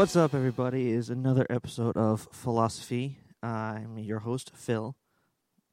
What's 0.00 0.16
up, 0.16 0.32
everybody? 0.32 0.92
Is 0.92 1.10
another 1.10 1.46
episode 1.50 1.94
of 1.94 2.26
Philosophy. 2.32 3.18
I'm 3.42 3.98
your 3.98 4.20
host, 4.20 4.50
Phil, 4.54 4.96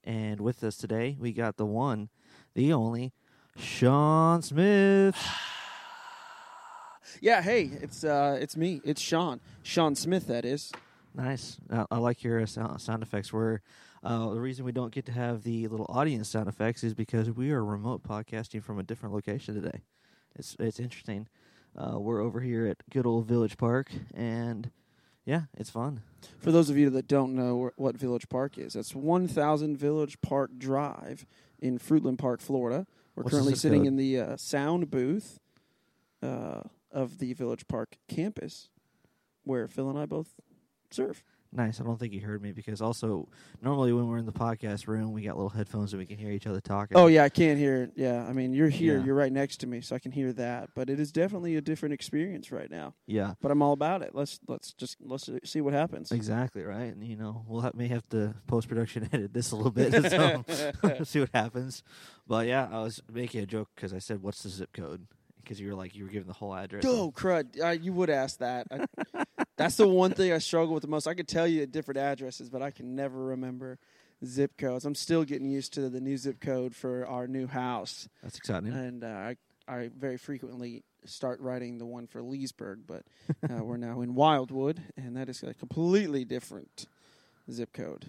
and 0.03 0.41
with 0.41 0.65
us 0.65 0.75
today 0.75 1.15
we 1.17 1.31
got 1.31 1.55
the 1.55 1.65
one, 1.65 2.09
the 2.53 2.73
only, 2.73 3.13
Shawn 3.55 4.41
Smith. 4.41 5.15
Yeah, 7.21 7.41
hey, 7.41 7.71
it's 7.81 8.03
uh, 8.03 8.37
it's 8.41 8.57
me. 8.57 8.82
It's 8.83 8.99
Shawn. 8.99 9.39
Shawn 9.63 9.95
Smith, 9.95 10.27
that 10.27 10.43
is. 10.43 10.73
Nice. 11.15 11.55
I, 11.71 11.85
I 11.89 11.97
like 11.99 12.21
your 12.21 12.46
sound, 12.47 12.82
sound 12.82 13.04
effects. 13.04 13.32
Where 13.32 13.61
uh, 14.04 14.32
the 14.32 14.41
reason 14.41 14.65
we 14.65 14.73
don't 14.73 14.91
get 14.91 15.05
to 15.05 15.13
have 15.13 15.43
the 15.43 15.69
little 15.69 15.85
audience 15.87 16.27
sound 16.27 16.49
effects 16.49 16.83
is 16.83 16.93
because 16.93 17.32
we 17.32 17.51
are 17.51 17.63
remote 17.63 18.04
podcasting 18.04 18.61
from 18.61 18.77
a 18.77 18.83
different 18.83 19.15
location 19.15 19.55
today. 19.55 19.83
It's 20.35 20.57
it's 20.59 20.82
interesting. 20.82 21.29
Uh, 21.77 21.99
we're 21.99 22.21
over 22.21 22.39
here 22.41 22.65
at 22.65 22.77
good 22.89 23.05
old 23.05 23.25
Village 23.25 23.57
Park, 23.57 23.91
and 24.13 24.71
yeah, 25.25 25.43
it's 25.55 25.69
fun. 25.69 26.01
For 26.39 26.51
those 26.51 26.69
of 26.69 26.77
you 26.77 26.89
that 26.91 27.07
don't 27.07 27.35
know 27.35 27.71
wh- 27.75 27.79
what 27.79 27.95
Village 27.97 28.29
Park 28.29 28.57
is, 28.57 28.75
it's 28.75 28.95
1000 28.95 29.77
Village 29.77 30.19
Park 30.21 30.51
Drive 30.57 31.25
in 31.59 31.77
Fruitland 31.77 32.17
Park, 32.17 32.41
Florida. 32.41 32.88
We're 33.16 33.23
What's 33.23 33.33
currently 33.35 33.55
sitting 33.55 33.81
code? 33.81 33.88
in 33.89 33.95
the 33.97 34.19
uh, 34.19 34.38
sound 34.38 34.89
booth 34.89 35.39
uh, 36.23 36.61
of 36.91 37.19
the 37.19 37.33
Village 37.33 37.67
Park 37.67 37.97
campus 38.07 38.69
where 39.44 39.67
Phil 39.67 39.89
and 39.89 39.97
I 39.99 40.05
both 40.05 40.33
serve. 40.89 41.23
Nice. 41.58 41.81
I 41.81 41.83
don't 41.83 42.00
think 42.00 42.13
you 42.13 42.22
heard 42.22 42.39
me 42.41 42.52
because 42.52 42.81
also 42.81 43.27
normally 43.63 43.91
when 43.91 44.08
we're 44.08 44.19
in 44.19 44.27
the 44.27 44.31
podcast 44.31 44.88
room, 44.88 45.11
we 45.11 45.23
got 45.23 45.36
little 45.36 45.50
headphones 45.50 45.91
and 45.91 45.99
we 45.99 46.05
can 46.05 46.19
hear 46.19 46.30
each 46.30 46.45
other 46.45 46.61
talking. 46.61 46.95
Oh, 46.95 47.08
yeah, 47.08 47.23
I 47.23 47.30
can't 47.30 47.58
hear 47.58 47.83
it. 47.83 47.94
Yeah, 47.95 48.23
I 48.30 48.31
mean, 48.31 48.53
you're 48.53 48.69
here. 48.69 48.99
Yeah. 48.99 49.05
You're 49.05 49.16
right 49.16 49.31
next 49.31 49.58
to 49.61 49.67
me, 49.67 49.81
so 49.81 49.95
I 49.95 49.99
can 49.99 50.11
hear 50.11 50.31
that. 50.33 50.69
But 50.75 50.88
it 50.91 50.99
is 50.99 51.11
definitely 51.11 51.55
a 51.55 51.61
different 51.61 51.94
experience 51.94 52.52
right 52.52 52.69
now. 52.69 52.94
yeah. 53.08 53.33
But 53.41 53.49
I'm 53.49 53.64
all 53.64 53.73
about 53.73 54.03
it. 54.03 54.14
Let's 54.14 54.39
let's 54.47 54.73
just 54.73 54.97
let's 55.03 55.30
see 55.45 55.61
what 55.61 55.73
happens. 55.73 56.11
Exactly 56.11 56.61
right, 56.61 56.94
and 56.94 57.03
you 57.03 57.16
know 57.16 57.44
we'll 57.47 57.61
have, 57.61 57.73
may 57.73 57.88
have 57.88 58.08
to 58.09 58.36
post 58.45 58.67
production 58.69 59.09
edit 59.14 59.33
this 59.33 59.52
a 59.52 59.55
little 59.55 59.71
bit, 59.71 59.92
so 60.11 61.03
see 61.03 61.21
what 61.21 61.31
happens. 61.33 61.81
But 62.27 62.45
yeah, 62.45 62.67
I 62.71 62.83
was 62.83 63.02
making 63.11 63.42
a 63.42 63.47
joke 63.47 63.69
because 63.75 63.94
I 63.94 63.99
said, 63.99 64.21
"What's 64.21 64.44
the 64.44 64.49
zip 64.49 64.73
code?" 64.73 65.08
Because 65.42 65.59
you 65.59 65.69
were 65.69 65.75
like 65.75 65.95
you 65.95 66.03
were 66.03 66.09
giving 66.11 66.27
the 66.27 66.33
whole 66.33 66.53
address. 66.53 66.83
Oh 66.86 67.11
crud! 67.11 67.59
Uh, 67.59 67.69
you 67.69 67.94
would 67.94 68.09
ask 68.11 68.38
that. 68.39 68.67
I, 68.69 69.23
that's 69.58 69.75
the 69.75 69.88
one 69.88 70.11
thing 70.11 70.31
I 70.31 70.38
struggle 70.38 70.73
with 70.73 70.81
the 70.83 70.88
most. 70.88 71.08
I 71.08 71.13
could 71.13 71.27
tell 71.27 71.47
you 71.47 71.63
at 71.63 71.72
different 71.72 71.97
addresses, 71.97 72.50
but 72.50 72.61
I 72.61 72.72
can 72.72 72.95
never 72.95 73.17
remember 73.25 73.80
zip 74.25 74.58
codes. 74.58 74.86
I'm 74.86 74.95
still 74.95 75.23
getting 75.23 75.49
used 75.49 75.73
to 75.73 75.89
the 75.89 75.99
new 75.99 76.17
zip 76.17 76.39
code 76.39 76.75
for 76.75 77.05
our 77.05 77.27
new 77.27 77.47
house, 77.47 78.08
That's 78.23 78.38
exciting. 78.38 78.72
and 78.73 79.03
uh, 79.03 79.08
I 79.08 79.38
I 79.67 79.89
very 79.97 80.17
frequently 80.17 80.83
start 81.05 81.41
writing 81.41 81.77
the 81.77 81.86
one 81.86 82.08
for 82.08 82.22
Leesburg, 82.22 82.81
but 82.88 83.03
uh, 83.49 83.64
we're 83.64 83.77
now 83.77 84.02
in 84.02 84.16
Wildwood, 84.16 84.81
and 84.95 85.17
that 85.17 85.27
is 85.30 85.44
a 85.44 85.53
completely 85.53 86.23
different 86.23 86.86
zip 87.52 87.73
code. 87.73 88.05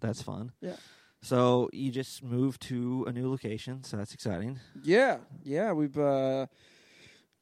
That's 0.00 0.20
fun. 0.22 0.52
Yeah. 0.60 0.76
So 1.22 1.70
you 1.72 1.90
just 1.90 2.22
moved 2.22 2.60
to 2.62 3.04
a 3.08 3.12
new 3.12 3.30
location, 3.30 3.82
so 3.84 3.96
that's 3.96 4.14
exciting. 4.14 4.58
Yeah, 4.82 5.18
yeah, 5.44 5.72
we've 5.72 5.96
uh, 5.98 6.46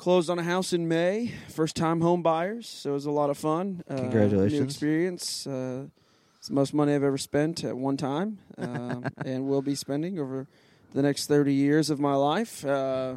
closed 0.04 0.28
on 0.28 0.38
a 0.38 0.42
house 0.42 0.74
in 0.74 0.86
May. 0.86 1.32
First 1.48 1.76
time 1.76 2.02
home 2.02 2.22
buyers, 2.22 2.68
so 2.68 2.90
it 2.90 2.92
was 2.92 3.06
a 3.06 3.10
lot 3.10 3.30
of 3.30 3.38
fun. 3.38 3.82
Uh, 3.88 3.96
Congratulations. 3.96 4.60
New 4.60 4.64
experience. 4.66 5.46
Uh, 5.46 5.86
it's 6.36 6.48
the 6.48 6.52
most 6.52 6.74
money 6.74 6.92
I've 6.94 7.02
ever 7.02 7.16
spent 7.16 7.64
at 7.64 7.74
one 7.74 7.96
time, 7.96 8.36
um, 8.58 9.06
and 9.24 9.48
will 9.48 9.62
be 9.62 9.74
spending 9.74 10.18
over 10.18 10.46
the 10.92 11.00
next 11.00 11.26
thirty 11.26 11.54
years 11.54 11.88
of 11.88 12.00
my 12.00 12.14
life. 12.16 12.66
Uh, 12.66 13.14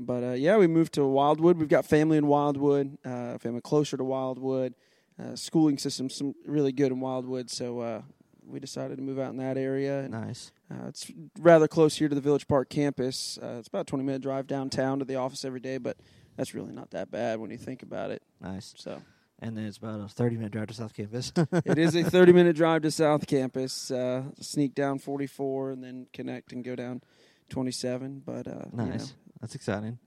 but 0.00 0.24
uh, 0.24 0.32
yeah, 0.32 0.56
we 0.56 0.66
moved 0.66 0.94
to 0.94 1.04
Wildwood. 1.04 1.58
We've 1.58 1.68
got 1.68 1.84
family 1.84 2.16
in 2.16 2.26
Wildwood, 2.26 2.96
uh, 3.04 3.36
family 3.36 3.60
closer 3.60 3.98
to 3.98 4.04
Wildwood. 4.04 4.74
Uh, 5.22 5.36
schooling 5.36 5.76
system 5.76 6.08
some 6.08 6.34
really 6.46 6.72
good 6.72 6.90
in 6.90 7.00
Wildwood, 7.00 7.50
so 7.50 7.80
uh, 7.80 8.02
we 8.48 8.60
decided 8.60 8.96
to 8.96 9.02
move 9.02 9.18
out 9.18 9.30
in 9.30 9.36
that 9.38 9.56
area. 9.56 10.00
And, 10.00 10.10
Nice. 10.10 10.52
uh, 10.70 10.86
it's 10.88 11.10
rather 11.38 11.68
close 11.68 11.96
here 11.96 12.08
to 12.08 12.14
the 12.14 12.20
Village 12.20 12.48
Park 12.48 12.68
campus. 12.70 13.38
Uh, 13.42 13.56
it's 13.58 13.68
about 13.68 13.82
a 13.82 13.84
20 13.84 14.04
minute 14.04 14.22
drive 14.22 14.46
downtown 14.46 14.98
to 14.98 15.04
the 15.04 15.16
office 15.16 15.44
every 15.44 15.60
day, 15.60 15.78
but 15.78 15.96
that's 16.36 16.54
really 16.54 16.72
not 16.72 16.90
that 16.90 17.10
bad 17.10 17.40
when 17.40 17.50
you 17.50 17.58
think 17.58 17.82
about 17.82 18.10
it. 18.10 18.22
Nice. 18.40 18.74
So 18.76 19.02
And 19.40 19.56
then 19.56 19.64
it's 19.66 19.76
about 19.78 20.00
a 20.00 20.08
thirty-minute 20.08 20.52
drive 20.52 20.68
to 20.68 20.74
South 20.74 20.94
Campus. 20.94 21.32
it 21.64 21.78
is 21.78 21.94
a 21.94 22.02
30 22.04 22.32
minute 22.32 22.56
drive 22.56 22.82
to 22.82 22.90
South 22.90 23.26
Campus. 23.26 23.90
Uh, 23.90 24.24
sneak 24.40 24.74
down 24.74 24.98
44 24.98 25.70
and 25.70 25.82
then 25.84 26.06
connect 26.12 26.52
and 26.52 26.64
go 26.64 26.74
down 26.76 27.02
27. 27.50 28.22
But 28.24 28.46
uh, 28.46 28.64
you 28.72 28.76
nice. 28.76 29.08
know. 29.08 29.12
That's 29.40 29.54
exciting. 29.54 29.98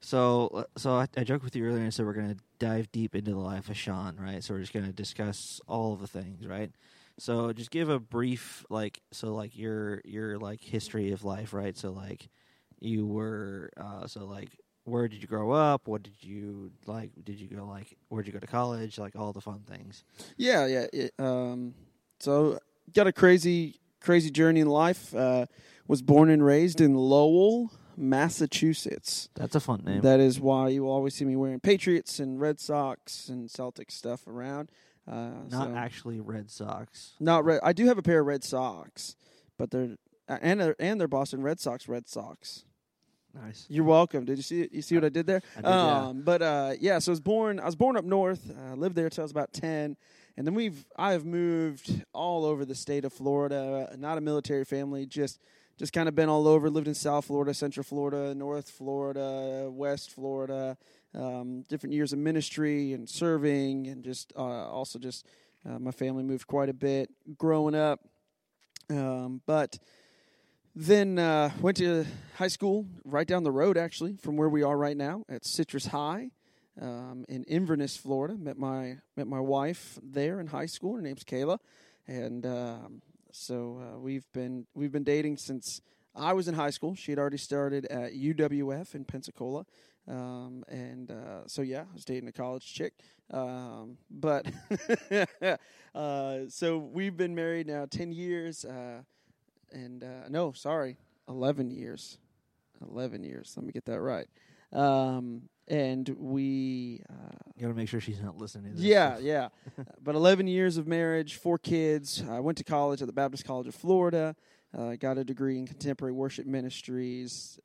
So, 0.00 0.48
uh, 0.54 0.64
so 0.78 0.92
I, 0.92 1.06
I 1.16 1.24
joked 1.24 1.44
with 1.44 1.54
you 1.54 1.64
earlier 1.66 1.82
and 1.82 1.92
said 1.92 2.06
we're 2.06 2.14
going 2.14 2.34
to 2.34 2.40
dive 2.58 2.90
deep 2.90 3.14
into 3.14 3.32
the 3.32 3.38
life 3.38 3.68
of 3.68 3.76
Shawn, 3.76 4.16
right? 4.18 4.42
So 4.42 4.54
we're 4.54 4.60
just 4.60 4.72
going 4.72 4.86
to 4.86 4.92
discuss 4.92 5.60
all 5.68 5.92
of 5.92 6.00
the 6.00 6.06
things, 6.06 6.46
right? 6.46 6.70
So 7.20 7.52
just 7.52 7.70
give 7.70 7.88
a 7.88 7.98
brief, 7.98 8.64
like, 8.70 9.00
so 9.12 9.34
like 9.34 9.56
your 9.56 10.00
your 10.04 10.38
like 10.38 10.62
history 10.62 11.12
of 11.12 11.24
life, 11.24 11.52
right? 11.52 11.76
So 11.76 11.90
like 11.90 12.28
you 12.80 13.06
were, 13.06 13.70
uh, 13.76 14.06
so 14.06 14.24
like 14.24 14.56
where 14.84 15.08
did 15.08 15.22
you 15.22 15.28
grow 15.28 15.52
up? 15.52 15.86
What 15.86 16.02
did 16.02 16.14
you 16.20 16.72
like? 16.86 17.10
Did 17.22 17.40
you 17.40 17.48
go 17.48 17.64
like 17.66 17.96
where 18.08 18.22
did 18.22 18.28
you 18.28 18.32
go 18.32 18.40
to 18.40 18.46
college? 18.46 18.98
Like 18.98 19.16
all 19.16 19.32
the 19.32 19.40
fun 19.40 19.60
things. 19.68 20.04
Yeah, 20.36 20.66
yeah. 20.66 20.86
It, 20.92 21.12
um, 21.18 21.74
so 22.18 22.58
got 22.94 23.06
a 23.06 23.12
crazy, 23.12 23.80
crazy 24.00 24.30
journey 24.30 24.60
in 24.60 24.68
life. 24.68 25.14
Uh, 25.14 25.46
was 25.86 26.02
born 26.02 26.30
and 26.30 26.44
raised 26.44 26.80
in 26.80 26.94
Lowell, 26.94 27.72
Massachusetts. 27.96 29.28
That's 29.34 29.56
a 29.56 29.60
fun 29.60 29.82
name. 29.84 30.02
That 30.02 30.20
is 30.20 30.40
why 30.40 30.68
you 30.68 30.88
always 30.88 31.14
see 31.14 31.24
me 31.24 31.36
wearing 31.36 31.60
Patriots 31.60 32.18
and 32.18 32.40
Red 32.40 32.60
Sox 32.60 33.28
and 33.28 33.50
Celtic 33.50 33.90
stuff 33.90 34.26
around. 34.26 34.70
Uh, 35.10 35.30
Not 35.50 35.68
so- 35.68 35.74
actually 35.74 36.20
Red 36.20 36.50
Sox. 36.50 37.14
not 37.18 37.44
red. 37.44 37.60
I 37.64 37.72
do 37.72 37.86
have 37.86 37.98
a 37.98 38.02
pair 38.02 38.20
of 38.20 38.26
Red 38.26 38.44
Sox, 38.44 39.16
but 39.58 39.70
they're 39.70 39.96
uh, 40.28 40.38
and 40.40 40.60
they're, 40.60 40.76
and 40.78 41.00
they're 41.00 41.08
Boston 41.08 41.42
Red 41.42 41.58
Sox 41.58 41.88
Red 41.88 42.08
Sox. 42.08 42.64
Nice. 43.34 43.66
You're 43.68 43.84
welcome. 43.84 44.24
Did 44.24 44.38
you 44.38 44.42
see? 44.42 44.68
You 44.72 44.82
see 44.82 44.94
what 44.96 45.04
I 45.04 45.08
did 45.08 45.26
there? 45.26 45.40
I 45.56 45.60
did, 45.60 45.68
yeah. 45.68 46.06
um, 46.08 46.22
But 46.22 46.42
uh, 46.42 46.72
yeah, 46.80 46.98
so 46.98 47.10
I 47.10 47.12
was 47.12 47.20
born. 47.20 47.60
I 47.60 47.64
was 47.66 47.76
born 47.76 47.96
up 47.96 48.04
north. 48.04 48.50
Uh, 48.50 48.74
lived 48.74 48.96
there 48.96 49.08
till 49.10 49.22
I 49.22 49.24
was 49.24 49.30
about 49.32 49.52
ten, 49.52 49.96
and 50.36 50.46
then 50.46 50.54
we've 50.54 50.84
I 50.96 51.12
have 51.12 51.24
moved 51.24 52.04
all 52.12 52.44
over 52.44 52.64
the 52.64 52.74
state 52.74 53.04
of 53.04 53.12
Florida. 53.12 53.92
Not 53.98 54.18
a 54.18 54.20
military 54.20 54.64
family, 54.64 55.06
just 55.06 55.40
just 55.78 55.92
kind 55.92 56.08
of 56.08 56.14
been 56.16 56.28
all 56.28 56.46
over. 56.48 56.68
Lived 56.70 56.88
in 56.88 56.94
South 56.94 57.24
Florida, 57.26 57.54
Central 57.54 57.84
Florida, 57.84 58.34
North 58.34 58.68
Florida, 58.70 59.68
West 59.70 60.10
Florida. 60.10 60.76
Um, 61.12 61.62
different 61.68 61.94
years 61.94 62.12
of 62.12 62.20
ministry 62.20 62.92
and 62.92 63.08
serving, 63.08 63.88
and 63.88 64.04
just 64.04 64.32
uh, 64.36 64.40
also 64.40 64.98
just 64.98 65.26
uh, 65.68 65.78
my 65.78 65.90
family 65.90 66.22
moved 66.22 66.46
quite 66.46 66.68
a 66.68 66.72
bit 66.72 67.10
growing 67.36 67.74
up. 67.74 68.00
Um, 68.88 69.40
but 69.44 69.78
then 70.74 71.18
uh, 71.18 71.50
went 71.60 71.78
to 71.78 72.06
high 72.36 72.48
school 72.48 72.86
right 73.04 73.26
down 73.26 73.42
the 73.42 73.50
road, 73.50 73.76
actually, 73.76 74.16
from 74.16 74.36
where 74.36 74.48
we 74.48 74.62
are 74.62 74.76
right 74.76 74.96
now 74.96 75.24
at 75.28 75.44
Citrus 75.44 75.86
High 75.86 76.30
um, 76.80 77.24
in 77.28 77.44
Inverness, 77.44 77.96
Florida. 77.96 78.36
Met 78.36 78.56
my 78.56 78.98
met 79.16 79.26
my 79.26 79.40
wife 79.40 79.98
there 80.02 80.40
in 80.40 80.46
high 80.46 80.66
school. 80.66 80.96
Her 80.96 81.02
name's 81.02 81.24
Kayla, 81.24 81.58
and 82.06 82.46
um, 82.46 83.02
so 83.32 83.80
uh, 83.82 83.98
we've 83.98 84.30
been 84.32 84.66
we've 84.74 84.92
been 84.92 85.04
dating 85.04 85.38
since 85.38 85.80
I 86.14 86.32
was 86.32 86.48
in 86.48 86.54
high 86.54 86.70
school. 86.70 86.94
She 86.94 87.12
had 87.12 87.18
already 87.18 87.38
started 87.38 87.86
at 87.86 88.12
UWF 88.12 88.94
in 88.94 89.04
Pensacola, 89.04 89.66
um, 90.10 90.64
and 90.68 91.10
uh, 91.10 91.46
so 91.46 91.62
yeah, 91.62 91.82
I 91.82 91.94
was 91.94 92.04
dating 92.04 92.28
a 92.28 92.32
college 92.32 92.72
chick. 92.72 92.94
Um, 93.30 93.96
but 94.10 94.46
uh, 95.94 96.38
so 96.48 96.78
we've 96.78 97.16
been 97.16 97.34
married 97.34 97.68
now 97.68 97.86
ten 97.88 98.12
years. 98.12 98.64
Uh, 98.64 99.02
and 99.72 100.02
uh, 100.02 100.28
no, 100.28 100.52
sorry, 100.52 100.96
eleven 101.28 101.70
years, 101.70 102.18
eleven 102.82 103.22
years. 103.22 103.54
Let 103.56 103.64
me 103.64 103.72
get 103.72 103.84
that 103.86 104.00
right. 104.00 104.26
Um, 104.72 105.42
and 105.68 106.08
we, 106.18 107.00
uh, 107.08 107.36
You 107.56 107.62
got 107.62 107.68
to 107.68 107.74
make 107.74 107.88
sure 107.88 108.00
she's 108.00 108.20
not 108.20 108.36
listening. 108.36 108.72
To 108.72 108.76
this 108.78 108.84
yeah, 108.84 109.18
yeah, 109.18 109.48
but 110.02 110.16
eleven 110.16 110.48
years 110.48 110.76
of 110.76 110.88
marriage, 110.88 111.36
four 111.36 111.58
kids. 111.58 112.24
I 112.28 112.40
went 112.40 112.58
to 112.58 112.64
college 112.64 113.00
at 113.00 113.06
the 113.06 113.12
Baptist 113.12 113.44
College 113.44 113.68
of 113.68 113.76
Florida. 113.76 114.34
Uh, 114.76 114.94
got 114.96 115.18
a 115.18 115.24
degree 115.24 115.58
in 115.58 115.66
contemporary 115.66 116.12
worship 116.12 116.46
ministries. 116.46 117.58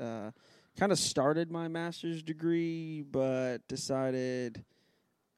Kind 0.78 0.92
of 0.92 1.00
started 1.00 1.52
my 1.52 1.68
master's 1.68 2.22
degree, 2.22 3.02
but 3.02 3.66
decided 3.68 4.64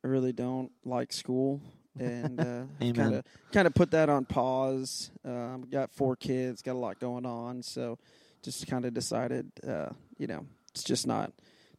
I 0.03 0.07
really 0.07 0.33
don't 0.33 0.71
like 0.83 1.13
school, 1.13 1.61
and 1.99 2.39
uh, 2.79 2.93
kind 2.93 3.15
of 3.15 3.23
kind 3.51 3.67
of 3.67 3.73
put 3.75 3.91
that 3.91 4.09
on 4.09 4.25
pause. 4.25 5.11
Um, 5.23 5.67
got 5.69 5.91
four 5.91 6.15
kids, 6.15 6.61
got 6.61 6.73
a 6.73 6.79
lot 6.79 6.99
going 6.99 7.25
on, 7.25 7.61
so 7.61 7.99
just 8.41 8.65
kind 8.67 8.85
of 8.85 8.93
decided, 8.93 9.51
uh, 9.67 9.89
you 10.17 10.27
know, 10.27 10.45
it's 10.71 10.83
just 10.83 11.05
not 11.05 11.33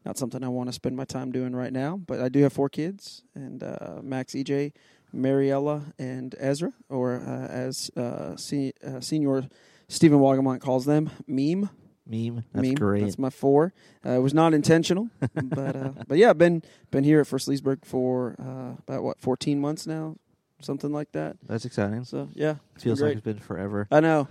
not 0.04 0.16
something 0.16 0.44
I 0.44 0.48
want 0.48 0.68
to 0.68 0.72
spend 0.72 0.96
my 0.96 1.04
time 1.04 1.32
doing 1.32 1.54
right 1.54 1.72
now. 1.72 1.96
But 1.96 2.20
I 2.20 2.28
do 2.28 2.42
have 2.42 2.52
four 2.52 2.68
kids, 2.68 3.22
and 3.34 3.62
uh, 3.62 4.00
Max, 4.02 4.34
EJ, 4.34 4.72
Mariella, 5.12 5.82
and 5.98 6.34
Ezra, 6.38 6.72
or 6.88 7.16
uh, 7.16 7.46
as 7.48 7.90
uh, 7.96 8.36
se- 8.36 8.74
uh, 8.86 9.00
Senior 9.00 9.48
Stephen 9.88 10.18
Wagamont 10.18 10.60
calls 10.60 10.84
them, 10.84 11.10
Meme. 11.26 11.70
Meme. 12.08 12.44
That's 12.52 12.66
meme. 12.66 12.74
great. 12.74 13.02
That's 13.02 13.18
my 13.18 13.30
four. 13.30 13.72
Uh, 14.04 14.10
it 14.12 14.18
was 14.20 14.32
not 14.34 14.54
intentional, 14.54 15.08
but 15.34 15.76
uh, 15.76 15.92
but 16.08 16.16
yeah, 16.18 16.30
I've 16.30 16.38
been 16.38 16.62
been 16.90 17.04
here 17.04 17.20
at 17.20 17.26
First 17.26 17.46
Leesburg 17.48 17.84
for 17.84 18.34
uh, 18.38 18.80
about 18.86 19.02
what 19.02 19.20
fourteen 19.20 19.60
months 19.60 19.86
now, 19.86 20.16
something 20.60 20.90
like 20.92 21.12
that. 21.12 21.36
That's 21.46 21.64
exciting. 21.66 22.04
So 22.04 22.28
yeah, 22.32 22.56
it's 22.74 22.84
Feels 22.84 23.00
like 23.02 23.12
it's 23.12 23.20
been 23.20 23.38
forever. 23.38 23.86
I 23.90 24.00
know. 24.00 24.28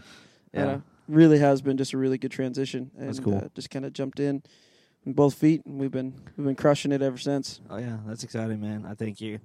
I 0.54 0.58
Yeah. 0.58 0.66
know. 0.66 0.82
Really 1.08 1.40
has 1.40 1.62
been 1.62 1.78
just 1.78 1.94
a 1.94 1.98
really 1.98 2.18
good 2.18 2.32
transition. 2.32 2.92
And, 2.98 3.08
That's 3.08 3.20
cool. 3.22 3.38
Uh, 3.38 3.48
just 3.56 3.70
kind 3.70 3.86
of 3.86 3.94
jumped 3.94 4.20
in, 4.20 4.44
in 5.06 5.14
both 5.14 5.36
feet, 5.36 5.66
and 5.66 5.80
we've 5.80 5.92
been 5.92 6.14
we've 6.36 6.46
been 6.48 6.56
crushing 6.56 6.92
it 6.92 7.02
ever 7.02 7.18
since. 7.18 7.62
Oh 7.70 7.78
yeah, 7.78 7.98
that's 8.06 8.24
exciting, 8.26 8.60
man. 8.60 8.86
I 8.86 8.94
think 8.96 9.22
you. 9.22 9.40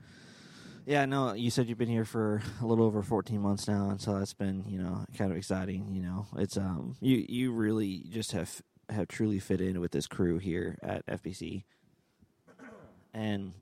Yeah, 0.85 1.05
no, 1.05 1.33
you 1.35 1.51
said 1.51 1.69
you've 1.69 1.79
been 1.79 1.89
here 1.89 2.05
for 2.05 2.43
a 2.61 2.67
little 2.67 2.85
over 2.85 3.03
14 3.03 3.41
months 3.41 3.69
now, 3.69 3.91
and 3.91 4.01
so 4.01 4.19
that's 4.19 4.35
been, 4.35 4.65
you 4.67 4.79
know, 4.79 5.05
kind 5.17 5.31
of 5.31 5.37
exciting. 5.37 5.87
You 5.93 6.03
know, 6.03 6.27
it's 6.37 6.57
um, 6.57 6.97
you 7.01 7.25
you 7.29 7.53
really 7.53 8.05
just 8.11 8.33
have 8.33 8.61
have 8.89 9.07
truly 9.07 9.39
fit 9.39 9.61
in 9.61 9.81
with 9.81 9.93
this 9.93 10.09
crew 10.09 10.39
here 10.39 10.79
at 10.83 11.07
FBC, 11.07 11.63
and 13.15 13.53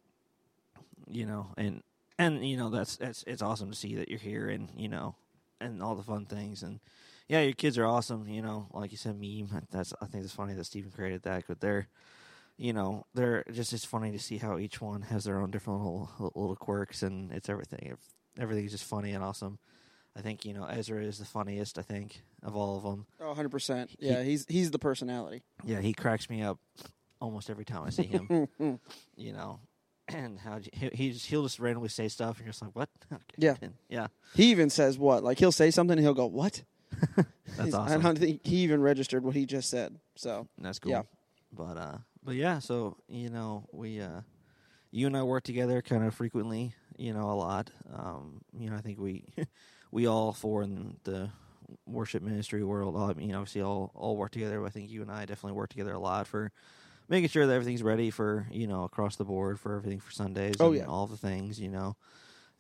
you 1.07 1.27
know, 1.27 1.49
and 1.59 1.83
and 2.19 2.47
you 2.47 2.57
know 2.57 2.71
that's 2.71 2.97
that's 2.97 3.23
it's 3.27 3.43
awesome 3.43 3.71
to 3.71 3.77
see 3.77 3.97
that 3.97 4.09
you're 4.09 4.19
here, 4.19 4.49
and 4.49 4.71
you 4.75 4.89
know, 4.89 5.15
and 5.61 5.83
all 5.83 5.95
the 5.95 6.03
fun 6.03 6.25
things, 6.25 6.63
and 6.63 6.81
yeah, 7.29 7.43
your 7.43 7.53
kids 7.53 7.77
are 7.77 7.87
awesome. 7.87 8.29
You 8.29 8.41
know, 8.41 8.69
like 8.73 8.93
you 8.93 8.99
said, 8.99 9.21
meme. 9.21 9.67
That's 9.71 9.93
I 10.01 10.07
think 10.07 10.25
it's 10.25 10.33
funny 10.33 10.55
that 10.55 10.65
Stephen 10.65 10.91
created 10.91 11.23
that, 11.25 11.45
but 11.47 11.61
they're 11.61 11.87
you 12.61 12.75
know, 12.75 13.07
they're 13.15 13.43
just 13.51 13.73
it's 13.73 13.87
funny 13.87 14.13
to 14.13 14.19
see 14.19 14.37
how 14.37 14.59
each 14.59 14.83
one 14.83 15.01
has 15.03 15.25
their 15.25 15.41
own 15.41 15.51
different 15.51 15.81
little 15.81 16.11
little 16.35 16.57
quirks, 16.57 17.03
and 17.03 17.33
it's 17.33 17.49
everything. 17.49 17.97
Everything's 18.39 18.73
just 18.73 18.85
funny 18.85 19.13
and 19.13 19.25
awesome. 19.25 19.59
I 20.15 20.21
think 20.21 20.45
you 20.45 20.53
know 20.53 20.65
Ezra 20.67 21.03
is 21.03 21.19
the 21.19 21.25
funniest. 21.25 21.79
I 21.79 21.83
think 21.83 22.21
of 22.43 22.55
all 22.55 22.77
of 22.77 22.83
them. 22.83 23.07
Oh, 23.19 23.29
100 23.29 23.49
percent. 23.49 23.91
Yeah, 23.99 24.23
he's 24.23 24.45
he's 24.47 24.71
the 24.71 24.79
personality. 24.79 25.43
Yeah, 25.65 25.81
he 25.81 25.95
cracks 25.95 26.29
me 26.29 26.43
up 26.43 26.59
almost 27.19 27.49
every 27.49 27.65
time 27.65 27.85
I 27.85 27.91
see 27.91 28.03
him. 28.05 28.49
you 29.17 29.33
know, 29.33 29.61
and 30.09 30.39
how 30.39 30.59
he 30.73 30.91
he 30.93 31.13
just, 31.13 31.27
he'll 31.27 31.45
just 31.45 31.61
randomly 31.61 31.89
say 31.89 32.09
stuff, 32.09 32.37
and 32.37 32.45
you're 32.45 32.53
just 32.53 32.61
like, 32.63 32.77
what? 32.77 32.91
Okay. 33.13 33.23
Yeah. 33.39 33.55
yeah, 33.89 34.07
he 34.35 34.51
even 34.51 34.69
says 34.69 34.99
what? 34.99 35.25
Like 35.25 35.39
he'll 35.39 35.51
say 35.53 35.71
something, 35.71 35.97
and 35.97 36.05
he'll 36.05 36.13
go, 36.15 36.27
"What?" 36.27 36.63
that's 37.17 37.31
He's- 37.71 37.75
I 37.75 37.97
don't 37.97 38.19
think 38.19 38.41
he 38.45 38.57
even 38.57 38.83
registered 38.83 39.25
what 39.25 39.35
he 39.35 39.47
just 39.47 39.71
said. 39.71 39.99
So 40.17 40.47
That's 40.59 40.79
cool. 40.79 40.93
Yeah. 40.93 41.03
But 41.53 41.77
uh 41.79 41.99
but 42.23 42.35
yeah, 42.35 42.59
so 42.59 42.97
you 43.09 43.31
know, 43.31 43.67
we 43.73 44.01
uh 44.01 44.21
you 44.93 45.07
and 45.07 45.17
I 45.17 45.23
work 45.23 45.45
together 45.45 45.83
kind 45.83 46.05
of 46.05 46.15
frequently, 46.15 46.75
you 46.97 47.13
know, 47.13 47.31
a 47.31 47.35
lot. 47.35 47.71
Um, 47.93 48.43
you 48.59 48.71
know, 48.71 48.77
I 48.77 48.81
think 48.81 48.99
we 48.99 49.25
we 49.93 50.07
all 50.07 50.33
four 50.33 50.63
in 50.63 50.97
the 51.05 51.31
worship 51.87 52.23
ministry 52.23 52.65
world, 52.65 52.97
I 52.97 53.15
mean, 53.15 53.35
obviously 53.35 53.63
all 53.63 53.93
all 53.95 54.17
work 54.17 54.33
together, 54.33 54.61
but 54.61 54.67
I 54.67 54.71
think 54.71 54.91
you 54.91 55.03
and 55.03 55.11
I 55.11 55.25
definitely 55.27 55.57
work 55.57 55.71
together 55.71 55.95
a 55.95 56.01
lot 56.01 56.27
for 56.27 56.53
making 57.09 57.29
sure 57.31 57.47
that 57.47 57.55
everything's 57.55 57.83
ready 57.83 58.11
for, 58.11 58.47
you 58.51 58.67
know, 58.67 58.85
across 58.85 59.17
the 59.17 59.25
board 59.25 59.61
for 59.61 59.77
everything 59.77 60.01
for 60.01 60.13
Sundays 60.13 60.61
Oh, 60.61 60.73
and 60.73 60.73
yeah. 60.73 60.87
all 60.87 61.07
the 61.07 61.17
things, 61.17 61.61
you 61.61 61.69
know. 61.69 61.97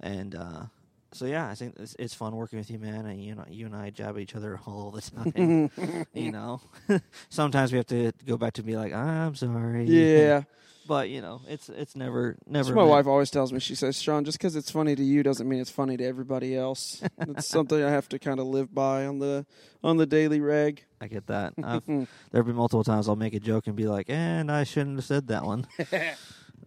And 0.00 0.34
uh 0.34 0.64
so 1.12 1.26
yeah, 1.26 1.48
I 1.48 1.54
think 1.54 1.74
it's, 1.78 1.96
it's 1.98 2.14
fun 2.14 2.36
working 2.36 2.58
with 2.58 2.70
you, 2.70 2.78
man. 2.78 3.06
And 3.06 3.22
you 3.22 3.34
know, 3.34 3.44
you 3.48 3.66
and 3.66 3.74
I 3.74 3.90
jab 3.90 4.16
at 4.16 4.22
each 4.22 4.36
other 4.36 4.58
all 4.66 4.90
the 4.90 5.00
time 5.02 6.06
you 6.14 6.30
know 6.32 6.60
sometimes 7.28 7.72
we 7.72 7.78
have 7.78 7.86
to 7.86 8.12
go 8.26 8.36
back 8.36 8.54
to 8.54 8.62
be 8.62 8.76
like 8.76 8.92
i'm 8.92 9.34
sorry 9.34 9.84
yeah, 9.84 10.42
but 10.86 11.08
you 11.08 11.20
know 11.20 11.40
it's 11.48 11.68
it's 11.68 11.94
never 11.96 12.36
never 12.46 12.74
my 12.74 12.84
wife 12.84 13.06
always 13.06 13.30
tells 13.30 13.52
me. 13.52 13.60
She 13.60 13.74
says, 13.74 14.00
"Shawn, 14.00 14.24
just 14.24 14.38
because 14.38 14.56
it's 14.56 14.70
funny 14.70 14.94
to 14.96 15.02
you 15.02 15.22
doesn't 15.22 15.48
mean 15.48 15.60
it's 15.60 15.70
funny 15.70 15.96
to 15.96 16.04
everybody 16.04 16.56
else." 16.56 17.02
it's 17.18 17.46
something 17.46 17.82
I 17.82 17.90
have 17.90 18.08
to 18.10 18.18
kind 18.18 18.40
of 18.40 18.46
live 18.46 18.74
by 18.74 19.06
on 19.06 19.18
the 19.18 19.46
on 19.82 19.96
the 19.96 20.06
daily 20.06 20.40
reg. 20.40 20.84
i 21.00 21.06
get 21.06 21.26
that 21.28 21.54
there 21.56 22.06
have 22.34 22.46
been 22.46 22.54
multiple 22.56 22.84
times 22.84 23.08
i'll 23.08 23.16
make 23.16 23.34
a 23.34 23.40
joke 23.40 23.66
and 23.66 23.76
be 23.76 23.86
like 23.86 24.06
and 24.10 24.50
i 24.50 24.64
shouldn't 24.64 24.96
have 24.96 25.04
said 25.04 25.28
that 25.28 25.44
one 25.44 25.66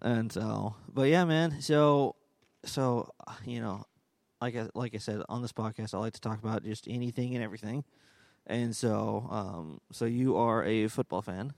and 0.01 0.31
so 0.31 0.73
but 0.91 1.03
yeah 1.03 1.23
man 1.25 1.61
so 1.61 2.15
so 2.65 3.11
you 3.45 3.61
know 3.61 3.85
like 4.43 4.55
I, 4.55 4.67
like 4.75 4.93
i 4.93 4.97
said 4.99 5.21
on 5.29 5.41
this 5.41 5.51
podcast 5.53 5.93
i 5.93 5.97
like 5.97 6.13
to 6.13 6.21
talk 6.21 6.39
about 6.43 6.63
just 6.63 6.87
anything 6.87 7.35
and 7.35 7.43
everything 7.43 7.83
and 8.47 8.75
so 8.75 9.27
um 9.29 9.79
so 9.91 10.05
you 10.05 10.35
are 10.37 10.63
a 10.65 10.87
football 10.87 11.21
fan 11.21 11.53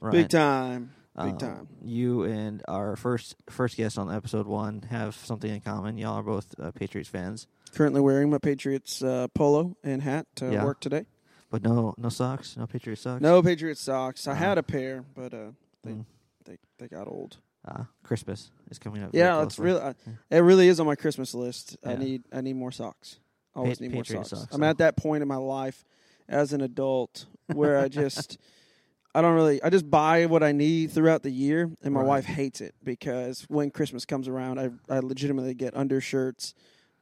right 0.00 0.12
Big 0.12 0.28
time, 0.28 0.92
big 1.16 1.32
Um, 1.34 1.38
time. 1.38 1.68
You 1.84 2.22
and 2.24 2.62
our 2.68 2.96
first 2.96 3.36
first 3.50 3.76
guest 3.76 3.98
on 3.98 4.10
episode 4.10 4.46
one 4.46 4.82
have 4.90 5.14
something 5.14 5.50
in 5.52 5.60
common. 5.60 5.98
Y'all 5.98 6.16
are 6.20 6.22
both 6.22 6.46
uh, 6.58 6.70
Patriots 6.70 7.10
fans, 7.10 7.46
Currently 7.74 8.00
wearing 8.00 8.30
my 8.30 8.38
Patriots 8.38 9.02
uh, 9.02 9.26
polo 9.34 9.76
and 9.84 10.00
hat 10.02 10.26
to 10.36 10.44
Yeah. 10.52 10.64
work 10.64 10.80
today. 10.80 11.04
but 11.50 11.62
no 11.62 11.94
no 11.98 12.08
socks, 12.08 12.56
no 12.56 12.66
Patriots 12.66 13.02
socks. 13.02 13.20
No 13.20 13.42
Patriots 13.42 13.82
socks. 13.82 14.26
I 14.26 14.34
had 14.34 14.56
a 14.56 14.62
pair, 14.62 15.04
but 15.14 15.34
uh, 15.34 15.50
they 15.84 15.92
Mm. 15.92 16.04
they 16.46 16.56
they 16.78 16.88
got 16.88 17.06
old. 17.08 17.36
Uh, 17.66 17.84
Christmas 18.02 18.50
is 18.70 18.78
coming 18.78 19.02
up. 19.02 19.10
Yeah, 19.12 19.42
it's 19.42 19.58
really 19.58 19.80
uh, 19.80 19.92
it 20.30 20.38
really 20.38 20.68
is 20.68 20.80
on 20.80 20.86
my 20.86 20.94
Christmas 20.94 21.34
list. 21.34 21.76
I 21.84 21.96
need 21.96 22.22
I 22.32 22.40
need 22.40 22.54
more 22.56 22.72
socks. 22.72 23.20
Always 23.54 23.78
Pa- 23.78 23.82
need 23.84 23.92
more 23.94 24.04
socks. 24.04 24.30
socks, 24.30 24.54
I'm 24.54 24.62
at 24.62 24.78
that 24.78 24.96
point 24.96 25.22
in 25.22 25.28
my 25.28 25.36
life 25.36 25.84
as 26.28 26.52
an 26.52 26.60
adult 26.62 27.26
where 27.52 27.78
I 27.78 27.88
just 27.88 28.38
I 29.14 29.20
don't 29.20 29.34
really 29.34 29.62
I 29.62 29.68
just 29.70 29.90
buy 29.90 30.26
what 30.26 30.42
I 30.42 30.52
need 30.52 30.92
throughout 30.92 31.22
the 31.22 31.30
year 31.30 31.70
and 31.82 31.92
my 31.92 32.00
Right. 32.00 32.06
wife 32.06 32.24
hates 32.24 32.60
it 32.62 32.74
because 32.82 33.42
when 33.48 33.70
Christmas 33.70 34.04
comes 34.06 34.26
around 34.28 34.58
I 34.58 34.70
I 34.88 35.00
legitimately 35.00 35.54
get 35.54 35.76
undershirts, 35.76 36.54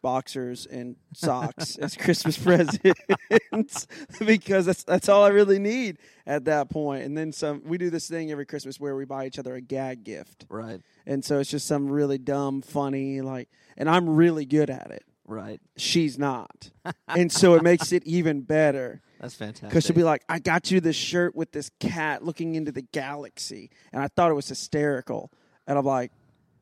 boxers 0.03 0.67
and 0.67 0.97
socks 1.15 1.77
as 1.77 1.97
Christmas 1.97 2.37
presents 2.43 3.87
because 4.25 4.67
that's 4.67 4.85
that's 4.85 5.09
all 5.09 5.25
I 5.25 5.29
really 5.29 5.59
need 5.59 5.99
at 6.27 6.45
that 6.47 6.71
point. 6.71 7.05
And 7.05 7.17
then 7.17 7.33
some 7.33 7.63
we 7.65 7.79
do 7.79 7.91
this 7.91 8.09
thing 8.09 8.31
every 8.31 8.47
Christmas 8.47 8.79
where 8.81 8.95
we 8.97 9.05
buy 9.05 9.27
each 9.27 9.39
other 9.39 9.55
a 9.55 9.61
gag 9.61 10.05
gift. 10.05 10.47
right, 10.49 10.81
And 11.07 11.25
so 11.25 11.39
it's 11.39 11.51
just 11.51 11.67
some 11.67 11.89
really 11.91 12.19
dumb, 12.19 12.63
funny, 12.63 13.21
like, 13.21 13.49
and 13.77 13.89
I'm 13.89 14.09
really 14.09 14.45
good 14.45 14.71
at 14.71 14.91
it. 14.91 15.05
right. 15.27 15.61
She's 15.77 16.19
not. 16.19 16.71
and 17.09 17.31
so 17.31 17.55
it 17.55 17.63
makes 17.63 17.93
it 17.93 18.05
even 18.05 18.43
better 18.43 19.03
That's 19.21 19.35
fantastic. 19.35 19.69
because 19.69 19.85
she'll 19.85 19.97
be 19.97 20.05
like, 20.05 20.23
I 20.29 20.39
got 20.39 20.71
you 20.71 20.81
this 20.81 20.97
shirt 20.97 21.35
with 21.35 21.53
this 21.53 21.71
cat 21.81 22.25
looking 22.25 22.55
into 22.55 22.71
the 22.73 22.83
galaxy. 22.83 23.71
And 23.93 24.01
I 24.03 24.09
thought 24.09 24.31
it 24.31 24.35
was 24.35 24.49
hysterical. 24.49 25.33
And 25.67 25.77
I'm 25.77 25.85
like, 25.85 26.13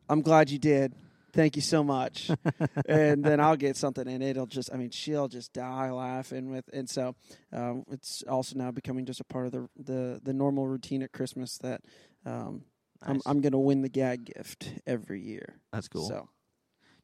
I'm 0.08 0.22
glad 0.22 0.50
you 0.50 0.58
did. 0.58 0.94
Thank 1.36 1.54
you 1.54 1.62
so 1.62 1.84
much. 1.84 2.30
and 2.88 3.22
then 3.22 3.40
I'll 3.40 3.56
get 3.56 3.76
something 3.76 4.08
and 4.08 4.22
it'll 4.22 4.46
just, 4.46 4.72
I 4.72 4.76
mean, 4.76 4.90
she'll 4.90 5.28
just 5.28 5.52
die 5.52 5.90
laughing 5.90 6.50
with. 6.50 6.64
And 6.72 6.88
so 6.88 7.14
um, 7.52 7.84
it's 7.90 8.24
also 8.28 8.56
now 8.56 8.70
becoming 8.70 9.04
just 9.04 9.20
a 9.20 9.24
part 9.24 9.46
of 9.46 9.52
the, 9.52 9.68
the, 9.76 10.20
the 10.22 10.32
normal 10.32 10.66
routine 10.66 11.02
at 11.02 11.12
Christmas 11.12 11.58
that 11.58 11.82
um, 12.24 12.62
I'm, 13.02 13.20
I'm 13.26 13.40
going 13.42 13.52
to 13.52 13.58
win 13.58 13.82
the 13.82 13.88
gag 13.90 14.24
gift 14.34 14.72
every 14.86 15.20
year. 15.20 15.60
That's 15.72 15.88
cool. 15.88 16.08
So 16.08 16.28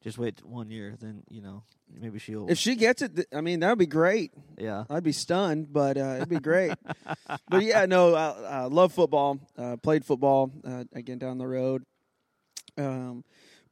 Just 0.01 0.17
wait 0.17 0.43
one 0.43 0.69
year, 0.71 0.95
then 0.99 1.23
you 1.29 1.41
know 1.41 1.63
maybe 1.89 2.17
she'll. 2.19 2.49
if 2.49 2.57
she 2.57 2.75
gets 2.75 3.01
it, 3.03 3.15
th- 3.15 3.27
I 3.33 3.41
mean, 3.41 3.59
that 3.59 3.69
would 3.69 3.77
be 3.79 3.85
great. 3.85 4.33
yeah, 4.57 4.85
I'd 4.89 5.03
be 5.03 5.11
stunned, 5.11 5.71
but 5.71 5.97
uh, 5.97 6.15
it'd 6.17 6.29
be 6.29 6.39
great. 6.39 6.73
but 7.47 7.63
yeah, 7.63 7.85
no, 7.85 8.15
I, 8.15 8.29
I 8.29 8.63
love 8.65 8.91
football. 8.93 9.39
Uh, 9.57 9.77
played 9.77 10.03
football 10.03 10.51
uh, 10.65 10.85
again 10.93 11.19
down 11.19 11.37
the 11.37 11.47
road. 11.47 11.83
Um, 12.77 13.23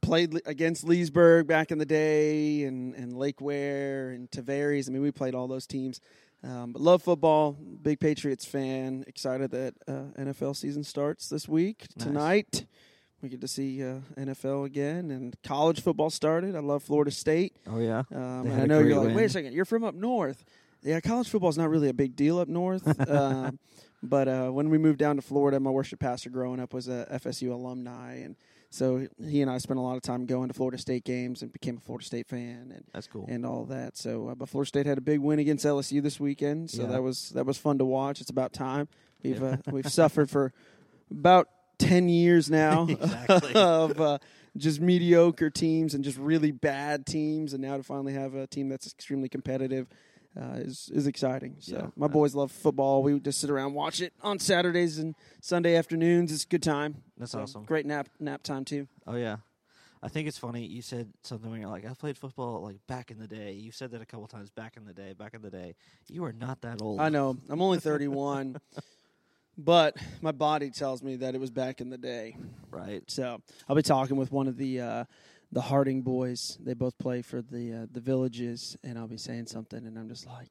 played 0.02 0.42
against 0.46 0.84
Leesburg 0.84 1.48
back 1.48 1.72
in 1.72 1.78
the 1.78 1.86
day, 1.86 2.64
and 2.64 2.94
and 2.96 3.16
Lake 3.18 3.40
Weir 3.42 4.10
and 4.12 4.30
Tavares. 4.32 4.90
I 4.90 4.92
mean, 4.92 5.02
we 5.02 5.12
played 5.12 5.36
all 5.36 5.48
those 5.48 5.68
teams. 5.68 6.00
Um, 6.44 6.74
but 6.74 6.82
love 6.82 7.04
football. 7.04 7.52
Big 7.54 8.00
Patriots 8.00 8.46
fan. 8.46 9.04
Excited 9.08 9.52
that 9.52 9.76
uh, 9.88 10.06
NFL 10.20 10.56
season 10.56 10.84
starts 10.84 11.30
this 11.30 11.48
week 11.48 11.86
Nice. 11.98 12.06
tonight. 12.08 12.66
We 13.22 13.30
get 13.30 13.42
to 13.42 13.48
see 13.48 13.84
uh, 13.84 14.00
NFL 14.18 14.66
again, 14.66 15.12
and 15.12 15.36
college 15.44 15.82
football 15.82 16.10
started. 16.10 16.56
I 16.56 16.60
love 16.60 16.82
Florida 16.82 17.12
State. 17.12 17.56
oh 17.68 17.78
yeah, 17.78 18.02
Um, 18.12 18.48
had 18.48 18.68
know 18.68 18.80
you're 18.80 19.04
like, 19.04 19.16
wait 19.16 19.26
a 19.26 19.30
second, 19.30 19.54
you're 19.54 19.66
from 19.66 19.84
up 19.84 19.94
north. 19.94 20.44
Yeah, 20.82 21.00
college 21.02 21.30
football 21.30 21.52
is 21.52 21.58
not 21.60 21.70
really 21.70 21.90
a 21.90 21.94
big 21.94 22.16
deal 22.16 22.40
up 22.40 22.48
north. 22.48 22.82
um, 23.12 23.60
but 24.02 24.28
uh, 24.28 24.50
when 24.50 24.72
we 24.72 24.80
moved 24.80 24.98
down 24.98 25.18
to 25.18 25.22
Florida, 25.22 25.60
my 25.60 25.70
worship 25.70 26.00
pastor 26.00 26.32
growing 26.32 26.60
up 26.60 26.74
was 26.74 26.88
a 26.88 27.06
FSU 27.24 27.52
alumni, 27.52 28.16
and 28.16 28.36
so 28.74 29.06
he 29.24 29.42
and 29.44 29.52
I 29.52 29.58
spent 29.60 29.78
a 29.78 29.82
lot 29.84 29.98
of 29.98 30.02
time 30.02 30.26
going 30.26 30.48
to 30.48 30.54
Florida 30.56 30.78
State 30.80 31.04
games 31.04 31.42
and 31.44 31.52
became 31.54 31.78
a 31.78 31.80
Florida 31.82 32.06
State 32.06 32.28
fan 32.28 32.72
and 32.74 32.84
that's 32.94 33.06
cool. 33.06 33.26
and 33.30 33.46
all 33.46 33.66
that. 33.66 33.98
So, 33.98 34.30
uh, 34.30 34.36
but 34.36 34.50
Florida 34.50 34.68
State 34.68 34.86
had 34.88 34.98
a 34.98 35.02
big 35.02 35.20
win 35.20 35.38
against 35.40 35.66
LSU 35.66 36.02
this 36.02 36.20
weekend, 36.20 36.72
so 36.72 36.84
Yeah. 36.84 36.88
that 36.90 37.04
was 37.04 37.30
that 37.36 37.46
was 37.46 37.58
fun 37.58 37.78
to 37.78 37.86
watch. 37.86 38.22
It's 38.22 38.30
about 38.32 38.54
time. 38.54 38.88
We've 39.24 39.40
Yeah. 39.40 39.58
uh, 39.68 39.72
we've 39.72 39.92
suffered 39.92 40.30
for 40.30 40.54
about 41.12 41.48
ten 41.78 42.10
years 42.10 42.50
now 42.50 42.88
of 43.56 44.00
uh, 44.02 44.18
just 44.58 44.80
mediocre 44.82 45.50
teams 45.50 45.94
and 45.94 46.04
just 46.04 46.18
really 46.18 46.52
bad 46.52 47.06
teams, 47.06 47.54
and 47.54 47.62
now 47.62 47.78
to 47.78 47.84
finally 47.84 48.14
have 48.14 48.36
a 48.36 48.48
team 48.48 48.70
that's 48.70 48.88
extremely 48.88 49.30
competitive. 49.30 49.88
Uh, 50.40 50.54
is 50.60 50.90
is 50.94 51.08
exciting. 51.08 51.58
So 51.60 51.76
Yeah. 51.76 51.88
my 51.98 52.08
boys 52.08 52.34
love 52.34 52.52
football. 52.54 53.04
We 53.04 53.20
just 53.20 53.42
sit 53.42 53.50
around 53.50 53.74
watch 53.74 54.00
it 54.00 54.14
on 54.22 54.40
Saturdays 54.40 54.98
and 54.98 55.14
Sunday 55.42 55.76
afternoons. 55.76 56.32
It's 56.32 56.46
a 56.46 56.48
good 56.48 56.64
time. 56.64 57.04
That's 57.18 57.34
So, 57.34 57.42
awesome. 57.42 57.66
Great 57.66 57.86
nap 57.86 58.08
nap 58.20 58.42
time 58.42 58.64
too. 58.64 58.88
Oh 59.06 59.16
yeah, 59.18 59.38
I 60.02 60.08
think 60.08 60.30
it's 60.30 60.38
funny. 60.38 60.66
You 60.66 60.82
said 60.82 61.12
something 61.24 61.52
when 61.52 61.60
you're 61.60 61.70
like, 61.70 61.86
I 61.86 61.94
played 61.96 62.18
football 62.18 62.62
like 62.62 62.78
back 62.88 63.12
in 63.12 63.20
the 63.20 63.28
day. 63.28 63.52
You 63.52 63.74
said 63.74 63.92
that 63.92 64.02
a 64.02 64.06
couple 64.06 64.26
times. 64.28 64.50
Back 64.50 64.78
in 64.78 64.86
the 64.86 64.94
day. 64.94 65.12
Back 65.12 65.34
in 65.34 65.42
the 65.42 65.52
day. 65.52 65.76
You 66.08 66.24
are 66.24 66.32
not 66.34 66.62
that 66.62 66.82
old. 66.82 67.02
I 67.02 67.10
know. 67.10 67.36
I'm 67.50 67.62
only 67.62 67.80
31, 67.82 68.56
but 69.58 69.98
my 70.22 70.32
body 70.32 70.70
tells 70.70 71.04
me 71.04 71.18
that 71.18 71.36
it 71.36 71.42
was 71.42 71.52
back 71.52 71.82
in 71.82 71.90
the 71.90 71.98
day. 71.98 72.38
Right. 72.72 73.04
So 73.08 73.42
I'll 73.68 73.76
be 73.76 73.82
talking 73.82 74.16
with 74.16 74.32
one 74.32 74.48
of 74.48 74.56
the 74.56 74.80
uh, 74.80 75.04
the 75.52 75.62
Harding 75.62 76.02
boys. 76.02 76.58
They 76.62 76.74
both 76.74 76.98
play 76.98 77.22
for 77.22 77.42
the 77.42 77.74
uh, 77.74 77.86
the 77.92 78.00
Villages, 78.02 78.78
and 78.84 78.98
I'll 78.98 79.08
be 79.08 79.18
saying 79.18 79.48
something, 79.48 79.86
and 79.86 79.98
I'm 79.98 80.08
just 80.10 80.26
like, 80.28 80.50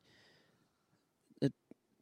"It, 1.40 1.52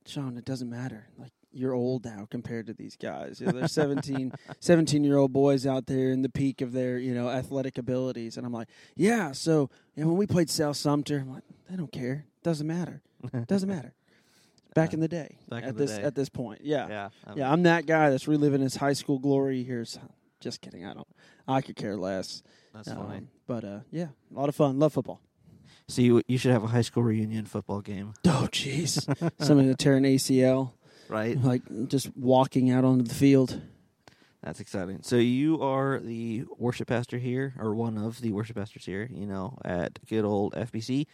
Shawn, 0.07 0.37
it 0.37 0.45
doesn't 0.45 0.69
matter. 0.71 1.07
Like 1.19 1.33
you're 1.53 1.73
old 1.73 2.05
now 2.05 2.27
compared 2.31 2.67
to 2.67 2.75
these 2.75 2.97
guys. 2.97 3.41
You 3.41 3.47
know, 3.47 3.53
they're 3.53 3.69
17, 3.69 4.33
17 4.61 5.03
year 5.03 5.17
old 5.17 5.33
boys 5.33 5.67
out 5.67 5.87
there 5.87 6.11
in 6.11 6.21
the 6.23 6.29
peak 6.29 6.61
of 6.61 6.73
their 6.73 6.99
you 6.99 7.15
know 7.15 7.29
athletic 7.29 7.79
abilities, 7.79 8.37
and 8.37 8.45
I'm 8.47 8.53
like, 8.53 8.69
yeah. 8.97 9.33
So 9.33 9.71
know, 9.97 10.07
when 10.09 10.17
we 10.17 10.27
played 10.27 10.51
South 10.51 10.77
Sumter, 10.77 11.19
I'm 11.21 11.33
like, 11.33 11.45
they 11.71 11.77
don't 11.77 11.93
care. 11.93 12.25
Doesn't 12.43 12.67
matter. 12.67 13.03
Doesn't 13.47 13.69
matter. 13.69 13.95
Back 14.75 14.91
Yeah. 14.91 14.95
in 14.95 15.01
the 15.01 15.09
day, 15.09 15.39
Back 15.49 15.65
at 15.65 15.77
this 15.77 15.91
day. 15.97 16.03
at 16.03 16.15
this 16.15 16.29
point, 16.29 16.61
yeah. 16.63 16.87
Yeah. 16.89 17.09
I'm- 17.27 17.39
Yeah, 17.39 17.51
I'm 17.51 17.63
that 17.65 17.87
guy 17.87 18.11
that's 18.11 18.29
reliving 18.29 18.61
his 18.61 18.77
high 18.77 18.93
school 18.93 19.19
glory 19.19 19.59
years. 19.61 19.99
Just 20.41 20.61
kidding. 20.61 20.85
I 20.87 20.95
don't. 20.95 21.07
I 21.47 21.61
could 21.61 21.77
care 21.77 21.97
less. 21.97 22.43
That's 22.75 22.89
Um, 22.89 22.97
funny. 23.07 23.27
But 23.47 23.65
uh, 23.65 23.81
yeah, 23.91 24.09
a 24.35 24.39
lot 24.39 24.49
of 24.49 24.55
fun. 24.55 24.79
Love 24.79 24.93
football. 24.93 25.21
So 25.89 26.03
you 26.03 26.23
you 26.29 26.39
should 26.39 26.53
have 26.53 26.65
a 26.65 26.69
high 26.69 26.83
school 26.83 27.03
reunion 27.03 27.47
football 27.47 27.81
game, 27.81 28.13
Oh, 28.27 28.49
jeez. 28.53 29.03
Somebody 29.43 29.69
to 29.69 29.75
tear 29.75 29.97
an 29.97 30.05
ACL, 30.05 30.73
right? 31.09 31.41
like 31.43 31.63
just 31.89 32.15
walking 32.17 32.71
out 32.71 32.85
onto 32.85 33.05
the 33.05 33.15
field. 33.15 33.61
That's 34.43 34.61
exciting. 34.61 35.01
So 35.03 35.17
you 35.17 35.61
are 35.63 35.99
the 35.99 36.45
worship 36.59 36.89
pastor 36.89 37.19
here, 37.19 37.55
or 37.59 37.75
one 37.75 37.99
of 37.99 38.21
the 38.21 38.33
worship 38.33 38.57
pastors 38.57 38.85
here. 38.85 39.09
You 39.11 39.27
know, 39.27 39.59
at 39.65 39.99
good 40.09 40.25
old 40.25 40.53
FBC. 40.55 41.07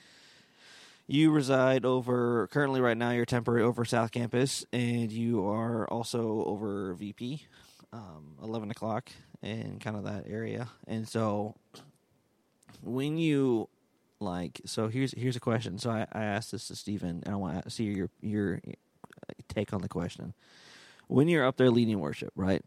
You 1.07 1.31
reside 1.33 1.85
over 1.85 2.47
currently 2.49 2.81
right 2.81 2.97
now. 2.97 3.11
You're 3.11 3.27
temporary 3.27 3.63
over 3.63 3.85
South 3.85 4.11
Campus, 4.11 4.65
and 4.73 5.13
you 5.13 5.47
are 5.47 5.87
also 5.89 6.43
over 6.47 6.95
VP, 6.95 7.47
um, 7.95 8.37
eleven 8.43 8.71
o'clock, 8.71 9.11
and 9.43 9.81
kind 9.81 9.97
of 9.97 10.05
that 10.05 10.25
area. 10.29 10.69
And 10.87 11.09
so, 11.09 11.55
when 12.83 13.17
you 13.17 13.69
like, 14.21 14.61
so 14.67 14.89
here's 14.89 15.13
here's 15.13 15.37
a 15.37 15.41
question. 15.41 15.79
So 15.79 15.91
I, 15.91 16.07
I 16.13 16.25
asked 16.25 16.53
this 16.53 16.69
to 16.69 16.77
Stephen, 16.77 17.23
and 17.25 17.35
I 17.35 17.37
want 17.37 17.65
to 17.65 17.71
see 17.71 17.85
your 17.85 18.11
your 18.21 18.61
take 19.49 19.73
on 19.73 19.81
the 19.81 19.89
question. 19.89 20.35
When 21.07 21.29
you're 21.29 21.47
up 21.47 21.57
there 21.57 21.71
leading 21.71 22.01
worship, 22.01 22.33
right? 22.35 22.63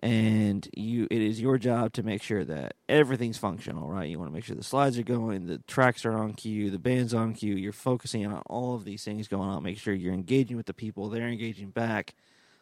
and 0.00 0.68
you 0.76 1.08
it 1.10 1.22
is 1.22 1.40
your 1.40 1.56
job 1.56 1.92
to 1.94 2.02
make 2.02 2.22
sure 2.22 2.44
that 2.44 2.74
everything's 2.88 3.38
functional 3.38 3.88
right 3.88 4.10
you 4.10 4.18
want 4.18 4.30
to 4.30 4.34
make 4.34 4.44
sure 4.44 4.54
the 4.54 4.62
slides 4.62 4.98
are 4.98 5.02
going 5.02 5.46
the 5.46 5.58
tracks 5.66 6.04
are 6.04 6.12
on 6.12 6.34
cue 6.34 6.70
the 6.70 6.78
band's 6.78 7.14
on 7.14 7.32
cue 7.32 7.54
you're 7.54 7.72
focusing 7.72 8.26
on 8.26 8.42
all 8.46 8.74
of 8.74 8.84
these 8.84 9.02
things 9.04 9.26
going 9.26 9.48
on 9.48 9.62
make 9.62 9.78
sure 9.78 9.94
you're 9.94 10.12
engaging 10.12 10.56
with 10.56 10.66
the 10.66 10.74
people 10.74 11.08
they're 11.08 11.28
engaging 11.28 11.70
back 11.70 12.14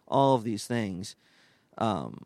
all 0.06 0.36
of 0.36 0.44
these 0.44 0.66
things 0.66 1.16
um 1.78 2.24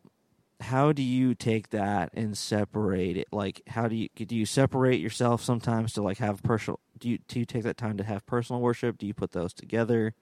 how 0.61 0.91
do 0.91 1.01
you 1.01 1.33
take 1.33 1.69
that 1.69 2.09
and 2.13 2.37
separate 2.37 3.15
it? 3.15 3.27
Like 3.31 3.61
how 3.67 3.87
do 3.87 3.95
you 3.95 4.09
do 4.15 4.35
you 4.35 4.45
separate 4.45 4.99
yourself 4.99 5.41
sometimes 5.41 5.93
to 5.93 6.01
like 6.01 6.17
have 6.17 6.43
personal 6.43 6.79
do 6.99 7.09
you 7.09 7.19
do 7.27 7.39
you 7.39 7.45
take 7.45 7.63
that 7.63 7.77
time 7.77 7.97
to 7.97 8.03
have 8.03 8.25
personal 8.25 8.61
worship? 8.61 8.97
Do 8.97 9.07
you 9.07 9.13
put 9.13 9.31
those 9.31 9.53
together? 9.53 10.13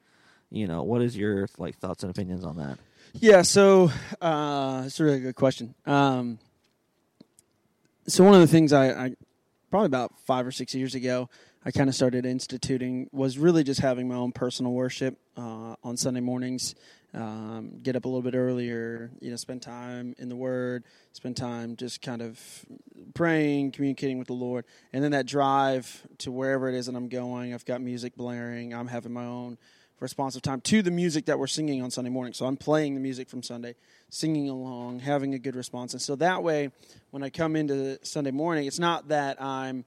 You 0.52 0.68
know 0.68 0.84
what 0.84 1.02
is 1.02 1.18
your 1.18 1.48
like 1.58 1.78
thoughts 1.78 2.04
and 2.04 2.12
opinions 2.12 2.46
on 2.46 2.58
that? 2.58 2.78
Yeah, 3.14 3.42
so 3.42 3.92
uh, 4.22 4.84
it's 4.86 5.00
a 5.00 5.04
really 5.04 5.20
good 5.22 5.36
question. 5.36 5.74
Um, 5.86 6.40
so 8.06 8.24
one 8.24 8.36
of 8.36 8.42
the 8.42 8.48
things 8.48 8.74
I, 8.74 8.90
I 8.90 9.16
probably 9.70 9.88
about 9.88 10.18
five 10.26 10.46
or 10.46 10.52
six 10.52 10.76
years 10.76 10.94
ago, 10.94 11.30
I 11.68 11.72
kind 11.72 11.90
of 11.90 11.96
started 11.96 12.26
instituting 12.26 13.10
was 13.12 13.38
really 13.38 13.62
just 13.62 13.82
having 13.82 14.08
my 14.08 14.16
own 14.16 14.32
personal 14.32 14.72
worship 14.72 15.20
uh, 15.36 15.76
on 15.84 15.98
Sunday 15.98 16.22
mornings. 16.22 16.76
Um, 17.14 17.80
get 17.84 17.98
up 17.98 18.06
a 18.06 18.08
little 18.08 18.22
bit 18.22 18.36
earlier, 18.36 19.12
you 19.20 19.32
know, 19.32 19.36
spend 19.36 19.64
time 19.64 20.16
in 20.18 20.30
the 20.30 20.36
Word, 20.38 20.86
spend 21.12 21.36
time 21.36 21.76
just 21.76 22.02
kind 22.02 22.22
of 22.22 22.40
praying, 23.14 23.72
communicating 23.72 24.18
with 24.18 24.28
the 24.28 24.34
Lord, 24.34 24.64
and 24.94 25.04
then 25.04 25.12
that 25.12 25.26
drive 25.26 26.08
to 26.20 26.32
wherever 26.32 26.70
it 26.70 26.76
is 26.76 26.86
that 26.86 26.96
I'm 26.96 27.10
going. 27.10 27.54
I've 27.54 27.66
got 27.66 27.82
music 27.82 28.16
blaring. 28.16 28.74
I'm 28.74 28.88
having 28.88 29.12
my 29.12 29.26
own 29.26 29.58
responsive 30.00 30.44
time 30.44 30.62
to 30.62 30.82
the 30.82 30.92
music 30.92 31.26
that 31.26 31.38
we're 31.38 31.48
singing 31.48 31.82
on 31.82 31.92
Sunday 31.92 32.12
morning. 32.12 32.32
So 32.32 32.46
I'm 32.46 32.56
playing 32.56 32.94
the 32.94 33.02
music 33.02 33.28
from 33.30 33.44
Sunday, 33.44 33.76
singing 34.10 34.48
along, 34.48 35.00
having 35.00 35.34
a 35.34 35.40
good 35.40 35.58
response. 35.58 35.92
And 35.92 36.02
so 36.02 36.16
that 36.16 36.44
way, 36.44 36.72
when 37.12 37.24
I 37.24 37.30
come 37.30 37.58
into 37.58 38.00
Sunday 38.04 38.32
morning, 38.32 38.68
it's 38.68 38.80
not 38.80 39.10
that 39.10 39.42
I'm 39.42 39.84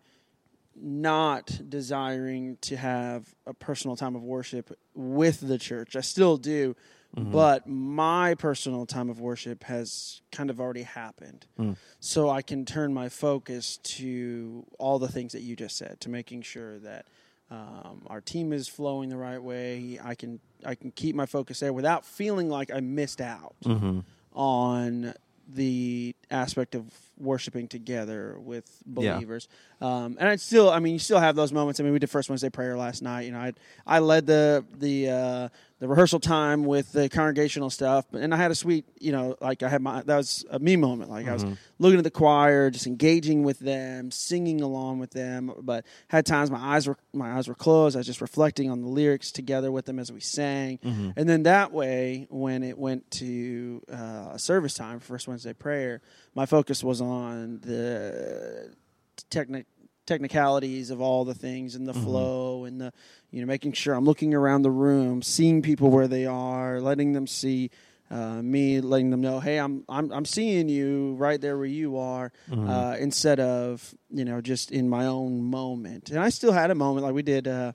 not 0.74 1.60
desiring 1.68 2.56
to 2.62 2.76
have 2.76 3.34
a 3.46 3.54
personal 3.54 3.96
time 3.96 4.16
of 4.16 4.22
worship 4.22 4.76
with 4.94 5.40
the 5.40 5.58
church. 5.58 5.96
I 5.96 6.00
still 6.00 6.36
do, 6.36 6.76
but 7.14 7.66
my 7.66 8.34
personal 8.34 8.86
time 8.86 9.10
of 9.10 9.20
worship 9.20 9.64
has 9.64 10.22
kind 10.30 10.48
of 10.48 10.60
already 10.60 10.84
happened. 10.84 11.44
Mm. 11.58 11.76
So 11.98 12.30
I 12.30 12.42
can 12.42 12.64
turn 12.64 12.94
my 12.94 13.08
focus 13.08 13.78
to 13.78 14.64
all 14.78 14.98
the 14.98 15.08
things 15.08 15.32
that 15.32 15.42
you 15.42 15.56
just 15.56 15.76
said, 15.76 16.00
to 16.00 16.08
making 16.08 16.42
sure 16.42 16.78
that 16.78 17.06
um, 17.50 18.02
our 18.06 18.20
team 18.20 18.52
is 18.52 18.68
flowing 18.68 19.08
the 19.08 19.16
right 19.16 19.42
way. 19.42 19.98
I 20.02 20.14
can 20.14 20.38
I 20.64 20.76
can 20.76 20.92
keep 20.92 21.16
my 21.16 21.26
focus 21.26 21.60
there 21.60 21.72
without 21.72 22.04
feeling 22.04 22.48
like 22.48 22.70
I 22.72 22.78
missed 22.80 23.20
out 23.20 23.56
mm-hmm. 23.64 24.00
on 24.32 25.14
the 25.48 26.14
aspect 26.30 26.74
of 26.74 26.84
worshiping 27.18 27.68
together 27.68 28.36
with 28.38 28.64
Yeah. 28.86 29.12
believers. 29.14 29.48
Um, 29.80 30.16
and 30.18 30.28
I 30.28 30.36
still, 30.36 30.70
I 30.70 30.78
mean, 30.78 30.94
you 30.94 30.98
still 30.98 31.18
have 31.18 31.36
those 31.36 31.52
moments. 31.52 31.78
I 31.80 31.82
mean, 31.82 31.92
we 31.92 31.98
did 31.98 32.08
first 32.10 32.28
Wednesday 32.30 32.48
prayer 32.48 32.76
last 32.78 33.02
night. 33.02 33.22
You 33.26 33.32
know, 33.32 33.38
I 33.40 33.52
I 33.86 33.98
led 33.98 34.26
the 34.26 34.64
the 34.78 35.08
uh, 35.10 35.48
the 35.80 35.88
rehearsal 35.88 36.20
time 36.20 36.64
with 36.64 36.92
the 36.92 37.08
congregational 37.08 37.70
stuff, 37.70 38.04
and 38.12 38.32
I 38.34 38.36
had 38.36 38.50
a 38.50 38.54
sweet, 38.54 38.84
you 39.00 39.12
know, 39.12 39.36
like 39.40 39.62
I 39.62 39.68
had 39.68 39.80
my 39.82 40.02
that 40.02 40.16
was 40.16 40.44
a 40.50 40.58
me 40.58 40.76
moment. 40.76 41.10
Like 41.10 41.26
I 41.26 41.32
was 41.32 41.44
looking 41.78 41.98
at 41.98 42.04
the 42.04 42.10
choir, 42.10 42.70
just 42.70 42.86
engaging 42.86 43.42
with 43.44 43.58
them, 43.58 44.10
singing 44.10 44.60
along 44.62 44.98
with 44.98 45.10
them. 45.10 45.52
But 45.60 45.84
had 46.08 46.24
times 46.26 46.50
my 46.50 46.58
eyes 46.58 46.86
were 46.88 46.96
my 47.12 47.32
eyes 47.36 47.48
were 47.48 47.54
closed. 47.54 47.96
I 47.96 48.00
was 48.00 48.06
just 48.06 48.20
reflecting 48.22 48.70
on 48.70 48.80
the 48.82 48.88
lyrics 48.88 49.30
together 49.32 49.70
with 49.72 49.84
them 49.86 49.98
as 49.98 50.10
we 50.12 50.20
sang. 50.20 50.78
And 51.16 51.28
then 51.28 51.42
that 51.44 51.72
way, 51.72 52.26
when 52.30 52.62
it 52.62 52.78
went 52.78 53.10
to 53.12 53.82
uh, 53.92 54.36
service 54.38 54.72
time, 54.74 55.00
First 55.00 55.28
Wednesday 55.28 55.52
prayer, 55.54 56.00
my 56.34 56.46
focus 56.46 56.82
was 56.84 57.00
on 57.00 57.60
the 57.60 58.74
technic 59.30 59.66
technicalities 60.06 60.90
of 60.90 61.00
all 61.00 61.24
the 61.24 61.34
things 61.34 61.76
and 61.76 61.86
the 61.86 61.94
flow 61.94 62.64
and 62.64 62.80
the 62.80 62.92
you 63.30 63.40
know 63.40 63.46
making 63.46 63.72
sure 63.72 63.94
I'm 63.94 64.04
looking 64.04 64.34
around 64.34 64.62
the 64.62 64.70
room, 64.70 65.22
seeing 65.22 65.62
people 65.62 65.90
where 65.90 66.08
they 66.08 66.26
are, 66.26 66.80
letting 66.80 67.12
them 67.12 67.26
see 67.26 67.70
uh, 68.10 68.42
me, 68.42 68.80
letting 68.80 69.10
them 69.10 69.20
know, 69.20 69.38
hey, 69.38 69.58
I'm 69.58 69.84
I'm 69.88 70.10
I'm 70.10 70.24
seeing 70.24 70.68
you 70.68 71.14
right 71.14 71.40
there 71.40 71.56
where 71.56 71.66
you 71.66 71.96
are, 71.98 72.32
uh, 72.50 72.96
instead 72.98 73.38
of 73.38 73.94
you 74.10 74.24
know 74.24 74.40
just 74.40 74.72
in 74.72 74.88
my 74.88 75.06
own 75.06 75.42
moment. 75.42 76.10
And 76.10 76.18
I 76.18 76.30
still 76.30 76.50
had 76.52 76.70
a 76.72 76.74
moment 76.74 77.06
like 77.06 77.14
we 77.14 77.22
did. 77.22 77.46
Uh, 77.46 77.72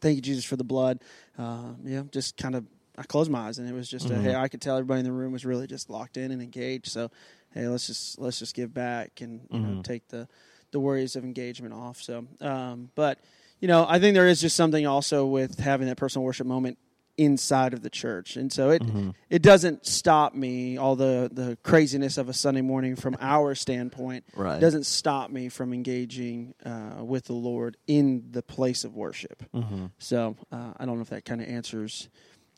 thank 0.00 0.16
you 0.16 0.22
Jesus 0.22 0.44
for 0.46 0.56
the 0.56 0.64
blood. 0.64 1.00
Uh, 1.38 1.72
yeah, 1.84 2.02
just 2.10 2.38
kind 2.38 2.54
of 2.54 2.64
I 2.96 3.02
closed 3.02 3.30
my 3.30 3.40
eyes 3.48 3.58
and 3.58 3.68
it 3.68 3.72
was 3.74 3.88
just 3.88 4.10
a, 4.10 4.14
hey, 4.22 4.34
I 4.34 4.48
could 4.48 4.60
tell 4.60 4.76
everybody 4.76 5.00
in 5.00 5.04
the 5.06 5.12
room 5.12 5.32
was 5.32 5.44
really 5.44 5.66
just 5.66 5.88
locked 5.90 6.16
in 6.16 6.30
and 6.30 6.42
engaged. 6.42 6.88
So 6.88 7.10
hey, 7.54 7.68
let's 7.68 7.86
just 7.86 8.18
let's 8.18 8.38
just 8.38 8.54
give 8.54 8.72
back 8.74 9.20
and 9.20 9.46
you 9.50 9.58
know 9.60 9.82
take 9.82 10.08
the 10.08 10.28
the 10.70 10.80
worries 10.80 11.16
of 11.16 11.24
engagement 11.24 11.74
off. 11.74 12.00
So, 12.00 12.26
um, 12.40 12.90
but 12.94 13.18
you 13.60 13.68
know, 13.68 13.86
I 13.88 13.98
think 13.98 14.14
there 14.14 14.26
is 14.28 14.40
just 14.40 14.56
something 14.56 14.86
also 14.86 15.26
with 15.26 15.58
having 15.58 15.86
that 15.88 15.96
personal 15.96 16.24
worship 16.24 16.46
moment 16.46 16.78
inside 17.18 17.74
of 17.74 17.82
the 17.82 17.90
church, 17.90 18.36
and 18.36 18.50
so 18.50 18.70
it 18.70 18.82
it 19.28 19.42
doesn't 19.42 19.84
stop 19.86 20.34
me. 20.34 20.78
All 20.78 20.96
the 20.96 21.28
the 21.30 21.58
craziness 21.62 22.16
of 22.16 22.28
a 22.30 22.32
Sunday 22.32 22.62
morning 22.62 22.96
from 22.96 23.16
our 23.20 23.54
standpoint 23.54 24.24
Right. 24.34 24.58
doesn't 24.60 24.86
stop 24.86 25.30
me 25.30 25.50
from 25.50 25.74
engaging 25.74 26.54
uh, 26.64 27.04
with 27.04 27.26
the 27.26 27.34
Lord 27.34 27.76
in 27.86 28.28
the 28.30 28.42
place 28.42 28.84
of 28.84 28.96
worship. 28.96 29.44
Mm-hmm. 29.54 29.86
So 29.98 30.36
uh, 30.50 30.72
I 30.78 30.86
don't 30.86 30.96
know 30.96 31.02
if 31.02 31.10
that 31.10 31.26
kind 31.26 31.42
of 31.42 31.48
answers 31.48 32.08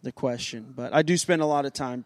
the 0.04 0.12
question, 0.12 0.72
but 0.74 0.94
I 0.94 1.02
do 1.02 1.16
spend 1.16 1.42
a 1.42 1.46
lot 1.46 1.64
of 1.66 1.72
time 1.72 2.04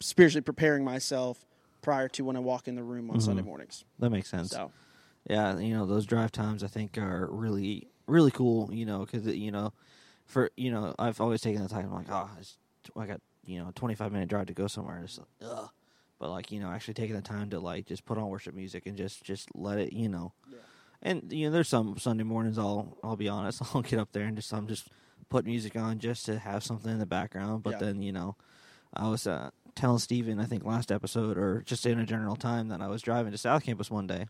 spiritually 0.00 0.42
preparing 0.42 0.82
myself 0.84 1.44
prior 1.84 2.08
to 2.08 2.24
when 2.24 2.36
I 2.36 2.40
walk 2.40 2.66
in 2.66 2.74
the 2.74 2.82
room 2.82 3.10
on 3.10 3.20
Sunday 3.20 3.42
mornings. 3.42 3.84
That 3.98 4.10
makes 4.10 4.28
sense. 4.28 4.50
So 4.52 4.72
Yeah, 5.28 5.58
you 5.58 5.74
know 5.74 5.86
those 5.86 6.06
drive 6.06 6.32
times 6.32 6.64
I 6.64 6.68
think 6.68 6.98
are 6.98 7.28
really 7.30 7.88
really 8.06 8.30
cool. 8.30 8.72
You 8.72 8.86
know 8.86 9.00
because 9.00 9.26
you 9.26 9.50
know 9.50 9.72
for 10.26 10.50
you 10.56 10.70
know 10.70 10.94
I've 10.98 11.20
always 11.20 11.40
taken 11.40 11.62
the 11.62 11.68
time 11.68 11.86
I'm 11.86 11.94
like 11.94 12.10
oh 12.10 12.30
it's, 12.40 12.56
I 12.96 13.06
got 13.06 13.20
you 13.44 13.60
know 13.60 13.68
a 13.68 13.72
25 13.72 14.12
minute 14.12 14.28
drive 14.28 14.46
to 14.46 14.54
go 14.54 14.66
somewhere. 14.66 15.02
It's 15.04 15.18
like, 15.18 15.28
ugh. 15.42 15.68
But 16.18 16.30
like 16.30 16.50
you 16.50 16.60
know 16.60 16.70
actually 16.70 16.94
taking 16.94 17.16
the 17.16 17.22
time 17.22 17.50
to 17.50 17.60
like 17.60 17.86
just 17.86 18.04
put 18.04 18.18
on 18.18 18.28
worship 18.28 18.54
music 18.54 18.86
and 18.86 18.96
just 18.96 19.22
just 19.22 19.48
let 19.54 19.78
it 19.78 19.92
you 19.92 20.08
know. 20.08 20.32
And 21.02 21.30
you 21.32 21.46
know 21.46 21.52
there's 21.52 21.68
some 21.68 21.98
Sunday 21.98 22.24
mornings 22.24 22.56
I'll 22.58 22.96
I'll 23.04 23.16
be 23.16 23.28
honest 23.28 23.62
I'll 23.74 23.82
get 23.82 23.98
up 23.98 24.12
there 24.12 24.24
and 24.24 24.36
just 24.36 24.52
I'm 24.54 24.66
just 24.66 24.88
put 25.28 25.44
music 25.44 25.76
on 25.76 25.98
just 25.98 26.24
to 26.26 26.38
have 26.38 26.62
something 26.64 26.90
in 26.90 26.98
the 26.98 27.06
background. 27.06 27.62
But 27.62 27.72
Yeah. 27.72 27.78
then 27.80 28.02
you 28.02 28.12
know 28.12 28.36
I 28.94 29.08
was 29.08 29.26
uh, 29.26 29.50
telling 29.74 29.98
Steven, 29.98 30.40
I 30.40 30.44
think 30.44 30.64
last 30.64 30.90
episode 30.92 31.36
or 31.38 31.62
just 31.66 31.86
in 31.86 31.98
a 31.98 32.06
general 32.06 32.36
time 32.36 32.68
that 32.68 32.80
I 32.80 32.88
was 32.88 33.02
driving 33.02 33.32
to 33.32 33.38
South 33.38 33.64
Campus 33.64 33.90
one 33.90 34.06
day, 34.06 34.26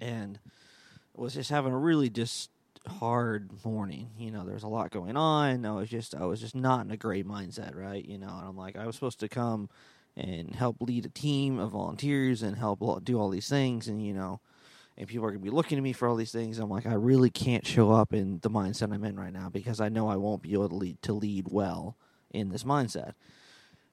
and 0.00 0.38
was 1.14 1.34
just 1.34 1.50
having 1.50 1.72
a 1.72 1.78
really 1.78 2.10
just 2.10 2.50
hard 2.86 3.50
morning. 3.64 4.10
You 4.18 4.30
know, 4.30 4.44
there's 4.44 4.62
a 4.62 4.68
lot 4.68 4.90
going 4.90 5.16
on. 5.16 5.64
I 5.64 5.72
was 5.72 5.88
just 5.88 6.14
I 6.14 6.24
was 6.24 6.40
just 6.40 6.54
not 6.54 6.84
in 6.84 6.90
a 6.90 6.96
great 6.96 7.26
mindset, 7.26 7.74
right? 7.74 8.04
You 8.04 8.18
know, 8.18 8.28
and 8.28 8.46
I'm 8.46 8.56
like 8.56 8.76
I 8.76 8.86
was 8.86 8.94
supposed 8.94 9.20
to 9.20 9.28
come 9.28 9.68
and 10.16 10.54
help 10.54 10.76
lead 10.80 11.04
a 11.04 11.10
team 11.10 11.58
of 11.58 11.72
volunteers 11.72 12.42
and 12.42 12.56
help 12.56 13.04
do 13.04 13.18
all 13.18 13.28
these 13.28 13.48
things, 13.48 13.88
and 13.88 14.04
you 14.04 14.14
know, 14.14 14.40
and 14.96 15.08
people 15.08 15.26
are 15.26 15.30
gonna 15.30 15.40
be 15.40 15.50
looking 15.50 15.78
at 15.78 15.84
me 15.84 15.92
for 15.92 16.08
all 16.08 16.16
these 16.16 16.32
things. 16.32 16.58
I'm 16.58 16.70
like 16.70 16.86
I 16.86 16.94
really 16.94 17.30
can't 17.30 17.66
show 17.66 17.92
up 17.92 18.12
in 18.12 18.40
the 18.42 18.50
mindset 18.50 18.92
I'm 18.92 19.04
in 19.04 19.18
right 19.18 19.32
now 19.32 19.48
because 19.48 19.80
I 19.80 19.88
know 19.88 20.08
I 20.08 20.16
won't 20.16 20.42
be 20.42 20.52
able 20.52 20.68
to 20.68 20.74
lead 20.74 21.02
to 21.02 21.12
lead 21.12 21.46
well 21.50 21.96
in 22.30 22.50
this 22.50 22.64
mindset. 22.64 23.12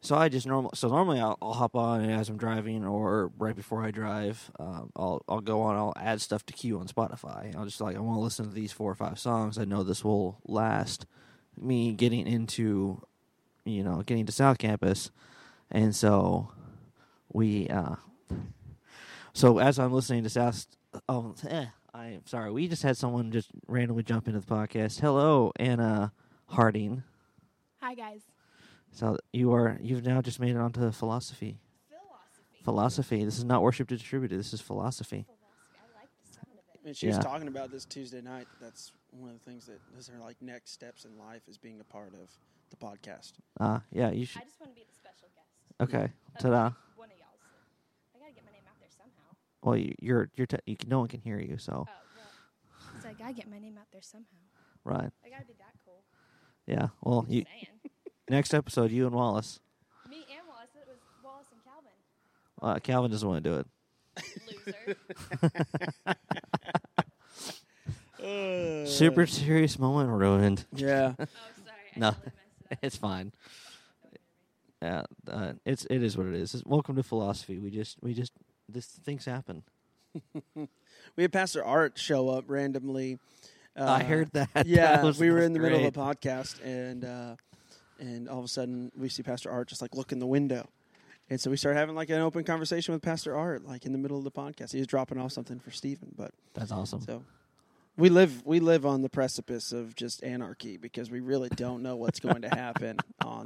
So 0.03 0.15
I 0.15 0.27
just 0.27 0.45
normal. 0.45 0.71
So 0.75 0.89
normally 0.89 1.21
I'll, 1.21 1.37
I'll 1.41 1.53
hop 1.53 1.77
on 1.77 2.03
as 2.03 2.27
I'm 2.27 2.35
driving, 2.35 2.85
or 2.85 3.31
right 3.37 3.55
before 3.55 3.81
I 3.83 3.91
drive, 3.91 4.51
um, 4.59 4.91
I'll 4.97 5.23
I'll 5.29 5.39
go 5.39 5.61
on. 5.61 5.77
I'll 5.77 5.93
add 5.95 6.19
stuff 6.19 6.45
to 6.47 6.53
queue 6.53 6.77
on 6.77 6.87
Spotify. 6.87 7.55
I'll 7.55 7.63
just 7.63 7.79
like 7.79 7.95
I 7.95 7.99
want 7.99 8.17
to 8.17 8.21
listen 8.21 8.45
to 8.45 8.51
these 8.53 8.73
four 8.73 8.91
or 8.91 8.95
five 8.95 9.17
songs. 9.17 9.57
I 9.57 9.63
know 9.63 9.81
this 9.81 10.03
will 10.03 10.39
last 10.45 11.05
me 11.57 11.93
getting 11.93 12.27
into, 12.27 13.01
you 13.63 13.81
know, 13.81 14.01
getting 14.05 14.25
to 14.25 14.33
South 14.33 14.57
Campus, 14.57 15.09
and 15.71 15.95
so 15.95 16.51
we. 17.31 17.69
uh 17.69 17.95
So 19.31 19.57
as 19.59 19.79
I'm 19.79 19.93
listening 19.93 20.23
to 20.23 20.29
South, 20.29 20.67
oh, 21.07 21.33
eh, 21.47 21.67
I'm 21.93 22.27
sorry. 22.27 22.51
We 22.51 22.67
just 22.67 22.83
had 22.83 22.97
someone 22.97 23.31
just 23.31 23.51
randomly 23.67 24.03
jump 24.03 24.27
into 24.27 24.41
the 24.41 24.45
podcast. 24.45 24.99
Hello, 24.99 25.53
Anna 25.55 26.11
Harding. 26.47 27.03
Hi 27.81 27.95
guys. 27.95 28.21
So 28.93 29.17
you 29.31 29.53
are 29.53 29.77
you've 29.81 30.05
now 30.05 30.21
just 30.21 30.39
made 30.39 30.51
it 30.51 30.57
onto 30.57 30.91
philosophy. 30.91 31.59
Philosophy. 31.89 32.63
Philosophy. 32.63 33.25
This 33.25 33.37
is 33.39 33.43
not 33.43 33.61
worship 33.63 33.87
distributed. 33.87 34.39
This 34.39 34.53
is 34.53 34.61
philosophy. 34.61 35.25
I 35.27 35.99
like 35.99 36.09
the 36.25 36.33
sound 36.33 36.47
of 36.53 36.59
it. 36.73 36.87
And 36.87 36.95
she 36.95 37.07
was 37.07 37.15
Yeah. 37.17 37.21
talking 37.23 37.47
about 37.47 37.71
this 37.71 37.85
Tuesday 37.85 38.21
night. 38.21 38.47
That's 38.61 38.93
one 39.11 39.29
of 39.31 39.39
the 39.39 39.43
things 39.49 39.65
that 39.65 39.79
those 39.93 40.09
are 40.09 40.19
like 40.19 40.41
next 40.41 40.71
steps 40.71 41.05
in 41.05 41.17
life 41.17 41.41
is 41.47 41.57
being 41.57 41.79
a 41.79 41.83
part 41.83 42.13
of 42.13 42.29
the 42.69 42.77
podcast. 42.77 43.33
Uh 43.59 43.79
yeah, 43.91 44.11
you 44.11 44.25
should. 44.25 44.41
I 44.41 44.45
just 44.45 44.59
want 44.59 44.71
to 44.73 44.75
be 44.79 44.85
the 44.87 44.95
special 44.95 45.27
guest. 45.35 45.49
Okay, 45.81 46.11
of 46.35 46.41
ta-da. 46.41 46.71
One 46.95 47.09
of 47.09 47.17
y'all. 47.17 47.27
So 48.13 48.17
I 48.17 48.19
gotta 48.19 48.33
get 48.33 48.45
my 48.45 48.51
name 48.51 48.61
out 48.69 48.77
there 48.79 48.89
somehow. 48.95 49.33
Well, 49.63 49.77
you, 49.77 49.95
you're 49.99 50.29
you're 50.35 50.47
te- 50.47 50.57
you 50.67 50.77
can, 50.77 50.89
no 50.89 50.99
one 50.99 51.07
can 51.07 51.19
hear 51.21 51.39
you, 51.39 51.57
so 51.57 51.87
Oh 51.89 51.91
well. 52.15 53.01
So 53.01 53.09
I 53.09 53.13
gotta 53.13 53.33
get 53.33 53.49
my 53.49 53.57
name 53.57 53.77
out 53.79 53.87
there 53.91 54.03
somehow. 54.03 54.37
right. 54.83 55.09
I 55.25 55.29
gotta 55.29 55.45
be 55.45 55.53
that 55.57 55.73
cool. 55.83 56.03
Yeah. 56.67 56.89
Well, 57.01 57.25
you 57.27 57.43
Saying. 57.43 57.67
Next 58.29 58.53
episode, 58.53 58.91
you 58.91 59.05
and 59.05 59.15
Wallace. 59.15 59.59
Me 60.09 60.17
and 60.37 60.47
Wallace. 60.47 60.69
It 60.75 60.87
was 60.87 60.97
Wallace 61.23 61.47
and 61.51 61.61
Calvin. 61.63 61.91
Uh, 62.61 62.79
Calvin 62.79 63.11
doesn't 63.11 63.27
want 63.27 63.43
to 63.43 63.49
do 63.49 63.59
it. 63.59 63.67
Loser. 64.65 64.95
Uh, 68.23 68.85
Super 68.87 69.25
serious 69.27 69.77
moment 69.79 70.09
ruined. 70.09 70.65
Yeah. 70.75 71.13
oh, 71.19 71.25
sorry. 71.25 71.77
I 71.95 71.99
No. 71.99 72.11
totally 72.11 72.31
it. 72.71 72.79
It's 72.81 72.97
fine. 72.97 73.31
Yeah, 74.81 75.03
uh, 75.29 75.53
it's 75.65 75.85
it 75.85 76.03
is 76.03 76.17
what 76.17 76.25
it 76.27 76.33
is. 76.35 76.53
It's, 76.55 76.65
welcome 76.65 76.95
to 76.97 77.03
philosophy. 77.03 77.57
We 77.57 77.69
just 77.69 77.97
we 78.01 78.13
just 78.13 78.33
this 78.67 78.85
things 78.87 79.23
happen. 79.25 79.63
we 81.15 81.23
had 81.23 81.31
Pastor 81.31 81.63
Art 81.63 81.97
show 81.97 82.27
up 82.29 82.45
randomly. 82.47 83.17
Uh, 83.77 83.85
I 83.85 84.03
heard 84.03 84.31
that. 84.33 84.49
That 84.53 84.65
Yeah, 84.65 85.01
was- 85.03 85.19
we 85.19 85.29
were 85.31 85.39
in 85.39 85.53
the 85.53 85.59
middle 85.59 85.85
of 85.85 85.93
great. 85.93 85.95
a 85.95 85.99
podcast, 86.29 86.61
and 86.65 87.05
uh, 87.05 87.35
and 87.99 88.27
all 88.29 88.39
of 88.39 88.45
a 88.45 88.47
sudden 88.47 88.91
we 88.97 89.09
see 89.09 89.23
Pastor 89.23 89.49
Art 89.51 89.67
just 89.67 89.81
like 89.81 89.95
look 89.95 90.11
in 90.11 90.19
the 90.19 90.27
window, 90.27 90.67
and 91.29 91.39
so 91.39 91.49
we 91.49 91.57
started 91.57 91.79
having 91.79 91.95
like 91.95 92.09
an 92.09 92.19
open 92.21 92.43
conversation 92.43 92.93
with 92.93 93.01
Pastor 93.01 93.35
Art, 93.35 93.65
like 93.65 93.85
in 93.85 93.91
the 93.91 93.97
middle 93.97 94.17
of 94.17 94.23
the 94.23 94.31
podcast. 94.31 94.71
He 94.71 94.77
was 94.79 94.87
dropping 94.87 95.17
off 95.19 95.31
something 95.31 95.59
for 95.59 95.71
Stephen, 95.71 96.13
but 96.17 96.31
That's 96.53 96.71
awesome. 96.71 97.01
so 97.01 97.23
we 97.97 98.09
live 98.09 98.43
we 98.45 98.59
live 98.59 98.85
on 98.85 99.01
the 99.01 99.09
precipice 99.09 99.71
of 99.71 99.95
just 99.95 100.23
anarchy 100.23 100.77
because 100.77 101.11
we 101.11 101.19
really 101.19 101.49
don't 101.49 101.83
know 101.83 101.95
what's 101.95 102.19
going 102.19 102.41
to 102.41 102.49
happen 102.49 102.97
on 103.23 103.45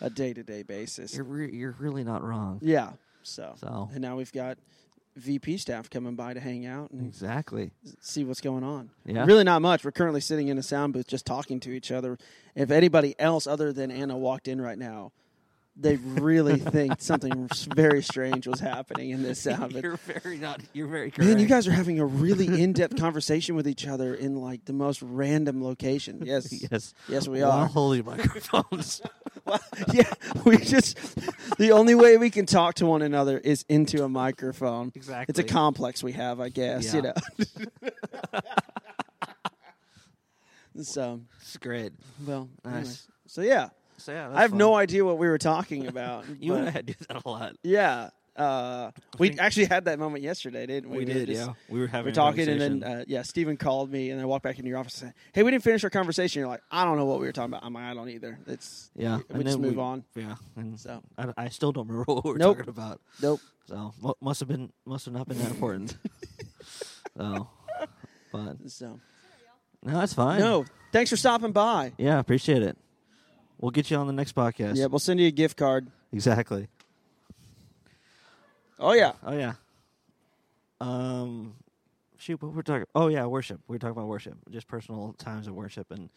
a 0.00 0.08
day 0.10 0.32
to 0.32 0.42
day 0.42 0.62
basis. 0.62 1.14
You're 1.14 1.24
re- 1.24 1.52
you're 1.52 1.74
really 1.78 2.04
not 2.04 2.22
wrong. 2.22 2.60
Yeah, 2.62 2.92
so 3.22 3.54
So 3.56 3.88
and 3.92 4.00
now 4.00 4.16
we've 4.16 4.32
got 4.32 4.58
VP 5.18 5.58
staff 5.58 5.90
coming 5.90 6.14
by 6.14 6.34
to 6.34 6.40
hang 6.40 6.66
out 6.66 6.90
and 6.90 7.06
exactly. 7.06 7.72
see 8.00 8.24
what's 8.24 8.40
going 8.40 8.64
on. 8.64 8.90
Yeah. 9.04 9.24
Really 9.24 9.44
not 9.44 9.62
much. 9.62 9.84
We're 9.84 9.92
currently 9.92 10.20
sitting 10.20 10.48
in 10.48 10.58
a 10.58 10.62
sound 10.62 10.92
booth 10.92 11.06
just 11.06 11.26
talking 11.26 11.60
to 11.60 11.70
each 11.70 11.90
other. 11.90 12.18
If 12.54 12.70
anybody 12.70 13.14
else 13.18 13.46
other 13.46 13.72
than 13.72 13.90
Anna 13.90 14.16
walked 14.16 14.48
in 14.48 14.60
right 14.60 14.78
now, 14.78 15.12
they 15.80 15.96
really 15.96 16.58
think 16.58 17.00
something 17.00 17.48
very 17.74 18.02
strange 18.02 18.46
was 18.46 18.58
happening 18.60 19.10
in 19.10 19.22
this 19.22 19.44
booth. 19.44 19.72
you're 19.82 19.96
very 19.96 20.36
not. 20.38 20.60
You're 20.72 20.88
very 20.88 21.10
correct. 21.10 21.28
Man, 21.28 21.38
you 21.38 21.46
guys 21.46 21.68
are 21.68 21.72
having 21.72 22.00
a 22.00 22.04
really 22.06 22.46
in-depth 22.62 22.96
conversation 23.00 23.54
with 23.54 23.68
each 23.68 23.86
other 23.86 24.14
in 24.14 24.36
like 24.36 24.64
the 24.64 24.72
most 24.72 25.00
random 25.02 25.62
location. 25.62 26.22
Yes, 26.24 26.52
yes, 26.70 26.94
yes, 27.08 27.28
we 27.28 27.42
while 27.42 27.52
are. 27.52 27.66
holding 27.66 28.04
microphones. 28.04 29.00
Well, 29.44 29.60
yeah, 29.94 30.12
we 30.44 30.56
just 30.58 30.98
the 31.58 31.72
only 31.72 31.94
way 31.94 32.16
we 32.16 32.30
can 32.30 32.44
talk 32.44 32.74
to 32.76 32.86
one 32.86 33.02
another 33.02 33.38
is 33.38 33.64
into 33.68 34.04
a 34.04 34.08
microphone. 34.08 34.92
exactly. 34.94 35.30
It's 35.32 35.38
a 35.38 35.44
complex 35.44 36.02
we 36.02 36.12
have, 36.12 36.40
I 36.40 36.48
guess. 36.48 36.92
You 36.92 37.02
know. 37.02 37.14
so, 40.82 41.20
It's 41.40 41.56
great. 41.56 41.92
well, 42.26 42.48
Nice. 42.64 42.72
anyways. 42.74 43.08
so 43.26 43.42
yeah, 43.42 43.68
So 43.98 44.12
yeah, 44.12 44.30
I 44.32 44.42
have 44.42 44.54
no 44.54 44.74
idea 44.74 45.04
what 45.04 45.18
we 45.18 45.28
were 45.28 45.38
talking 45.38 45.86
about. 45.86 46.24
You 46.40 46.54
and 46.54 46.68
I 46.68 46.80
do 46.82 46.94
that 47.08 47.22
a 47.24 47.28
lot. 47.28 47.56
yeah, 47.62 48.10
uh, 48.36 48.92
we 49.18 49.36
actually 49.40 49.64
had 49.66 49.86
that 49.86 49.98
moment 49.98 50.22
yesterday, 50.22 50.64
didn't 50.66 50.90
we? 50.90 50.98
We 50.98 51.04
were 51.04 51.12
did. 51.12 51.26
just- 51.26 51.40
yeah, 51.48 51.54
we 51.68 51.80
were 51.80 51.88
having 51.88 52.06
We're 52.06 52.10
a 52.12 52.14
talking, 52.14 52.48
and 52.48 52.60
then 52.60 52.84
uh, 52.84 53.04
yeah, 53.08 53.22
Stephen 53.22 53.56
called 53.56 53.90
me, 53.90 54.10
and 54.10 54.20
I 54.20 54.24
walked 54.24 54.44
back 54.44 54.56
into 54.58 54.68
your 54.68 54.78
office 54.78 55.02
and 55.02 55.10
said, 55.10 55.14
"Hey, 55.32 55.42
we 55.42 55.50
didn't 55.50 55.64
finish 55.64 55.82
our 55.82 55.90
conversation." 55.90 56.38
You're 56.40 56.48
like, 56.48 56.62
"I 56.70 56.84
don't 56.84 56.96
know 56.96 57.06
what 57.06 57.18
we 57.18 57.26
were 57.26 57.32
talking 57.32 57.50
about." 57.52 57.64
I'm 57.64 57.72
like, 57.74 57.84
"I 57.84 57.94
don't 57.94 58.08
either." 58.08 58.38
It's 58.46 58.90
yeah, 58.94 59.16
we 59.28 59.34
and 59.34 59.44
just 59.44 59.58
move 59.58 59.78
on. 59.80 60.04
Yeah, 60.14 60.36
and 60.56 60.78
So 60.78 61.02
I, 61.18 61.32
I 61.36 61.48
still 61.48 61.72
don't 61.72 61.88
remember 61.88 62.04
what 62.12 62.24
we 62.24 62.32
were 62.32 62.38
Nope. 62.38 62.58
talking 62.58 62.70
about. 62.70 63.00
nope. 63.20 63.40
So 63.66 63.92
mu- 64.00 64.12
must 64.20 64.38
have 64.40 64.48
been 64.48 64.72
must 64.86 65.04
have 65.06 65.14
not 65.14 65.26
been 65.28 65.38
that 65.38 65.50
important. 65.50 65.96
so, 67.18 67.48
but 68.32 68.56
So 68.70 69.00
no, 69.84 69.98
that's 69.98 70.12
fine. 70.14 70.38
no, 70.38 70.64
thanks 70.92 71.10
for 71.10 71.16
stopping 71.16 71.50
by. 71.52 71.92
yeah, 71.98 72.18
appreciate 72.20 72.62
it. 72.62 72.76
We'll 73.58 73.70
get 73.72 73.90
you 73.90 73.96
on 73.96 74.06
the 74.06 74.12
next 74.12 74.34
podcast. 74.34 74.76
Yeah, 74.76 74.86
we'll 74.86 74.98
send 75.00 75.18
you 75.20 75.26
a 75.26 75.30
gift 75.32 75.56
card. 75.56 75.88
exactly. 76.12 76.68
Oh 78.78 78.92
yeah, 78.92 79.12
Oh 79.24 79.32
yeah. 79.36 79.54
Um, 80.80 81.54
shoot, 82.18 82.40
what 82.40 82.54
we're 82.54 82.62
talking. 82.62 82.86
Oh 82.94 83.08
yeah, 83.08 83.26
worship. 83.26 83.60
We 83.66 83.76
are 83.76 83.78
talking 83.80 83.96
about 83.96 84.06
worship, 84.06 84.36
just 84.50 84.68
personal 84.68 85.14
times 85.18 85.48
of 85.48 85.54
worship, 85.54 85.90
and 85.90 86.08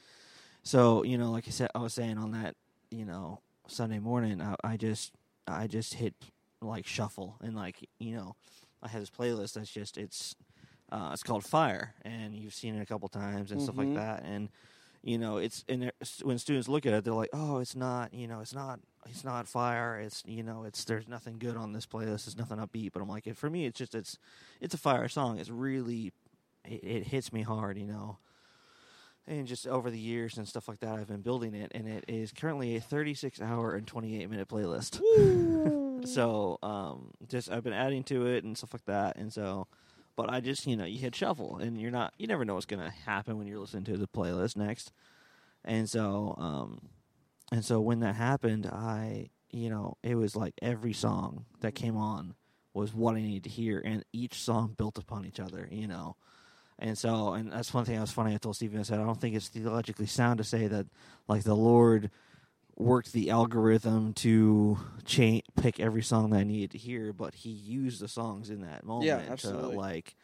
so 0.61 1.03
you 1.03 1.17
know, 1.17 1.31
like 1.31 1.47
I 1.47 1.51
said, 1.51 1.69
I 1.73 1.79
was 1.79 1.93
saying 1.95 2.19
on 2.19 2.31
that, 2.31 2.55
you 2.91 3.05
know, 3.05 3.39
Sunday 3.67 3.97
morning, 3.97 4.39
I, 4.41 4.55
I 4.63 4.77
just, 4.77 5.13
I 5.47 5.65
just 5.65 5.95
hit 5.95 6.13
like 6.61 6.85
shuffle, 6.85 7.37
and 7.41 7.55
like 7.55 7.89
you 7.99 8.15
know, 8.15 8.35
I 8.83 8.87
have 8.89 9.01
this 9.01 9.09
playlist 9.09 9.53
that's 9.53 9.71
just 9.71 9.97
it's, 9.97 10.35
uh, 10.91 11.09
it's 11.13 11.23
called 11.23 11.43
Fire, 11.43 11.95
and 12.03 12.35
you've 12.35 12.53
seen 12.53 12.75
it 12.75 12.81
a 12.81 12.85
couple 12.85 13.09
times 13.09 13.51
and 13.51 13.59
stuff 13.59 13.77
like 13.79 13.87
Mhm. 13.87 13.95
that, 13.95 14.23
and 14.23 14.49
you 15.03 15.17
know, 15.17 15.37
it's 15.37 15.63
and 15.67 15.83
there- 15.83 15.91
when 16.23 16.37
students 16.37 16.67
look 16.67 16.85
at 16.85 16.93
it, 16.93 17.03
they're 17.03 17.13
like, 17.13 17.29
oh, 17.33 17.59
it's 17.59 17.75
not, 17.75 18.13
you 18.13 18.27
know, 18.27 18.39
it's 18.41 18.53
not 18.53 18.79
it's 19.09 19.23
not 19.23 19.47
fire. 19.47 19.99
It's 19.99 20.23
you 20.25 20.43
know, 20.43 20.63
it's 20.63 20.83
there's 20.83 21.07
nothing 21.07 21.37
good 21.39 21.57
on 21.57 21.73
this 21.73 21.85
playlist. 21.85 22.25
There's 22.25 22.37
nothing 22.37 22.57
upbeat. 22.57 22.91
But 22.93 23.01
I'm 23.01 23.09
like, 23.09 23.35
for 23.35 23.49
me, 23.49 23.65
it's 23.65 23.77
just 23.77 23.95
it's 23.95 24.17
it's 24.59 24.73
a 24.73 24.77
fire 24.77 25.07
song. 25.07 25.39
It's 25.39 25.49
really 25.49 26.11
it, 26.65 26.83
it 26.83 27.07
hits 27.07 27.33
me 27.33 27.41
hard, 27.41 27.77
you 27.77 27.87
know. 27.87 28.17
And 29.27 29.47
just 29.47 29.67
over 29.67 29.91
the 29.91 29.99
years 29.99 30.37
and 30.37 30.47
stuff 30.47 30.67
like 30.67 30.79
that, 30.79 30.97
I've 30.97 31.07
been 31.07 31.21
building 31.21 31.53
it, 31.53 31.71
and 31.75 31.87
it 31.87 32.05
is 32.07 32.31
currently 32.31 32.75
a 32.75 32.81
36 32.81 33.39
hour 33.39 33.75
and 33.75 33.85
28 33.85 34.29
minute 34.29 34.47
playlist. 34.47 34.99
so, 36.07 36.57
um, 36.63 37.11
just 37.27 37.49
I've 37.51 37.63
been 37.63 37.71
adding 37.73 38.03
to 38.05 38.25
it 38.25 38.43
and 38.43 38.57
stuff 38.57 38.73
like 38.73 38.85
that, 38.85 39.17
and 39.17 39.31
so, 39.31 39.67
but 40.15 40.29
I 40.29 40.39
just 40.39 40.67
you 40.67 40.75
know 40.75 40.85
you 40.85 40.99
hit 40.99 41.15
shuffle, 41.15 41.57
and 41.57 41.79
you're 41.79 41.91
not 41.91 42.13
you 42.17 42.27
never 42.27 42.45
know 42.45 42.55
what's 42.55 42.65
gonna 42.65 42.93
happen 43.05 43.37
when 43.37 43.47
you're 43.47 43.59
listening 43.59 43.83
to 43.85 43.97
the 43.97 44.07
playlist 44.07 44.55
next, 44.55 44.91
and 45.63 45.89
so, 45.89 46.35
um, 46.37 46.89
and 47.51 47.63
so 47.63 47.79
when 47.79 47.99
that 48.01 48.15
happened, 48.15 48.65
I 48.65 49.29
you 49.51 49.69
know 49.69 49.97
it 50.03 50.15
was 50.15 50.35
like 50.35 50.53
every 50.61 50.93
song 50.93 51.45
that 51.61 51.75
came 51.75 51.97
on 51.97 52.35
was 52.73 52.93
what 52.93 53.15
I 53.15 53.21
needed 53.21 53.43
to 53.43 53.49
hear, 53.49 53.81
and 53.83 54.03
each 54.13 54.35
song 54.35 54.73
built 54.77 54.97
upon 54.97 55.25
each 55.25 55.39
other, 55.39 55.67
you 55.71 55.87
know. 55.87 56.15
And 56.79 56.97
so, 56.97 57.33
and 57.33 57.51
that's 57.51 57.73
one 57.73 57.85
thing 57.85 57.95
that 57.95 58.01
was 58.01 58.11
funny. 58.11 58.33
I 58.33 58.37
told 58.37 58.55
Stephen, 58.55 58.79
I 58.79 58.83
said, 58.83 58.99
I 58.99 59.05
don't 59.05 59.19
think 59.19 59.35
it's 59.35 59.49
theologically 59.49 60.07
sound 60.07 60.39
to 60.39 60.43
say 60.43 60.67
that, 60.67 60.87
like, 61.27 61.43
the 61.43 61.55
Lord 61.55 62.09
worked 62.77 63.13
the 63.13 63.29
algorithm 63.29 64.13
to 64.13 64.77
cha- 65.05 65.41
pick 65.59 65.79
every 65.79 66.03
song 66.03 66.31
that 66.31 66.39
I 66.39 66.43
needed 66.43 66.71
to 66.71 66.77
hear, 66.77 67.13
but 67.13 67.35
He 67.35 67.49
used 67.49 68.01
the 68.01 68.07
songs 68.07 68.49
in 68.49 68.61
that 68.61 68.83
moment. 68.85 69.07
Yeah, 69.07 69.25
to, 69.25 69.31
absolutely. 69.31 69.77
like, 69.77 70.15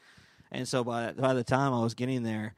and 0.51 0.67
so 0.67 0.83
by 0.83 1.13
by 1.13 1.33
the 1.33 1.43
time 1.43 1.73
I 1.73 1.81
was 1.81 1.93
getting 1.93 2.23
there, 2.23 2.55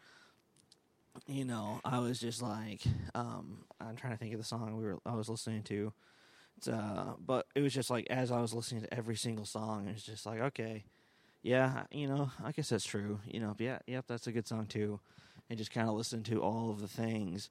you 1.27 1.45
know, 1.45 1.81
I 1.83 1.99
was 1.99 2.19
just 2.19 2.41
like, 2.41 2.81
um, 3.13 3.65
I'm 3.81 3.95
trying 3.95 4.13
to 4.13 4.17
think 4.17 4.33
of 4.33 4.39
the 4.39 4.45
song 4.45 4.77
we 4.77 4.83
were 4.83 4.99
I 5.05 5.15
was 5.15 5.29
listening 5.29 5.63
to 5.63 5.93
uh, 6.67 7.13
but 7.25 7.47
it 7.55 7.61
was 7.61 7.73
just 7.73 7.89
like 7.89 8.07
as 8.09 8.31
I 8.31 8.41
was 8.41 8.53
listening 8.53 8.81
to 8.81 8.93
every 8.93 9.15
single 9.15 9.45
song, 9.45 9.87
it 9.87 9.93
was 9.93 10.03
just 10.03 10.25
like, 10.25 10.39
okay, 10.41 10.83
yeah, 11.41 11.83
you 11.91 12.07
know, 12.07 12.31
I 12.43 12.51
guess 12.51 12.69
that's 12.69 12.85
true. 12.85 13.19
You 13.25 13.39
know, 13.39 13.55
yeah, 13.59 13.79
yep, 13.87 14.05
that's 14.07 14.27
a 14.27 14.31
good 14.31 14.47
song 14.47 14.65
too. 14.65 14.99
And 15.49 15.57
just 15.57 15.71
kind 15.71 15.87
of 15.87 15.95
listened 15.95 16.25
to 16.25 16.41
all 16.41 16.69
of 16.69 16.81
the 16.81 16.87
things, 16.87 17.49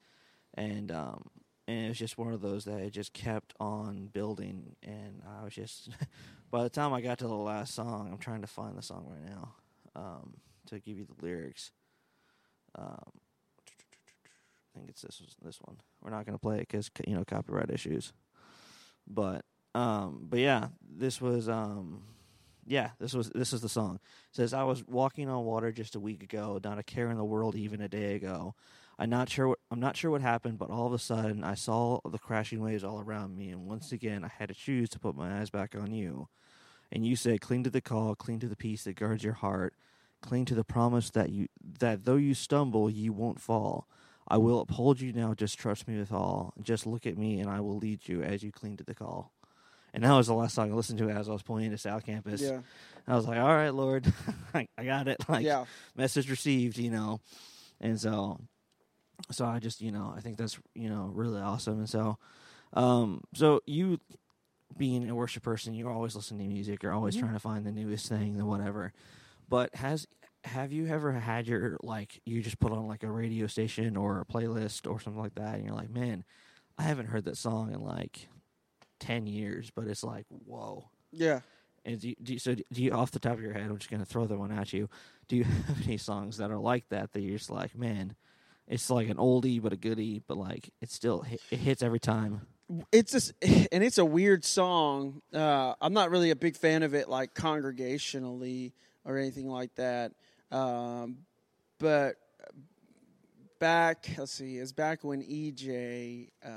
and 0.55 0.93
um, 0.93 1.31
and 1.69 1.85
it 1.85 1.89
was 1.89 1.99
just 1.99 2.19
one 2.19 2.33
of 2.33 2.41
those 2.41 2.65
that 2.65 2.81
it 2.81 2.91
just 2.91 3.13
kept 3.13 3.55
on 3.61 4.09
building, 4.13 4.75
and 4.83 5.23
I 5.39 5.45
was 5.45 5.55
just. 5.55 5.91
by 6.51 6.63
the 6.63 6.71
time 6.71 6.93
I 6.93 7.01
got 7.01 7.19
to 7.19 7.27
the 7.27 7.35
last 7.35 7.75
song, 7.75 8.09
I'm 8.11 8.19
trying 8.19 8.41
to 8.41 8.47
find 8.47 8.77
the 8.77 8.83
song 8.83 9.07
right 9.09 9.31
now 9.31 9.55
um, 9.95 10.35
to 10.67 10.79
give 10.81 10.99
you 10.99 11.05
the 11.05 11.25
lyrics. 11.25 11.73
Um, 12.75 13.13
I 14.75 14.79
think 14.79 14.91
it's 14.91 15.03
this 15.03 15.21
this 15.43 15.59
one. 15.63 15.79
We're 16.03 16.11
not 16.11 16.25
going 16.25 16.37
to 16.37 16.41
play 16.41 16.57
it 16.57 16.69
because 16.69 16.91
you 17.07 17.15
know 17.15 17.25
copyright 17.25 17.71
issues. 17.71 18.13
But 19.07 19.45
um, 19.75 20.27
but 20.29 20.39
yeah, 20.39 20.69
this 20.83 21.21
was 21.21 21.49
um, 21.49 22.03
yeah, 22.67 22.91
this 22.99 23.15
was 23.15 23.31
this 23.31 23.53
is 23.53 23.61
the 23.61 23.69
song. 23.69 23.97
It 24.31 24.37
says 24.37 24.55
I 24.55 24.65
was 24.65 24.87
walking 24.87 25.29
on 25.29 25.45
water 25.45 25.73
just 25.73 25.97
a 25.97 26.01
week 26.01 26.23
ago, 26.23 26.61
not 26.63 26.79
a 26.79 26.83
care 26.83 27.11
in 27.11 27.17
the 27.17 27.25
world 27.25 27.57
even 27.57 27.81
a 27.81 27.89
day 27.89 28.15
ago. 28.15 28.55
I'm 28.99 29.11
not 29.11 29.29
sure. 29.29 29.49
What, 29.49 29.59
I'm 29.71 29.81
not 29.81 29.97
sure 29.97 30.11
what 30.11 30.23
happened, 30.23 30.59
but 30.59 30.71
all 30.71 30.87
of 30.87 30.93
a 30.93 30.99
sudden 30.99 31.45
I 31.45 31.55
saw 31.55 32.01
the 32.11 32.19
crashing 32.19 32.61
waves 32.61 32.83
all 32.83 33.01
around 33.01 33.37
me, 33.37 33.51
and 33.51 33.67
once 33.67 33.93
again 33.93 34.25
I 34.25 34.29
had 34.29 34.49
to 34.49 34.55
choose 34.55 34.89
to 34.91 34.99
put 34.99 35.15
my 35.17 35.41
eyes 35.41 35.51
back 35.51 35.75
on 35.77 35.93
you. 35.93 36.29
And 36.91 37.07
you 37.07 37.15
said, 37.15 37.41
"Cling 37.41 37.65
to 37.65 37.71
the 37.71 37.81
call, 37.81 38.15
cling 38.15 38.41
to 38.41 38.49
the 38.49 38.57
peace 38.57 38.85
that 38.85 38.97
guards 38.97 39.23
your 39.23 39.35
heart, 39.35 39.75
cling 40.21 40.47
to 40.47 40.55
the 40.55 40.65
promise 40.65 41.11
that 41.11 41.31
you 41.31 41.49
that 41.79 42.05
though 42.05 42.17
you 42.17 42.35
stumble, 42.35 42.91
you 42.91 43.13
won't 43.13 43.41
fall. 43.41 43.87
I 44.27 44.37
will 44.37 44.61
uphold 44.61 45.01
you 45.01 45.13
now. 45.13 45.33
Just 45.33 45.59
trust 45.59 45.87
me 45.87 45.99
with 45.99 46.13
all. 46.13 46.53
Just 46.61 46.87
look 46.87 47.07
at 47.07 47.17
me, 47.17 47.41
and 47.41 47.49
I 47.49 47.61
will 47.61 47.79
lead 47.79 48.09
you 48.09 48.23
as 48.23 48.43
you 48.43 48.51
cling 48.51 48.79
to 48.79 48.85
the 48.85 48.95
call." 48.95 49.33
And 49.95 50.05
that 50.05 50.13
was 50.13 50.27
the 50.27 50.35
last 50.35 50.55
song 50.55 50.71
I 50.71 50.75
listened 50.75 50.99
to 50.99 51.09
as 51.09 51.29
I 51.29 51.33
was 51.33 51.43
pulling 51.43 51.65
into 51.65 51.79
South 51.79 52.05
Campus. 52.05 52.43
Yeah. 52.43 52.61
I 53.07 53.15
was 53.15 53.27
like, 53.27 53.39
"All 53.39 53.55
right, 53.55 53.73
Lord, 53.73 54.13
I, 54.55 54.67
I 54.77 54.85
got 54.85 55.09
it." 55.09 55.19
Like, 55.29 55.45
yeah. 55.45 55.67
message 55.97 56.29
received, 56.29 56.79
you 56.79 56.91
know. 56.91 57.21
And 57.81 58.01
so 58.01 58.41
so 59.31 59.45
I 59.47 59.59
just, 59.59 59.81
you 59.81 59.93
know, 59.93 60.13
I 60.17 60.21
think 60.21 60.37
that's, 60.39 60.59
you 60.75 60.89
know, 60.89 61.11
really 61.13 61.41
awesome. 61.41 61.79
And 61.79 61.89
so 61.89 62.19
um 62.75 63.23
so 63.35 63.61
you 63.67 63.99
being 64.77 65.09
a 65.09 65.15
worship 65.15 65.43
person, 65.43 65.75
you're 65.75 65.91
always 65.93 66.17
listening 66.17 66.49
to 66.49 66.55
music, 66.55 66.83
you're 66.83 66.95
always 66.95 67.15
Mhm. 67.15 67.21
trying 67.21 67.35
to 67.35 67.41
find 67.41 67.67
the 67.67 67.73
newest 67.73 68.09
thing, 68.09 68.37
the 68.37 68.47
whatever. 68.47 68.93
But 69.49 69.75
has 69.77 70.07
have 70.45 70.73
you 70.73 70.87
ever 70.89 71.13
had 71.13 71.49
your 71.49 71.79
like 71.83 72.21
you 72.27 72.43
just 72.43 72.61
put 72.61 72.73
on 72.73 72.87
like 72.89 73.03
a 73.03 73.11
radio 73.11 73.47
station 73.49 73.97
or 73.97 74.21
a 74.21 74.27
playlist 74.27 74.91
or 74.91 75.01
something 75.01 75.23
like 75.23 75.35
that 75.37 75.57
and 75.57 75.65
you're 75.65 75.75
like, 75.75 75.91
"Man, 75.91 76.25
I 76.79 76.85
haven't 76.85 77.07
heard 77.09 77.25
that 77.27 77.37
song 77.39 77.73
in 77.73 77.81
like 77.81 78.29
10 79.01 79.27
years, 79.27 79.71
but 79.71 79.89
it's 79.89 80.05
like, 80.05 80.27
whoa." 80.31 80.91
Yeah. 81.13 81.41
And 81.85 82.01
do 82.01 82.11
you, 82.11 82.17
do 82.23 82.33
you, 82.35 82.39
so 82.39 82.55
do 82.55 82.65
you 82.83 82.93
off 82.93 83.13
the 83.13 83.19
top 83.19 83.35
of 83.35 83.41
your 83.43 83.53
head? 83.55 83.63
I'm 83.71 83.79
just 83.79 83.91
gonna 83.91 84.05
throw 84.05 84.27
the 84.27 84.37
one 84.37 84.53
at 84.53 84.73
you. 84.73 84.89
Do 85.29 85.37
you 85.37 85.45
have 85.45 85.83
any 85.87 85.97
songs 85.97 86.37
that 86.39 86.51
are 86.51 86.59
like 86.59 86.89
that 86.91 87.13
that 87.13 87.21
you're 87.21 87.39
just 87.39 87.51
like, 87.51 87.77
man, 87.77 88.15
it's 88.69 88.91
like 88.91 89.09
an 89.09 89.17
oldie 89.17 89.61
but 89.61 89.73
a 89.73 89.77
goodie, 89.77 90.23
but 90.27 90.37
like 90.37 90.71
it 90.81 90.91
still 90.91 91.25
it 91.51 91.59
hits 91.59 91.83
every 91.83 91.99
time. 92.01 92.43
it's 92.93 93.13
just 93.13 93.33
and 93.43 93.83
it's 93.83 93.99
a 93.99 94.05
weird 94.05 94.45
song. 94.45 95.23
Uh 95.33 95.75
i'm 95.81 95.93
not 95.93 96.11
really 96.11 96.31
a 96.31 96.37
big 96.37 96.57
fan 96.57 96.83
of 96.83 96.95
it 96.95 97.09
like 97.09 97.35
congregationally 97.35 98.73
or 99.05 99.17
anything 99.17 99.49
like 99.49 99.75
that. 99.77 100.13
Um 100.51 101.19
but 101.79 102.17
back 103.59 104.09
let's 104.17 104.31
see 104.31 104.57
it's 104.57 104.71
back 104.71 105.03
when 105.03 105.21
ej 105.21 106.29
uh 106.45 106.51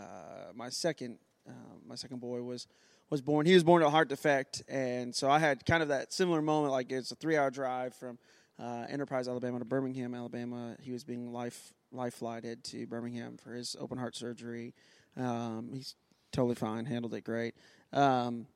my 0.54 0.70
second 0.70 1.18
uh, 1.50 1.52
my 1.88 1.96
second 1.96 2.20
boy 2.20 2.42
was 2.44 2.68
was 3.10 3.22
born. 3.22 3.46
He 3.46 3.56
was 3.56 3.64
born 3.64 3.82
to 3.82 3.88
a 3.88 3.90
heart 3.90 4.08
defect 4.08 4.62
and 4.70 5.14
so 5.16 5.30
i 5.30 5.40
had 5.40 5.66
kind 5.66 5.82
of 5.82 5.90
that 5.90 6.14
similar 6.14 6.42
moment 6.42 6.72
like 6.72 6.92
it's 6.92 7.12
a 7.12 7.16
three 7.16 7.38
hour 7.38 7.50
drive 7.50 7.96
from 7.96 8.20
uh, 8.60 8.86
enterprise 8.88 9.28
alabama 9.28 9.58
to 9.58 9.66
birmingham 9.66 10.14
alabama. 10.14 10.76
He 10.80 10.92
was 10.92 11.04
being 11.04 11.34
life 11.34 11.74
life 11.92 12.16
flighted 12.16 12.64
to 12.66 12.86
birmingham 12.88 13.38
for 13.38 13.54
his 13.54 13.76
open 13.80 13.98
heart 13.98 14.16
surgery 14.16 14.74
um, 15.18 15.72
he's 15.74 15.96
totally 16.32 16.56
fine, 16.56 16.86
handled 16.86 17.14
it 17.14 17.26
great. 17.26 17.54
Um, 17.92 18.48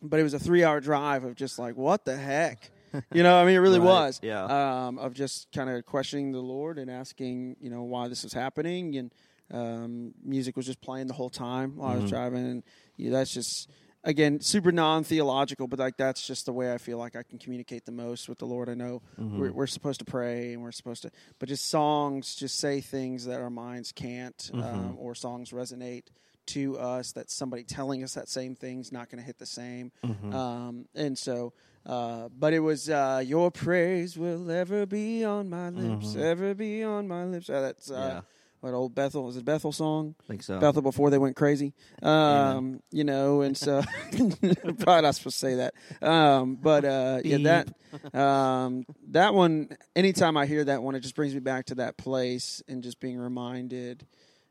but 0.00 0.18
it 0.18 0.22
was 0.22 0.32
a 0.32 0.38
three 0.38 0.64
hour 0.64 0.80
drive 0.80 1.22
of 1.24 1.34
just 1.34 1.58
like, 1.58 1.76
what 1.76 2.06
the 2.06 2.16
heck? 2.16 2.70
You 3.12 3.22
know, 3.22 3.36
I 3.38 3.44
mean, 3.44 3.54
it 3.56 3.58
really 3.58 3.78
Right, 3.78 3.84
was. 3.84 4.20
yeah. 4.22 4.44
Um, 4.86 4.98
of 4.98 5.12
just 5.12 5.48
kind 5.52 5.68
of 5.68 5.84
questioning 5.84 6.32
the 6.32 6.40
Lord 6.40 6.78
and 6.78 6.90
asking, 6.90 7.56
you 7.60 7.68
know, 7.68 7.82
why 7.82 8.08
this 8.08 8.22
was 8.22 8.32
happening. 8.32 8.96
And 8.96 9.12
um, 9.52 10.14
music 10.24 10.56
was 10.56 10.64
just 10.64 10.80
playing 10.80 11.08
the 11.08 11.12
whole 11.14 11.28
time 11.30 11.76
while 11.76 11.90
I 11.90 11.96
was 11.96 12.04
Mhm. 12.04 12.08
driving. 12.08 12.62
And 12.98 13.12
that's 13.12 13.32
just, 13.34 13.68
again, 14.04 14.40
super 14.40 14.72
non 14.72 15.04
theological, 15.04 15.66
but 15.68 15.78
like 15.78 15.96
that's 15.96 16.26
just 16.26 16.46
the 16.46 16.52
way 16.52 16.72
I 16.72 16.78
feel 16.78 16.98
like 16.98 17.16
I 17.16 17.22
can 17.22 17.38
communicate 17.38 17.84
the 17.84 17.92
most 17.92 18.28
with 18.28 18.38
the 18.38 18.46
Lord. 18.46 18.68
I 18.68 18.74
know 18.74 19.02
Mhm. 19.18 19.38
we're, 19.38 19.52
we're 19.52 19.66
supposed 19.66 19.98
to 20.00 20.04
pray 20.04 20.52
and 20.52 20.62
we're 20.62 20.72
supposed 20.72 21.02
to, 21.02 21.10
but 21.38 21.48
just 21.48 21.66
songs 21.68 22.34
just 22.34 22.58
say 22.58 22.80
things 22.80 23.24
that 23.26 23.40
our 23.40 23.50
minds 23.50 23.92
can't, 23.92 24.50
um, 24.54 24.60
Mhm. 24.60 24.98
or 24.98 25.14
songs 25.14 25.50
resonate 25.50 26.04
to 26.46 26.76
us 26.78 27.12
that 27.12 27.30
somebody 27.30 27.62
telling 27.62 28.02
us 28.02 28.14
that 28.14 28.28
same 28.28 28.56
thing's 28.56 28.90
not 28.90 29.08
going 29.08 29.20
to 29.20 29.24
hit 29.24 29.38
the 29.38 29.46
same. 29.46 29.92
Mhm. 30.04 30.34
Um, 30.34 30.88
and 30.94 31.16
so, 31.16 31.52
uh, 31.86 32.28
but 32.36 32.52
it 32.52 32.58
was 32.60 32.90
uh, 32.90 33.22
your 33.24 33.50
praise 33.52 34.18
will 34.18 34.50
ever 34.50 34.84
be 34.84 35.22
on 35.24 35.48
my 35.48 35.68
lips, 35.70 36.14
Mhm. 36.16 36.20
ever 36.20 36.54
be 36.54 36.82
on 36.82 37.06
my 37.06 37.24
lips. 37.24 37.48
Uh, 37.48 37.60
that's 37.60 37.90
uh, 37.92 37.94
yeah, 37.94 38.20
what 38.62 38.74
old 38.74 38.94
Bethel 38.94 39.24
was 39.24 39.36
it 39.36 39.44
Bethel 39.44 39.72
song? 39.72 40.14
I 40.22 40.26
think 40.28 40.44
so. 40.44 40.60
Bethel 40.60 40.82
before 40.82 41.10
they 41.10 41.18
went 41.18 41.34
crazy. 41.34 41.74
Um, 42.00 42.80
you 42.92 43.02
know, 43.02 43.40
and 43.40 43.56
so 43.56 43.82
probably 44.12 45.02
not 45.02 45.16
supposed 45.16 45.24
to 45.24 45.30
say 45.30 45.54
that. 45.56 45.74
Um, 46.00 46.54
but 46.54 46.84
uh, 46.84 47.20
yeah, 47.24 47.38
that 47.38 48.16
um, 48.16 48.86
that 49.08 49.34
one. 49.34 49.76
Anytime 49.96 50.36
I 50.36 50.46
hear 50.46 50.62
that 50.62 50.80
one, 50.80 50.94
it 50.94 51.00
just 51.00 51.16
brings 51.16 51.34
me 51.34 51.40
back 51.40 51.66
to 51.66 51.74
that 51.76 51.96
place 51.96 52.62
and 52.68 52.84
just 52.84 53.00
being 53.00 53.18
reminded, 53.18 54.06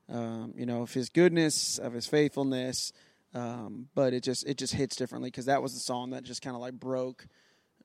um, 0.10 0.56
you 0.58 0.66
know, 0.66 0.82
of 0.82 0.94
His 0.94 1.08
goodness, 1.08 1.78
of 1.78 1.94
His 1.94 2.06
faithfulness. 2.06 2.92
Um, 3.34 3.88
but 3.96 4.14
it 4.14 4.24
just 4.24 4.46
it 4.46 4.58
just 4.58 4.74
hits 4.74 4.98
differently 4.98 5.30
because 5.30 5.46
that 5.46 5.62
was 5.62 5.74
the 5.74 5.80
song 5.80 6.10
that 6.10 6.24
just 6.24 6.42
kind 6.42 6.54
of 6.54 6.62
like 6.62 6.74
broke 6.74 7.28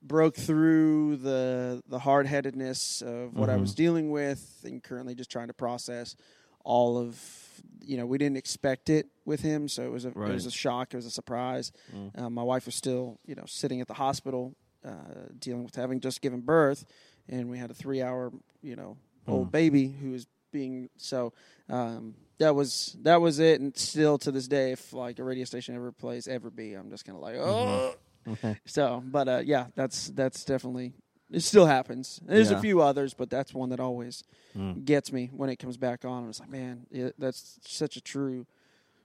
broke 0.07 0.35
through 0.35 1.17
the 1.17 1.81
the 1.87 1.99
hard 1.99 2.25
headedness 2.27 3.01
of 3.01 3.33
what 3.35 3.49
I 3.49 3.57
was 3.57 3.73
Mhm. 3.73 3.75
dealing 3.75 4.11
with 4.11 4.61
and 4.63 4.81
currently 4.83 5.15
just 5.15 5.29
trying 5.29 5.47
to 5.47 5.53
process 5.53 6.15
all 6.63 6.97
of 6.97 7.19
you 7.81 7.97
know 7.97 8.05
we 8.05 8.17
didn't 8.17 8.37
expect 8.37 8.89
it 8.89 9.07
with 9.25 9.41
him 9.41 9.67
so 9.67 9.83
it 9.83 9.91
was 9.91 10.05
a 10.05 10.09
it 10.09 10.15
was 10.33 10.45
a 10.45 10.51
shock 10.51 10.93
it 10.93 10.97
was 10.97 11.05
a 11.05 11.11
surprise 11.11 11.71
Mm. 11.93 12.11
uh, 12.19 12.29
my 12.29 12.43
wife 12.43 12.65
was 12.65 12.75
still 12.75 13.19
you 13.25 13.35
know 13.35 13.45
sitting 13.45 13.79
at 13.81 13.87
the 13.87 13.93
hospital 13.95 14.55
uh, 14.85 15.29
dealing 15.39 15.63
with 15.63 15.75
having 15.75 15.99
just 15.99 16.21
given 16.21 16.41
birth 16.41 16.85
and 17.29 17.49
we 17.49 17.57
had 17.57 17.71
a 17.71 17.73
three 17.73 18.01
hour 18.01 18.31
you 18.61 18.75
know 18.75 18.97
old 19.27 19.47
Mm. 19.47 19.51
baby 19.51 19.87
who 19.87 20.11
was 20.11 20.27
being 20.51 20.89
so 20.97 21.33
um, 21.69 22.15
that 22.39 22.53
was 22.55 22.95
that 23.01 23.19
was 23.21 23.39
it 23.39 23.59
and 23.61 23.75
still 23.77 24.17
to 24.19 24.31
this 24.31 24.47
day 24.47 24.71
if 24.73 24.93
like 24.93 25.19
a 25.19 25.23
radio 25.23 25.45
station 25.45 25.75
ever 25.75 25.91
plays 25.91 26.27
ever 26.27 26.49
be 26.49 26.73
i'm 26.73 26.89
just 26.89 27.05
kind 27.05 27.15
of 27.17 27.21
like 27.21 27.35
oh 27.35 27.93
Okay. 28.27 28.57
so, 28.65 29.01
but 29.05 29.27
uh, 29.27 29.41
yeah, 29.45 29.67
that's 29.75 30.09
that's 30.09 30.43
definitely 30.45 30.93
it. 31.31 31.41
Still 31.41 31.65
happens. 31.65 32.19
There's 32.25 32.51
Yeah. 32.51 32.57
a 32.57 32.61
few 32.61 32.81
others, 32.81 33.13
but 33.13 33.29
that's 33.29 33.53
one 33.53 33.69
that 33.69 33.79
always 33.79 34.23
Mm. 34.55 34.85
gets 34.85 35.11
me 35.11 35.29
when 35.33 35.49
it 35.49 35.57
comes 35.57 35.77
back 35.77 36.03
on. 36.05 36.23
I'm 36.23 36.31
like, 36.39 36.49
man, 36.49 36.87
yeah, 36.91 37.09
that's 37.19 37.59
such 37.63 37.95
a 37.97 38.01
true, 38.01 38.47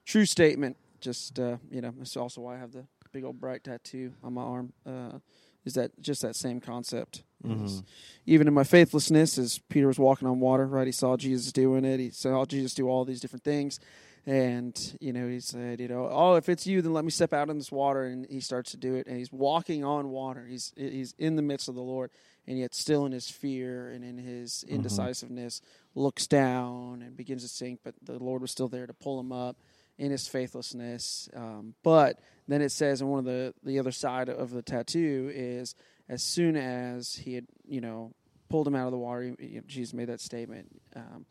true 0.05 0.25
statement. 0.25 0.77
Just 0.99 1.37
uh, 1.39 1.57
you 1.69 1.81
know, 1.81 1.93
that's 1.97 2.17
also 2.17 2.41
why 2.41 2.55
I 2.55 2.59
have 2.59 2.71
the 2.71 2.85
big 3.11 3.23
old 3.23 3.39
bright 3.39 3.63
tattoo 3.63 4.13
on 4.23 4.33
my 4.33 4.41
arm. 4.41 4.73
Uh, 4.85 5.19
is 5.65 5.75
that 5.75 5.91
just 6.01 6.21
that 6.23 6.35
same 6.35 6.59
concept? 6.59 7.23
Mhm. 7.45 7.83
Even 8.25 8.47
in 8.47 8.53
my 8.53 8.63
faithlessness, 8.63 9.37
as 9.37 9.59
Peter 9.69 9.85
was 9.87 9.99
walking 9.99 10.27
on 10.27 10.39
water, 10.39 10.65
right? 10.65 10.87
He 10.87 10.93
saw 10.93 11.17
Jesus 11.17 11.51
doing 11.51 11.83
it. 11.85 11.99
He 11.99 12.09
saw 12.09 12.45
Jesus 12.45 12.73
do 12.73 12.87
all 12.87 13.03
these 13.05 13.19
different 13.19 13.43
things. 13.43 13.79
And, 14.25 14.97
you 15.01 15.11
know, 15.11 15.27
he 15.27 15.41
said, 15.41 15.81
you 15.81 15.89
know, 15.89 16.07
oh, 16.09 16.35
if 16.35 16.47
it's 16.47 16.65
you, 16.65 16.81
then 16.81 16.93
let 16.93 17.03
me 17.03 17.11
step 17.11 17.33
out 17.33 17.49
in 17.49 17.57
this 17.57 17.71
water. 17.71 18.05
And 18.05 18.25
he 18.29 18.39
starts 18.39 18.71
to 18.71 18.77
do 18.77 18.95
it. 18.95 19.05
And 19.05 19.17
he's 19.17 19.33
walking 19.33 19.83
on 19.83 20.09
water. 20.09 20.45
He's, 20.47 20.71
he's 20.77 21.13
in 21.17 21.35
the 21.35 21.41
midst 21.41 21.67
of 21.67 21.75
the 21.75 21.81
Lord. 21.81 22.09
And 22.47 22.57
yet, 22.57 22.73
still 22.73 23.05
in 23.05 23.11
his 23.11 23.29
fear 23.29 23.89
and 23.89 24.03
in 24.03 24.17
his 24.17 24.63
Mhm. 24.65 24.75
indecisiveness, 24.75 25.61
looks 25.95 26.27
down 26.27 27.01
and 27.01 27.17
begins 27.17 27.41
to 27.43 27.49
sink. 27.49 27.81
But 27.83 27.95
the 28.01 28.17
Lord 28.17 28.41
was 28.41 28.51
still 28.51 28.69
there 28.69 28.87
to 28.87 28.93
pull 28.93 29.19
him 29.19 29.31
up 29.31 29.57
in 29.97 30.11
his 30.11 30.27
faithlessness. 30.27 31.29
Um, 31.33 31.75
but 31.83 32.19
then 32.47 32.61
it 32.61 32.69
says, 32.71 33.01
and 33.01 33.09
one 33.09 33.19
of 33.19 33.25
the, 33.25 33.53
the 33.63 33.79
other 33.79 33.91
side 33.91 34.29
of 34.29 34.51
the 34.51 34.61
tattoo 34.61 35.31
is 35.33 35.75
as 36.09 36.23
soon 36.23 36.55
as 36.55 37.15
he 37.15 37.35
had, 37.35 37.47
you 37.65 37.81
know, 37.81 38.13
pulled 38.49 38.67
him 38.67 38.75
out 38.75 38.85
of 38.85 38.91
the 38.91 38.97
water, 38.97 39.23
you 39.23 39.55
know, 39.55 39.61
Jesus 39.65 39.93
made 39.93 40.09
that 40.09 40.19
statement 40.21 40.81
um, 40.95 41.25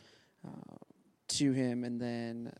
uh, 0.46 0.76
to 1.28 1.52
him. 1.52 1.84
And 1.84 2.00
then 2.00 2.52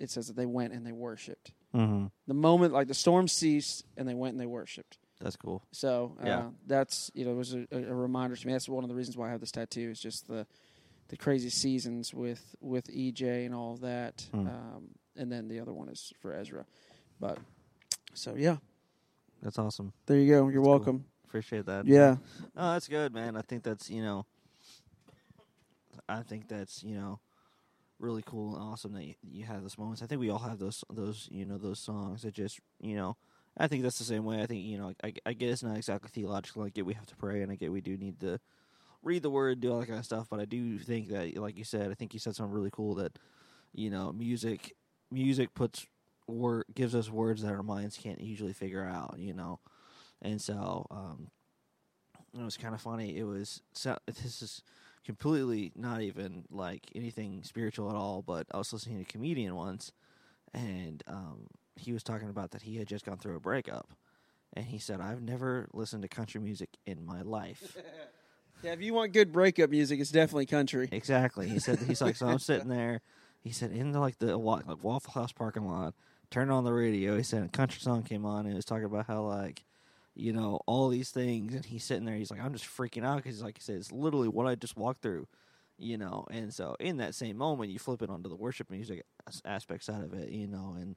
it 0.00 0.10
says 0.10 0.26
that 0.28 0.36
they 0.36 0.46
went 0.46 0.72
and 0.72 0.86
they 0.86 0.92
worshiped. 0.92 1.52
Mhm. 1.74 2.10
The 2.26 2.34
moment, 2.34 2.72
like 2.72 2.88
the 2.88 2.94
storm 2.94 3.28
ceased, 3.28 3.84
and 3.96 4.08
they 4.08 4.14
went 4.14 4.32
and 4.32 4.40
they 4.40 4.46
worshiped. 4.46 4.98
That's 5.20 5.36
cool. 5.36 5.62
So 5.72 6.16
uh, 6.22 6.26
Yeah. 6.26 6.50
that's 6.66 7.10
you 7.14 7.24
know 7.24 7.32
it 7.32 7.36
was 7.36 7.54
a, 7.54 7.66
a 7.72 7.94
reminder 7.94 8.34
to 8.36 8.46
me. 8.46 8.52
That's 8.54 8.68
one 8.68 8.82
of 8.84 8.88
the 8.88 8.96
reasons 8.96 9.16
why 9.16 9.28
I 9.28 9.30
have 9.32 9.40
this 9.40 9.52
tattoo. 9.52 9.90
Is 9.90 10.00
just 10.00 10.26
the 10.26 10.46
the 11.08 11.16
crazy 11.16 11.50
seasons 11.50 12.14
with 12.14 12.56
with 12.60 12.86
EJ 12.88 13.44
and 13.46 13.54
all 13.54 13.74
of 13.74 13.80
that. 13.80 14.26
Hmm. 14.32 14.46
Um, 14.48 14.88
and 15.16 15.30
then 15.30 15.48
the 15.48 15.60
other 15.60 15.72
one 15.72 15.88
is 15.88 16.12
for 16.20 16.32
Ezra. 16.32 16.64
But 17.20 17.38
so 18.14 18.34
yeah, 18.36 18.56
That's 19.42 19.58
awesome. 19.58 19.92
there 20.06 20.16
you 20.18 20.26
go. 20.32 20.48
You're 20.48 20.62
That's 20.62 20.64
cool. 20.64 20.70
welcome. 20.70 21.04
Appreciate 21.26 21.66
that. 21.66 21.86
Yeah. 21.86 22.16
Oh, 22.56 22.72
that's 22.72 22.88
good, 22.88 23.12
man. 23.12 23.36
I 23.36 23.42
think 23.42 23.62
that's 23.62 23.90
you 23.90 24.02
know, 24.02 24.24
I 26.08 26.22
think 26.22 26.48
that's 26.48 26.82
you 26.82 26.94
know, 26.96 27.20
really 28.00 28.22
cool 28.24 28.54
and 28.54 28.62
awesome 28.62 28.92
that 28.94 29.04
you, 29.04 29.14
you 29.22 29.44
have 29.44 29.62
those 29.62 29.78
moments. 29.78 30.02
I 30.02 30.06
think 30.06 30.20
we 30.20 30.30
all 30.30 30.38
have 30.38 30.58
those 30.58 30.84
those 30.92 31.28
you 31.30 31.44
know 31.44 31.58
those 31.58 31.78
songs 31.78 32.22
that 32.22 32.34
just 32.34 32.60
you 32.80 32.96
know. 32.96 33.16
I 33.58 33.66
think 33.66 33.82
that's 33.82 33.98
the 33.98 34.04
same 34.04 34.24
way. 34.24 34.40
I 34.40 34.46
think 34.46 34.64
you 34.64 34.78
know. 34.78 34.92
I, 35.02 35.12
I 35.26 35.32
get 35.32 35.50
it's 35.50 35.62
not 35.62 35.76
exactly 35.76 36.10
theological. 36.12 36.62
I 36.62 36.68
get 36.70 36.86
we 36.86 36.94
have 36.94 37.06
to 37.06 37.16
pray, 37.16 37.42
and 37.42 37.50
I 37.50 37.56
get 37.56 37.72
we 37.72 37.80
do 37.80 37.96
need 37.96 38.20
to 38.20 38.38
read 39.02 39.22
the 39.22 39.30
word, 39.30 39.60
do 39.60 39.72
all 39.72 39.80
that 39.80 39.86
kind 39.86 39.98
of 39.98 40.04
stuff. 40.04 40.28
But 40.30 40.40
I 40.40 40.44
do 40.44 40.78
think 40.78 41.08
that, 41.08 41.36
like 41.36 41.58
you 41.58 41.64
said, 41.64 41.90
I 41.90 41.94
think 41.94 42.14
you 42.14 42.20
said 42.20 42.36
something 42.36 42.54
really 42.54 42.70
cool 42.72 42.94
that 42.96 43.18
you 43.72 43.90
know, 43.90 44.12
music 44.12 44.74
music 45.10 45.54
puts 45.54 45.86
word 46.26 46.64
gives 46.74 46.94
us 46.94 47.10
words 47.10 47.42
that 47.42 47.52
our 47.52 47.62
minds 47.62 47.96
can't 47.96 48.20
usually 48.20 48.52
figure 48.52 48.84
out. 48.84 49.16
You 49.18 49.34
know, 49.34 49.60
and 50.22 50.40
so 50.40 50.86
um, 50.90 51.28
it 52.38 52.42
was 52.42 52.56
kind 52.56 52.74
of 52.74 52.80
funny. 52.80 53.16
It 53.16 53.24
was 53.24 53.62
so, 53.72 53.96
this 54.06 54.42
is 54.42 54.62
completely 55.04 55.72
not 55.74 56.02
even 56.02 56.44
like 56.50 56.86
anything 56.94 57.42
spiritual 57.44 57.90
at 57.90 57.96
all. 57.96 58.22
But 58.22 58.46
I 58.52 58.58
was 58.58 58.72
listening 58.72 58.96
to 58.96 59.02
a 59.02 59.04
comedian 59.04 59.54
once, 59.54 59.92
and 60.54 61.02
um, 61.06 61.46
he 61.76 61.92
was 61.92 62.02
talking 62.02 62.28
about 62.28 62.52
that 62.52 62.62
he 62.62 62.76
had 62.76 62.88
just 62.88 63.04
gone 63.04 63.18
through 63.18 63.36
a 63.36 63.40
breakup, 63.40 63.92
and 64.54 64.66
he 64.66 64.78
said, 64.78 65.00
"I've 65.00 65.22
never 65.22 65.68
listened 65.72 66.02
to 66.02 66.08
country 66.08 66.40
music 66.40 66.70
in 66.86 67.04
my 67.04 67.22
life." 67.22 67.76
Yeah, 68.62 68.72
if 68.72 68.82
you 68.82 68.92
want 68.92 69.12
good 69.12 69.32
breakup 69.32 69.70
music, 69.70 70.00
it's 70.00 70.10
definitely 70.10 70.46
country. 70.46 70.88
exactly. 70.92 71.48
He 71.48 71.58
said 71.58 71.78
he's 71.78 72.02
like, 72.02 72.16
so 72.16 72.26
I'm 72.26 72.38
sitting 72.38 72.68
there. 72.68 73.00
He 73.42 73.52
said 73.52 73.72
in 73.72 73.92
the, 73.92 74.00
like 74.00 74.18
the 74.18 74.36
like 74.36 74.64
Waffle 74.84 75.12
House 75.14 75.32
parking 75.32 75.66
lot, 75.66 75.94
turned 76.30 76.52
on 76.52 76.64
the 76.64 76.72
radio. 76.72 77.16
He 77.16 77.22
said 77.22 77.42
a 77.42 77.48
country 77.48 77.80
song 77.80 78.02
came 78.02 78.26
on, 78.26 78.40
and 78.44 78.52
it 78.52 78.56
was 78.56 78.66
talking 78.66 78.84
about 78.84 79.06
how 79.06 79.22
like 79.22 79.64
you 80.14 80.32
know 80.32 80.60
all 80.66 80.88
these 80.88 81.10
things, 81.10 81.54
and 81.54 81.64
he's 81.64 81.84
sitting 81.84 82.04
there. 82.04 82.16
He's 82.16 82.30
like, 82.30 82.40
I'm 82.42 82.52
just 82.52 82.66
freaking 82.66 83.04
out 83.04 83.16
because 83.22 83.42
like 83.42 83.58
he 83.58 83.62
said, 83.62 83.76
it's 83.76 83.92
literally 83.92 84.28
what 84.28 84.46
I 84.46 84.54
just 84.54 84.76
walked 84.76 85.02
through. 85.02 85.26
You 85.78 85.96
know, 85.96 86.26
and 86.30 86.52
so 86.52 86.76
in 86.78 86.98
that 86.98 87.14
same 87.14 87.36
moment, 87.38 87.70
you 87.70 87.78
flip 87.78 88.02
it 88.02 88.10
onto 88.10 88.28
the 88.28 88.36
worship 88.36 88.70
music 88.70 89.04
as- 89.26 89.42
aspect 89.44 89.84
side 89.84 90.02
of 90.02 90.12
it, 90.12 90.28
you 90.30 90.46
know, 90.46 90.76
and 90.78 90.94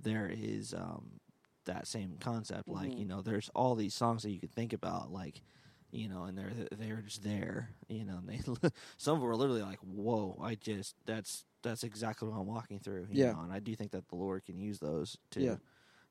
there 0.00 0.28
is 0.28 0.74
um, 0.74 1.20
that 1.66 1.86
same 1.86 2.16
concept. 2.20 2.68
Like, 2.68 2.94
Mhm. 2.94 2.98
you 2.98 3.04
know, 3.04 3.22
there's 3.22 3.50
all 3.54 3.74
these 3.76 3.94
songs 3.94 4.22
that 4.22 4.30
you 4.30 4.40
could 4.40 4.52
think 4.52 4.72
about, 4.72 5.12
like, 5.12 5.42
you 5.90 6.08
know, 6.08 6.24
and 6.24 6.36
they're 6.36 6.52
they're 6.76 7.02
just 7.02 7.22
there, 7.22 7.70
you 7.88 8.04
know. 8.04 8.18
And 8.18 8.28
they 8.28 8.40
some 8.98 9.14
of 9.16 9.20
them 9.20 9.30
are 9.30 9.36
literally 9.36 9.62
like, 9.62 9.78
"Whoa!" 9.80 10.38
I 10.42 10.54
just 10.56 10.96
that's 11.06 11.44
that's 11.62 11.84
exactly 11.84 12.28
what 12.28 12.38
I'm 12.38 12.46
walking 12.46 12.80
through. 12.80 13.06
You 13.10 13.18
Yeah. 13.18 13.32
know? 13.32 13.40
and 13.40 13.52
I 13.52 13.60
do 13.60 13.74
think 13.76 13.92
that 13.92 14.08
the 14.08 14.16
Lord 14.16 14.44
can 14.44 14.58
use 14.58 14.78
those 14.80 15.16
to 15.32 15.40
Yeah. 15.40 15.56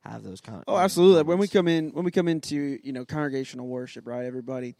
Have 0.03 0.23
those 0.23 0.41
kind. 0.41 0.57
of 0.59 0.63
Oh, 0.67 0.77
absolutely. 0.77 1.23
When 1.23 1.37
we 1.37 1.47
come 1.47 1.67
in, 1.67 1.89
when 1.91 2.03
we 2.05 2.11
come 2.11 2.27
into 2.27 2.79
you 2.83 2.91
know 2.93 3.05
congregational 3.05 3.67
worship, 3.67 4.05
right? 4.07 4.25
Everybody, 4.25 4.75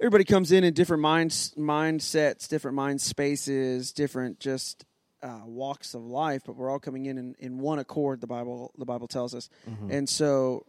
everybody 0.00 0.24
comes 0.24 0.52
in 0.52 0.64
in 0.64 0.74
different 0.74 1.02
minds, 1.02 1.52
mindsets, 1.58 2.48
different 2.48 2.76
mind 2.76 3.00
spaces, 3.00 3.92
different 3.92 4.40
just 4.40 4.84
uh, 5.22 5.40
walks 5.44 5.94
of 5.94 6.02
life, 6.02 6.42
but 6.46 6.54
we're 6.56 6.70
all 6.70 6.78
coming 6.78 7.06
in, 7.06 7.18
in 7.18 7.34
in 7.38 7.58
one 7.58 7.78
accord. 7.78 8.20
The 8.20 8.26
Bible, 8.26 8.72
the 8.78 8.84
Bible 8.84 9.08
tells 9.08 9.34
us, 9.34 9.48
Mhm. 9.68 9.90
and 9.90 10.08
so 10.08 10.64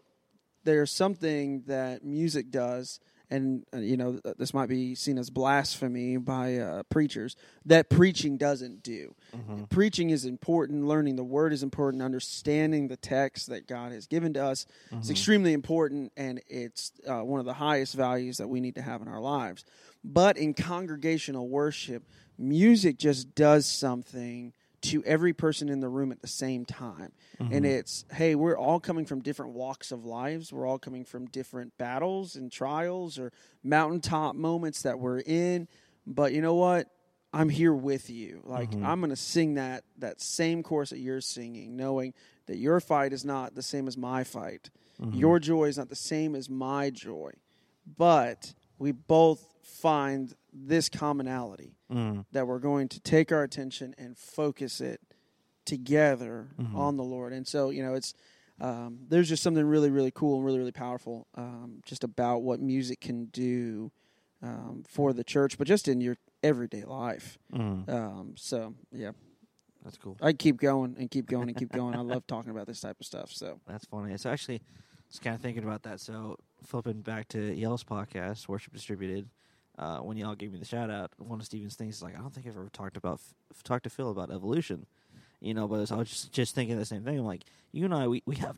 there's 0.63 0.89
something 0.91 1.61
that 1.67 2.03
music 2.03 2.49
does. 2.49 2.99
And 3.29 3.65
uh, 3.73 3.77
you 3.77 3.97
know 3.97 4.19
this 4.37 4.53
might 4.53 4.69
be 4.69 4.95
seen 4.95 5.17
as 5.17 5.29
blasphemy 5.29 6.17
by 6.17 6.57
uh, 6.57 6.83
preachers 6.83 7.35
that 7.65 7.89
preaching 7.89 8.37
doesn't 8.37 8.83
do 8.83 9.15
Mhm. 9.33 9.69
preaching 9.69 10.09
is 10.11 10.25
important 10.25 10.85
learning 10.85 11.15
the 11.15 11.23
word 11.23 11.51
is 11.53 11.63
important 11.63 12.03
understanding 12.03 12.87
the 12.87 12.97
text 12.97 13.47
that 13.47 13.67
god 13.67 13.91
has 13.91 14.05
given 14.07 14.33
to 14.33 14.43
us 14.43 14.65
is 14.91 15.07
Mhm. 15.07 15.11
extremely 15.11 15.53
important 15.53 16.11
and 16.15 16.41
it's 16.47 16.91
uh, 17.07 17.21
one 17.21 17.39
of 17.39 17.45
the 17.45 17.53
highest 17.53 17.95
values 17.95 18.37
that 18.37 18.47
we 18.47 18.59
need 18.59 18.75
to 18.75 18.81
have 18.81 19.01
in 19.01 19.07
our 19.07 19.19
lives 19.21 19.65
but 20.03 20.37
in 20.37 20.53
congregational 20.53 21.47
worship 21.49 22.03
music 22.37 22.97
just 22.97 23.33
does 23.35 23.65
something 23.65 24.53
to 24.85 25.03
every 25.03 25.33
person 25.33 25.69
in 25.69 25.79
the 25.79 25.89
room 25.89 26.11
at 26.11 26.21
the 26.21 26.27
same 26.27 26.65
time. 26.65 27.11
And 27.39 27.63
Mhm. 27.63 27.65
it's 27.65 28.05
hey 28.11 28.35
we're 28.35 28.57
all 28.57 28.79
coming 28.79 29.05
from 29.05 29.21
different 29.21 29.53
walks 29.53 29.91
of 29.91 30.05
lives. 30.05 30.51
We're 30.53 30.65
all 30.67 30.79
coming 30.79 31.05
from 31.05 31.25
different 31.27 31.77
battles 31.77 32.35
and 32.35 32.51
trials 32.51 33.17
or 33.19 33.31
mountaintop 33.63 34.35
moments 34.35 34.81
that 34.83 34.99
we're 34.99 35.19
in. 35.19 35.67
But 36.07 36.33
you 36.33 36.41
know 36.41 36.55
what? 36.55 36.89
I'm 37.33 37.49
here 37.49 37.73
with 37.73 38.09
you. 38.09 38.41
Like 38.45 38.71
Mhm. 38.71 38.85
i'm 38.85 38.99
going 39.01 39.09
to 39.09 39.15
sing 39.15 39.55
that 39.55 39.83
that 39.97 40.21
same 40.21 40.63
chorus 40.63 40.91
that 40.91 40.99
you're 40.99 41.19
singing 41.21 41.75
knowing 41.75 42.13
that 42.45 42.57
your 42.57 42.79
fight 42.79 43.11
is 43.11 43.25
not 43.25 43.55
the 43.55 43.63
same 43.63 43.87
as 43.87 43.97
my 43.97 44.23
fight. 44.23 44.69
Mhm. 45.01 45.13
your 45.19 45.39
joy 45.39 45.65
is 45.65 45.77
not 45.77 45.89
the 45.89 45.95
same 45.95 46.35
as 46.35 46.49
my 46.49 46.89
joy. 46.89 47.31
But 47.97 48.53
we 48.79 48.91
both 48.93 49.45
find 49.61 50.33
this 50.57 50.87
commonality 50.89 51.75
Mhm. 51.91 52.25
that 52.31 52.47
we're 52.47 52.59
going 52.59 52.87
to 52.87 52.99
take 53.01 53.31
our 53.31 53.43
attention 53.43 53.93
and 53.97 54.17
focus 54.17 54.79
it 54.79 55.01
together 55.65 56.49
Mhm. 56.57 56.75
on 56.75 56.97
the 56.97 57.03
Lord. 57.03 57.33
And 57.33 57.47
so, 57.47 57.69
you 57.69 57.83
know, 57.83 57.93
it's 57.93 58.13
um, 58.61 58.99
there's 59.09 59.27
just 59.27 59.43
something 59.43 59.65
really, 59.65 59.89
really 59.89 60.11
cool 60.11 60.37
and 60.37 60.45
really, 60.45 60.59
really 60.59 60.71
powerful 60.71 61.27
um, 61.35 61.81
just 61.85 62.05
about 62.05 62.41
what 62.41 62.61
music 62.61 63.01
can 63.01 63.25
do 63.25 63.91
um, 64.41 64.83
for 64.87 65.11
the 65.11 65.25
church, 65.25 65.57
but 65.57 65.67
just 65.67 65.89
in 65.89 65.99
your 65.99 66.15
everyday 66.41 66.85
life. 66.85 67.37
Mhm. 67.51 67.89
Um, 67.89 68.33
so, 68.37 68.73
yeah, 68.93 69.11
That's 69.83 69.97
cool. 69.97 70.15
I 70.21 70.31
keep 70.31 70.55
going 70.57 70.95
and 70.97 71.11
keep 71.11 71.25
going 71.25 71.49
and 71.49 71.57
keep 71.57 71.71
going. 71.73 71.95
I 71.95 71.99
love 71.99 72.25
talking 72.27 72.49
about 72.51 72.65
this 72.65 72.79
type 72.79 72.97
of 72.99 73.05
stuff. 73.05 73.29
So, 73.33 73.59
That's 73.67 73.83
funny. 73.85 74.13
It's 74.13 74.25
actually 74.25 74.61
just 75.09 75.21
kind 75.21 75.35
of 75.35 75.41
thinking 75.41 75.63
about 75.65 75.83
that. 75.83 75.99
So 75.99 76.37
flipping 76.63 77.01
back 77.01 77.27
to 77.29 77.53
Yell's 77.53 77.83
podcast, 77.83 78.47
Worship 78.47 78.71
Distributed, 78.73 79.27
uh, 79.77 79.99
when 79.99 80.17
y'all 80.17 80.35
gave 80.35 80.51
me 80.53 80.59
the 80.59 80.65
shout 80.65 80.89
out, 80.89 81.11
one 81.17 81.39
of 81.39 81.45
Steven's 81.45 81.75
things 81.75 81.97
is 81.97 82.03
like, 82.03 82.15
I 82.15 82.19
don't 82.19 82.33
think 82.33 82.47
I've 82.47 82.55
ever 82.55 82.69
talked 82.71 82.97
about 82.97 83.19
f- 83.53 83.63
talked 83.63 83.83
to 83.83 83.89
Phil 83.89 84.09
about 84.11 84.31
evolution, 84.31 84.85
you 85.41 85.53
know. 85.53 85.67
But 85.67 85.91
I 85.91 85.95
was 85.95 86.09
just 86.09 86.31
just 86.31 86.55
thinking 86.55 86.77
the 86.77 86.85
same 86.85 87.03
thing. 87.03 87.19
I'm 87.19 87.25
like, 87.25 87.43
you 87.71 87.85
and 87.85 87.93
I, 87.93 88.07
we 88.07 88.23
we 88.25 88.35
have 88.37 88.57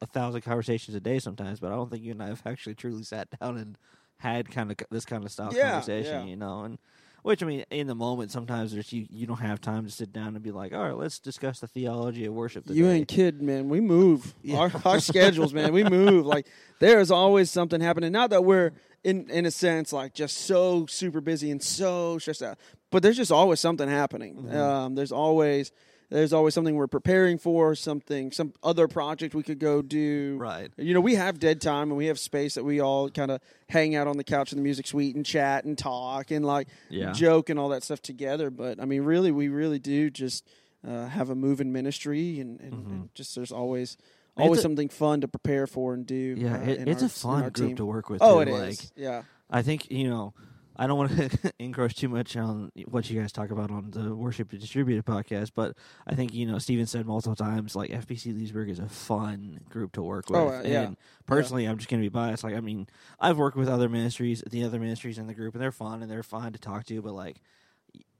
a 0.00 0.06
thousand 0.06 0.42
conversations 0.42 0.94
a 0.96 1.00
day 1.00 1.18
sometimes, 1.18 1.60
but 1.60 1.72
I 1.72 1.76
don't 1.76 1.90
think 1.90 2.02
you 2.04 2.12
and 2.12 2.22
I 2.22 2.28
have 2.28 2.42
actually 2.46 2.74
truly 2.74 3.02
sat 3.02 3.28
down 3.40 3.56
and 3.56 3.78
had 4.18 4.50
kind 4.50 4.70
of 4.70 4.76
this 4.90 5.04
kind 5.04 5.24
of 5.24 5.30
style 5.30 5.52
Yeah, 5.54 5.70
conversation, 5.70 6.20
yeah. 6.20 6.24
you 6.26 6.36
know. 6.36 6.62
And 6.64 6.78
which 7.22 7.42
I 7.42 7.46
mean, 7.46 7.64
in 7.70 7.86
the 7.86 7.94
moment, 7.94 8.30
sometimes 8.30 8.72
there's 8.72 8.92
you 8.92 9.06
you 9.10 9.26
don't 9.26 9.40
have 9.40 9.60
time 9.60 9.84
to 9.84 9.90
sit 9.90 10.12
down 10.12 10.28
and 10.34 10.42
be 10.42 10.50
like, 10.50 10.72
all 10.72 10.82
right, 10.82 10.96
let's 10.96 11.18
discuss 11.18 11.60
the 11.60 11.66
theology 11.66 12.24
of 12.26 12.34
worship. 12.34 12.64
Today. 12.66 12.78
you 12.78 12.88
ain't 12.88 13.08
kidding, 13.08 13.44
man. 13.46 13.68
We 13.68 13.80
move 13.80 14.34
Yeah. 14.42 14.58
our, 14.58 14.72
our 14.84 15.00
schedules, 15.00 15.52
man. 15.52 15.72
We 15.72 15.84
move. 15.84 16.26
Like 16.26 16.46
there 16.80 17.00
is 17.00 17.10
always 17.10 17.50
something 17.50 17.80
happening. 17.80 18.12
Not 18.12 18.30
that 18.30 18.44
we're 18.44 18.72
in 19.04 19.28
in 19.30 19.46
a 19.46 19.50
sense 19.50 19.92
like 19.92 20.14
just 20.14 20.38
so 20.38 20.86
super 20.86 21.20
busy 21.20 21.50
and 21.50 21.62
so 21.62 22.18
stressed 22.18 22.42
out, 22.42 22.58
but 22.90 23.02
there's 23.02 23.16
just 23.16 23.32
always 23.32 23.60
something 23.60 23.88
happening. 23.88 24.34
Mhm. 24.36 24.54
Um, 24.54 24.94
there's 24.94 25.12
always 25.12 25.70
there's 26.10 26.32
always 26.32 26.54
something 26.54 26.74
we're 26.74 26.86
preparing 26.86 27.38
for, 27.38 27.74
something 27.74 28.32
some 28.32 28.52
other 28.62 28.88
project 28.88 29.34
we 29.34 29.42
could 29.42 29.58
go 29.58 29.82
do. 29.82 30.36
right. 30.40 30.70
You 30.76 30.94
know, 30.94 31.00
we 31.00 31.14
have 31.16 31.38
dead 31.38 31.60
time 31.60 31.88
and 31.90 31.96
we 31.96 32.06
have 32.06 32.18
space 32.18 32.54
that 32.54 32.64
we 32.64 32.80
all 32.80 33.10
kind 33.10 33.30
of 33.30 33.40
hang 33.68 33.94
out 33.94 34.06
on 34.06 34.16
the 34.16 34.24
couch 34.24 34.52
in 34.52 34.56
the 34.58 34.62
music 34.62 34.86
suite 34.86 35.14
and 35.16 35.24
chat 35.26 35.64
and 35.64 35.76
talk 35.76 36.30
and 36.30 36.44
like 36.44 36.68
Yeah. 36.88 37.12
joke 37.12 37.50
and 37.50 37.58
all 37.58 37.68
that 37.70 37.82
stuff 37.82 38.00
together. 38.00 38.50
But 38.50 38.80
I 38.80 38.84
mean, 38.86 39.02
really, 39.02 39.30
we 39.32 39.48
really 39.48 39.78
do 39.78 40.10
just 40.10 40.44
uh, 40.86 41.08
have 41.08 41.28
a 41.28 41.34
moving 41.34 41.72
ministry, 41.72 42.38
and, 42.38 42.60
and, 42.60 42.72
Mhm. 42.72 42.86
and 42.86 43.08
just 43.14 43.34
there's 43.34 43.50
always 43.50 43.96
always 44.36 44.60
a- 44.60 44.62
something 44.62 44.88
fun 44.88 45.20
to 45.22 45.26
prepare 45.28 45.66
for 45.66 45.92
and 45.92 46.06
do. 46.06 46.36
Yeah, 46.38 46.54
uh, 46.56 46.60
it, 46.62 46.88
it's 46.88 47.02
our- 47.02 47.06
a 47.06 47.08
fun 47.10 47.42
group 47.50 47.54
team. 47.70 47.76
to 47.76 47.84
work 47.84 48.08
with. 48.08 48.22
Oh, 48.22 48.44
too. 48.44 48.48
it 48.50 48.52
like, 48.54 48.68
is. 48.70 48.92
Yeah, 48.94 49.22
I 49.50 49.62
think 49.62 49.90
you 49.90 50.08
know. 50.08 50.34
I 50.78 50.86
don't 50.86 50.96
want 50.96 51.10
to 51.16 51.52
encroach 51.58 51.96
too 51.96 52.08
much 52.08 52.36
on 52.36 52.70
what 52.86 53.10
you 53.10 53.20
guys 53.20 53.32
talk 53.32 53.50
about 53.50 53.70
on 53.70 53.90
the 53.90 54.14
Worship 54.14 54.50
Distributed 54.50 55.04
podcast, 55.04 55.50
but 55.54 55.76
I 56.06 56.14
think 56.14 56.32
you 56.32 56.46
know 56.46 56.58
Steven 56.58 56.86
said 56.86 57.04
multiple 57.06 57.34
times 57.34 57.74
like 57.74 57.90
FBC 57.90 58.34
Leesburg 58.36 58.70
is 58.70 58.78
a 58.78 58.88
fun 58.88 59.60
group 59.68 59.92
to 59.92 60.02
work 60.02 60.30
with. 60.30 60.38
Oh, 60.38 60.48
uh, 60.48 60.62
yeah. 60.64 60.82
And 60.82 60.96
personally, 61.26 61.64
I'm 61.66 61.78
just 61.78 61.90
going 61.90 62.00
to 62.00 62.04
be 62.04 62.12
biased. 62.12 62.44
Like, 62.44 62.54
I 62.54 62.60
mean, 62.60 62.86
I've 63.18 63.38
worked 63.38 63.56
with 63.56 63.68
other 63.68 63.88
ministries, 63.88 64.42
the 64.48 64.62
other 64.64 64.78
ministries 64.78 65.18
in 65.18 65.26
the 65.26 65.34
group, 65.34 65.54
and 65.54 65.62
they're 65.62 65.72
fun 65.72 66.00
and 66.02 66.10
they're 66.10 66.22
fun 66.22 66.52
to 66.52 66.58
talk 66.60 66.84
to. 66.86 67.02
But 67.02 67.12
like 67.14 67.40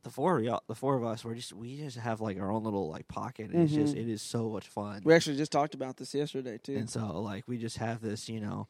the 0.02 0.10
four 0.10 0.38
of 0.38 0.44
y'all, 0.44 0.62
the 0.66 0.74
four 0.74 0.96
of 0.96 1.04
us, 1.04 1.24
we're 1.24 1.34
just 1.36 1.52
we 1.52 1.76
just 1.76 1.96
have 1.98 2.20
like 2.20 2.40
our 2.40 2.50
own 2.50 2.64
little 2.64 2.88
like 2.90 3.06
pocket. 3.08 3.50
And 3.50 3.62
It's 3.64 3.72
just 3.72 3.94
Mhm. 3.94 4.00
it 4.00 4.08
is 4.08 4.20
so 4.22 4.48
much 4.48 4.66
fun. 4.66 5.02
we 5.04 5.14
actually 5.14 5.36
just 5.36 5.52
talked 5.52 5.74
about 5.74 5.96
this 5.96 6.12
yesterday 6.14 6.58
too. 6.58 6.76
And 6.76 6.90
so, 6.90 7.20
like, 7.20 7.44
we 7.46 7.56
just 7.58 7.76
have 7.78 8.00
this, 8.00 8.28
you 8.28 8.40
know. 8.40 8.66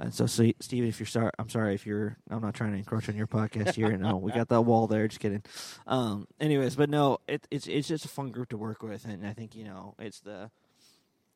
And 0.00 0.12
so, 0.12 0.26
so 0.26 0.50
Steven, 0.60 0.88
if 0.88 0.98
you're 0.98 1.06
sorry, 1.06 1.30
I'm 1.38 1.48
sorry 1.48 1.74
if 1.74 1.86
you're. 1.86 2.16
I'm 2.30 2.40
not 2.40 2.54
trying 2.54 2.72
to 2.72 2.78
encroach 2.78 3.08
on 3.08 3.14
your 3.16 3.26
podcast 3.28 3.74
here. 3.76 3.96
No, 3.96 4.16
we 4.16 4.32
got 4.32 4.48
that 4.48 4.62
wall 4.62 4.86
there. 4.88 5.06
Just 5.06 5.20
kidding. 5.20 5.42
Um. 5.86 6.26
Anyways, 6.40 6.74
but 6.76 6.90
no, 6.90 7.18
it, 7.28 7.46
it's 7.50 7.66
it's 7.68 7.86
just 7.88 8.04
a 8.04 8.08
fun 8.08 8.30
group 8.32 8.48
to 8.48 8.56
work 8.56 8.82
with, 8.82 9.04
and 9.04 9.24
I 9.26 9.32
think 9.32 9.54
you 9.54 9.64
know 9.64 9.94
it's 10.00 10.20
the, 10.20 10.50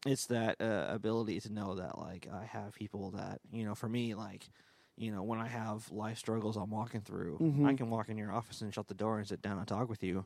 it's 0.05 0.27
that 0.27 0.61
uh, 0.61 0.87
ability 0.89 1.39
to 1.41 1.53
know 1.53 1.77
that 1.77 1.99
like 1.99 2.27
I 2.33 2.45
have 2.45 2.75
people 2.75 3.13
that 3.13 3.41
you 3.53 3.65
know 3.65 3.75
for 3.77 3.89
me 3.89 4.15
like, 4.15 4.49
you 4.97 5.13
know 5.13 5.23
when 5.23 5.39
I 5.39 5.47
have 5.47 5.91
life 5.93 6.19
struggles 6.19 6.57
I'm 6.57 6.71
walking 6.71 7.03
through, 7.03 7.37
I 7.41 7.45
Mhm. 7.45 7.77
can 7.77 7.91
walk 7.91 8.09
in 8.09 8.19
your 8.19 8.33
office 8.33 8.63
and 8.63 8.75
shut 8.75 8.89
the 8.89 8.95
door 8.95 9.19
and 9.19 9.29
sit 9.29 9.43
down 9.43 9.59
and 9.59 9.69
talk 9.69 9.89
with 9.89 10.03
you, 10.03 10.25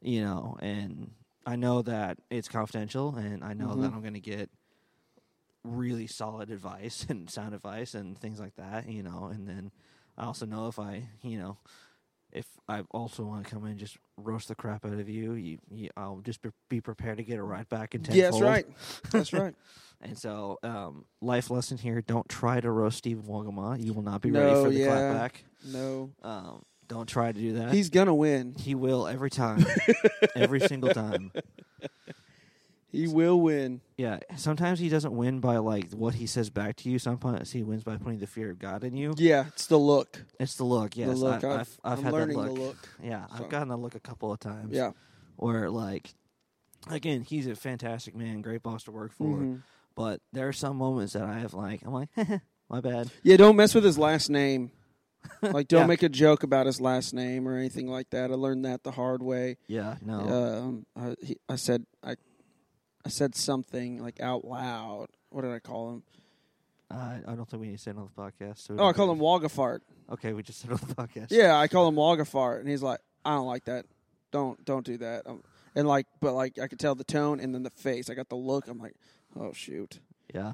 you 0.00 0.22
know, 0.22 0.56
and 0.60 1.10
I 1.44 1.56
know 1.56 1.82
that 1.82 2.18
it's 2.30 2.48
confidential, 2.48 3.14
and 3.16 3.44
I 3.44 3.52
know 3.52 3.74
that 3.76 3.90
Mhm. 3.90 3.94
I'm 3.94 4.00
going 4.00 4.14
to 4.14 4.20
get 4.20 4.48
really 5.64 6.06
solid 6.06 6.50
advice 6.50 7.06
and 7.08 7.28
sound 7.30 7.54
advice 7.54 7.94
and 7.94 8.18
things 8.18 8.40
like 8.40 8.56
that. 8.56 8.88
You 8.88 9.02
know, 9.02 9.30
and 9.32 9.48
then 9.48 9.70
I 10.16 10.24
also 10.24 10.46
know 10.46 10.68
if 10.68 10.78
I, 10.78 11.08
you 11.22 11.38
know, 11.38 11.58
if 12.32 12.46
I 12.68 12.82
also 12.90 13.24
want 13.24 13.44
to 13.44 13.50
come 13.50 13.64
in 13.64 13.70
and 13.70 13.78
just 13.80 13.96
roast 14.18 14.48
the 14.48 14.54
crap 14.54 14.84
out 14.84 14.92
of 14.92 15.08
you, 15.08 15.32
you, 15.34 15.58
you 15.70 15.88
I'll 15.96 16.20
just 16.20 16.42
be, 16.42 16.50
be 16.68 16.80
prepared 16.80 17.16
to 17.18 17.24
get 17.24 17.38
it 17.38 17.42
right 17.42 17.66
back 17.68 17.94
in 17.94 18.02
tenfold. 18.02 18.18
Yeah, 18.18 18.30
that's 18.30 18.40
right. 18.42 18.66
That's 19.12 19.32
right. 19.32 19.54
And 20.00 20.16
so, 20.16 20.58
um, 20.62 21.06
life 21.22 21.50
lesson 21.50 21.76
here: 21.78 22.00
don't 22.02 22.28
try 22.28 22.60
to 22.60 22.70
roast 22.70 22.98
Stephen 22.98 23.24
Wogama. 23.24 23.82
You 23.82 23.94
will 23.94 24.02
not 24.02 24.20
be 24.20 24.30
No, 24.30 24.40
ready 24.40 24.54
for 24.62 24.70
the 24.70 24.78
yeah. 24.80 24.86
clapback. 24.88 25.30
No, 25.66 26.10
Um, 26.22 26.62
don't 26.86 27.08
try 27.08 27.32
to 27.32 27.38
do 27.40 27.54
that. 27.54 27.72
he's 27.74 27.90
gonna 27.90 28.14
win. 28.14 28.54
he 28.58 28.74
will 28.76 29.08
every 29.08 29.30
time, 29.30 29.64
every 30.36 30.60
single 30.60 30.90
time. 30.90 31.32
He 32.90 33.06
will 33.06 33.40
win. 33.40 33.82
Yeah, 33.98 34.18
sometimes 34.36 34.78
he 34.78 34.88
doesn't 34.88 35.14
win 35.14 35.40
by 35.40 35.58
like 35.58 35.90
what 35.92 36.14
he 36.14 36.26
says 36.26 36.48
back 36.48 36.76
to 36.76 36.88
you. 36.90 36.98
Sometimes 36.98 37.52
he 37.52 37.62
wins 37.62 37.84
by 37.84 37.96
putting 37.98 38.18
the 38.18 38.26
fear 38.26 38.50
of 38.50 38.58
God 38.58 38.82
in 38.82 38.96
you. 38.96 39.14
Yeah, 39.18 39.46
it's 39.48 39.66
the 39.66 39.78
look. 39.78 40.24
It's 40.40 40.54
the 40.56 40.64
look. 40.64 40.96
Yes, 40.96 41.10
the 41.10 41.14
look. 41.16 41.44
I, 41.44 41.48
I've, 41.60 41.78
I've, 41.84 41.98
I've 41.98 42.02
had 42.04 42.14
that 42.14 42.28
look. 42.30 42.46
the 42.46 42.52
look. 42.52 42.88
Yeah, 43.02 43.26
So- 43.26 43.44
I've 43.44 43.50
gotten 43.50 43.68
that 43.68 43.76
look 43.76 43.94
a 43.94 44.00
couple 44.00 44.32
of 44.32 44.40
times. 44.40 44.74
Yeah. 44.74 44.92
where 45.36 45.68
like, 45.70 46.14
again, 46.90 47.22
he's 47.22 47.46
a 47.46 47.54
fantastic 47.54 48.16
man, 48.16 48.40
great 48.40 48.62
boss 48.62 48.84
to 48.84 48.90
work 48.90 49.12
for. 49.12 49.36
Mhm. 49.36 49.62
But 49.94 50.20
there 50.32 50.48
are 50.48 50.52
some 50.52 50.76
moments 50.76 51.12
that 51.12 51.24
I 51.24 51.38
have 51.40 51.52
like, 51.54 51.82
I'm 51.84 51.92
like, 51.92 52.08
my 52.70 52.80
bad. 52.80 53.10
Yeah, 53.22 53.36
don't 53.36 53.56
mess 53.56 53.74
with 53.74 53.84
his 53.84 53.98
last 53.98 54.30
name. 54.30 54.70
Like, 55.42 55.66
don't 55.68 55.80
Yeah. 55.82 55.86
make 55.86 56.02
a 56.04 56.08
joke 56.08 56.42
about 56.44 56.66
his 56.66 56.80
last 56.80 57.12
name 57.12 57.46
or 57.48 57.56
anything 57.56 57.88
like 57.88 58.08
that. 58.10 58.30
I 58.30 58.34
learned 58.34 58.64
that 58.64 58.82
the 58.84 58.92
hard 58.92 59.20
way. 59.22 59.56
Yeah, 59.66 59.96
no. 60.00 60.20
Um, 60.20 60.86
I, 60.96 61.16
he, 61.20 61.36
I 61.48 61.56
said 61.56 61.84
I, 62.04 62.14
I 63.08 63.10
said 63.10 63.34
something 63.34 64.02
like 64.02 64.20
out 64.20 64.44
loud. 64.44 65.06
What 65.30 65.40
did 65.42 65.50
I 65.52 65.60
call 65.60 65.92
him? 65.94 66.02
I 66.90 67.20
I 67.26 67.34
don't 67.34 67.48
think 67.48 67.62
we 67.62 67.68
need 67.68 67.76
to 67.78 67.82
say 67.82 67.90
it 67.92 67.96
on 67.96 68.06
the 68.14 68.22
podcast. 68.22 68.58
So 68.58 68.74
Oh, 68.74 68.76
I 68.76 68.78
don't 68.92 68.96
call 68.96 69.06
get- 69.06 69.12
him 69.14 69.20
Wogafart. 69.20 69.80
Okay, 70.12 70.34
we 70.34 70.42
just 70.42 70.60
said 70.60 70.70
it 70.72 70.82
on 70.82 70.88
the 70.88 70.94
podcast. 70.94 71.28
Yeah, 71.30 71.56
I 71.56 71.68
call 71.68 71.88
him 71.88 71.94
Wogafart, 71.94 72.60
and 72.60 72.68
he's 72.68 72.82
like, 72.82 73.00
I 73.24 73.30
don't 73.34 73.46
like 73.46 73.64
that. 73.64 73.86
Don't 74.30 74.62
don't 74.66 74.84
do 74.84 74.98
that. 74.98 75.26
Um, 75.26 75.42
and 75.74 75.88
like, 75.88 76.06
but 76.20 76.34
like, 76.34 76.58
I 76.58 76.66
could 76.68 76.78
tell 76.78 76.94
the 76.94 77.02
tone 77.04 77.40
and 77.40 77.54
then 77.54 77.62
the 77.62 77.70
face. 77.70 78.10
I 78.10 78.14
got 78.14 78.28
the 78.28 78.36
look. 78.36 78.68
I'm 78.68 78.78
like, 78.78 78.94
oh 79.40 79.52
shoot. 79.54 80.00
yeah. 80.34 80.52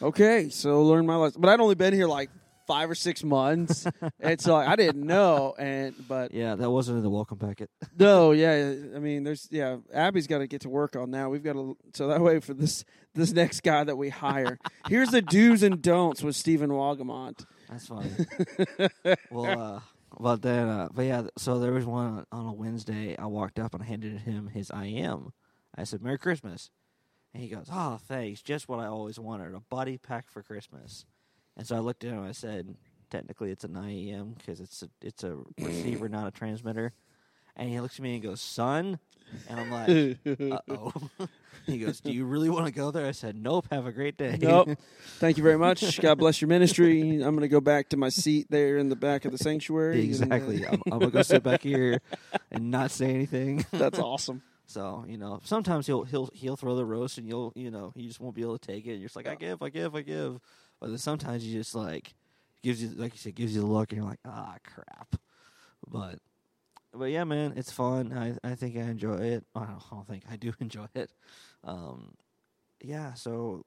Okay, 0.00 0.48
so 0.48 0.82
learn 0.84 1.06
my 1.06 1.16
lesson. 1.16 1.40
But 1.40 1.50
I'd 1.50 1.58
only 1.58 1.74
been 1.74 1.92
here 1.92 2.06
like 2.06 2.30
five 2.66 2.90
or 2.90 2.94
six 2.94 3.22
months, 3.24 3.86
and 4.20 4.40
so 4.40 4.56
I 4.56 4.76
didn't 4.76 5.06
know. 5.06 5.54
And 5.58 5.94
but 6.06 6.32
Yeah, 6.34 6.54
that 6.56 6.70
wasn't 6.70 6.98
in 6.98 7.02
the 7.02 7.10
welcome 7.10 7.38
packet. 7.38 7.70
no, 7.98 8.32
yeah, 8.32 8.74
I 8.94 8.98
mean, 8.98 9.24
there's 9.24 9.48
yeah, 9.50 9.76
Abby's 9.92 10.26
got 10.26 10.38
to 10.38 10.46
get 10.46 10.62
to 10.62 10.68
work 10.68 10.96
on 10.96 11.12
that. 11.12 11.30
We've 11.30 11.42
got 11.42 11.54
to 11.54 11.76
so 11.94 12.08
that 12.08 12.20
way 12.20 12.40
for 12.40 12.54
this 12.54 12.84
this 13.14 13.32
next 13.32 13.62
guy 13.62 13.84
that 13.84 13.96
we 13.96 14.10
hire. 14.10 14.58
Here's 14.88 15.10
the 15.10 15.22
do's 15.22 15.62
and 15.62 15.80
don'ts 15.80 16.22
with 16.22 16.36
Stephen 16.36 16.70
Wagamont. 16.70 17.44
That's 17.68 17.86
funny. 17.86 18.10
well, 19.30 19.60
uh, 19.60 19.80
but 20.18 20.42
then, 20.42 20.68
uh, 20.68 20.88
but 20.92 21.02
yeah, 21.02 21.22
so 21.36 21.58
there 21.58 21.72
was 21.72 21.84
one 21.84 22.24
on 22.30 22.46
a 22.46 22.52
Wednesday. 22.52 23.16
I 23.18 23.26
walked 23.26 23.58
up 23.58 23.74
and 23.74 23.82
I 23.82 23.86
handed 23.86 24.20
him 24.20 24.48
his 24.48 24.70
IEM. 24.70 25.30
I 25.74 25.84
said, 25.84 26.02
"Merry 26.02 26.18
Christmas," 26.18 26.70
and 27.34 27.42
he 27.42 27.48
goes, 27.48 27.68
"Oh, 27.70 27.98
thanks. 28.06 28.42
Just 28.42 28.68
what 28.68 28.80
I 28.80 28.86
always 28.86 29.18
wanted: 29.18 29.54
a 29.54 29.60
body 29.60 29.98
pack 29.98 30.30
for 30.30 30.42
Christmas." 30.42 31.04
And 31.56 31.66
so 31.66 31.76
I 31.76 31.78
looked 31.80 32.04
at 32.04 32.10
him. 32.10 32.18
and 32.18 32.28
I 32.28 32.32
said, 32.32 32.74
"Technically, 33.10 33.50
it's 33.50 33.64
an 33.64 33.74
IEM 33.74 34.36
because 34.38 34.60
it's 34.60 34.82
a 34.82 34.88
it's 35.00 35.24
a 35.24 35.38
receiver, 35.58 36.08
not 36.08 36.26
a 36.26 36.30
transmitter." 36.30 36.92
And 37.56 37.68
he 37.70 37.80
looks 37.80 37.96
at 37.98 38.02
me 38.02 38.14
and 38.14 38.22
goes, 38.22 38.40
"Son," 38.42 38.98
and 39.48 39.60
I'm 39.60 39.70
like, 39.70 40.18
"Uh 40.52 40.58
oh." 40.70 40.92
he 41.66 41.78
goes, 41.78 42.00
"Do 42.00 42.12
you 42.12 42.26
really 42.26 42.50
want 42.50 42.66
to 42.66 42.72
go 42.72 42.90
there?" 42.90 43.06
I 43.06 43.12
said, 43.12 43.34
"Nope. 43.36 43.68
Have 43.70 43.86
a 43.86 43.92
great 43.92 44.18
day." 44.18 44.36
Nope. 44.38 44.68
Thank 45.18 45.38
you 45.38 45.42
very 45.42 45.56
much. 45.56 45.98
God 46.02 46.16
bless 46.18 46.42
your 46.42 46.48
ministry. 46.48 47.00
I'm 47.22 47.34
going 47.34 47.40
to 47.40 47.48
go 47.48 47.62
back 47.62 47.88
to 47.90 47.96
my 47.96 48.10
seat 48.10 48.48
there 48.50 48.76
in 48.76 48.90
the 48.90 48.96
back 48.96 49.24
of 49.24 49.32
the 49.32 49.38
sanctuary. 49.38 49.94
and, 50.00 50.04
uh, 50.04 50.24
Exactly. 50.34 50.66
I'm, 50.66 50.82
I'm 50.92 50.98
gonna 50.98 51.10
go 51.10 51.22
sit 51.22 51.42
back 51.42 51.62
here 51.62 52.02
and 52.50 52.70
not 52.70 52.90
say 52.90 53.08
anything. 53.14 53.64
that's 53.72 53.98
awesome. 53.98 54.42
So 54.66 55.06
you 55.08 55.16
know, 55.16 55.40
sometimes 55.44 55.86
he'll 55.86 56.02
he'll 56.04 56.28
he'll 56.34 56.56
throw 56.56 56.76
the 56.76 56.84
roast, 56.84 57.16
and 57.16 57.26
you'll 57.26 57.52
you 57.54 57.70
know 57.70 57.92
you 57.96 58.08
just 58.08 58.20
won't 58.20 58.34
be 58.34 58.42
able 58.42 58.58
to 58.58 58.66
take 58.66 58.84
it. 58.84 58.94
You're 58.96 59.04
just 59.06 59.16
like, 59.16 59.28
I 59.28 59.34
give, 59.36 59.62
I 59.62 59.70
give, 59.70 59.94
I 59.94 60.02
give. 60.02 60.40
But 60.80 60.88
then 60.88 60.98
sometimes 60.98 61.46
you 61.46 61.58
just 61.58 61.74
like 61.74 62.14
gives 62.62 62.82
you 62.82 62.90
like 62.96 63.12
you 63.14 63.18
said 63.18 63.34
gives 63.34 63.54
you 63.54 63.60
the 63.60 63.66
look, 63.66 63.92
and 63.92 64.00
you're 64.00 64.10
like, 64.10 64.20
ah, 64.26 64.56
crap. 64.64 65.16
But 65.88 66.18
but 66.92 67.06
yeah, 67.06 67.24
man, 67.24 67.54
it's 67.56 67.70
fun. 67.70 68.12
I 68.12 68.36
I 68.48 68.54
think 68.54 68.76
I 68.76 68.82
enjoy 68.82 69.16
it. 69.16 69.44
I 69.54 69.60
don't, 69.60 69.82
I 69.90 69.94
don't 69.94 70.08
think 70.08 70.24
I 70.30 70.36
do 70.36 70.52
enjoy 70.60 70.86
it. 70.94 71.10
Um, 71.64 72.14
yeah. 72.80 73.14
So 73.14 73.64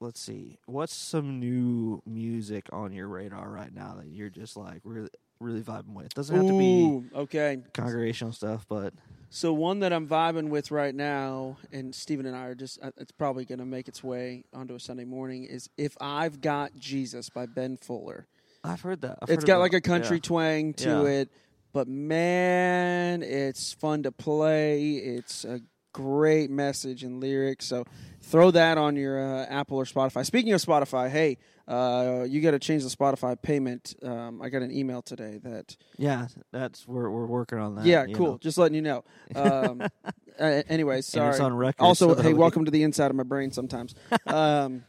let's 0.00 0.20
see, 0.20 0.58
what's 0.66 0.94
some 0.94 1.38
new 1.38 2.02
music 2.04 2.68
on 2.72 2.92
your 2.92 3.06
radar 3.08 3.48
right 3.48 3.72
now 3.72 3.94
that 3.98 4.08
you're 4.08 4.30
just 4.30 4.56
like 4.56 4.80
really 4.84 5.08
really 5.40 5.62
vibing 5.62 5.94
with? 5.94 6.12
Doesn't 6.14 6.34
have 6.34 6.46
to 6.46 6.58
be 6.58 7.02
okay. 7.14 7.58
congregational 7.72 8.32
stuff, 8.32 8.66
but 8.68 8.92
So 9.34 9.54
one 9.54 9.80
that 9.80 9.94
I'm 9.94 10.06
vibing 10.06 10.50
with 10.50 10.70
right 10.70 10.94
now, 10.94 11.56
and 11.72 11.94
Stephen 11.94 12.26
and 12.26 12.36
I 12.36 12.48
are 12.48 12.54
just, 12.54 12.78
uh, 12.82 12.90
it's 12.98 13.12
probably 13.12 13.46
going 13.46 13.60
to 13.60 13.64
make 13.64 13.88
its 13.88 14.04
way 14.04 14.44
onto 14.52 14.74
a 14.74 14.78
Sunday 14.78 15.06
morning, 15.06 15.44
is 15.44 15.70
"If 15.78 15.96
I've 16.02 16.42
Got 16.42 16.76
Jesus" 16.78 17.30
by 17.30 17.46
Ben 17.46 17.78
Fuller. 17.78 18.26
I've 18.62 18.82
heard 18.82 19.00
that. 19.00 19.20
I've 19.22 19.30
it's 19.30 19.42
heard 19.44 19.46
got 19.46 19.58
like 19.60 19.72
a 19.72 19.80
country 19.80 20.18
yeah. 20.18 20.22
twang 20.22 20.74
to 20.74 20.88
Yeah. 20.90 21.04
it, 21.04 21.30
but 21.72 21.88
man, 21.88 23.22
it's 23.22 23.72
fun 23.72 24.02
to 24.02 24.12
play. 24.12 24.96
It's 24.96 25.46
a 25.46 25.62
great 25.92 26.50
message 26.50 27.02
and 27.04 27.20
lyrics. 27.20 27.66
So 27.66 27.84
throw 28.20 28.50
that 28.50 28.78
on 28.78 28.96
your 28.96 29.18
uh, 29.22 29.46
Apple 29.46 29.78
or 29.78 29.84
Spotify. 29.84 30.24
Speaking 30.24 30.52
of 30.52 30.60
Spotify, 30.60 31.10
hey, 31.10 31.38
uh, 31.68 32.24
you 32.28 32.40
got 32.40 32.52
to 32.52 32.58
change 32.58 32.82
the 32.82 32.88
Spotify 32.88 33.40
payment. 33.40 33.94
Um, 34.02 34.40
I 34.42 34.48
got 34.48 34.62
an 34.62 34.72
email 34.72 35.02
today 35.02 35.38
that 35.42 35.76
Yeah, 35.98 36.28
that's 36.50 36.86
we're 36.88 37.10
we're 37.10 37.26
working 37.26 37.58
on 37.58 37.76
that. 37.76 37.84
yeah, 37.86 38.06
cool. 38.06 38.32
know. 38.32 38.38
Just 38.38 38.58
letting 38.58 38.74
you 38.74 38.82
know. 38.82 39.04
Um, 39.36 39.82
uh, 40.40 40.62
anyways, 40.68 41.06
And 41.06 41.20
sorry. 41.22 41.30
it's 41.30 41.40
on 41.40 41.54
record. 41.54 41.82
also, 41.82 42.14
so 42.14 42.22
hey, 42.22 42.28
we- 42.32 42.38
welcome 42.38 42.64
to 42.64 42.70
the 42.70 42.82
inside 42.82 43.10
of 43.10 43.16
my 43.16 43.22
brain. 43.22 43.50
Sometimes, 43.52 43.94
um, 44.26 44.84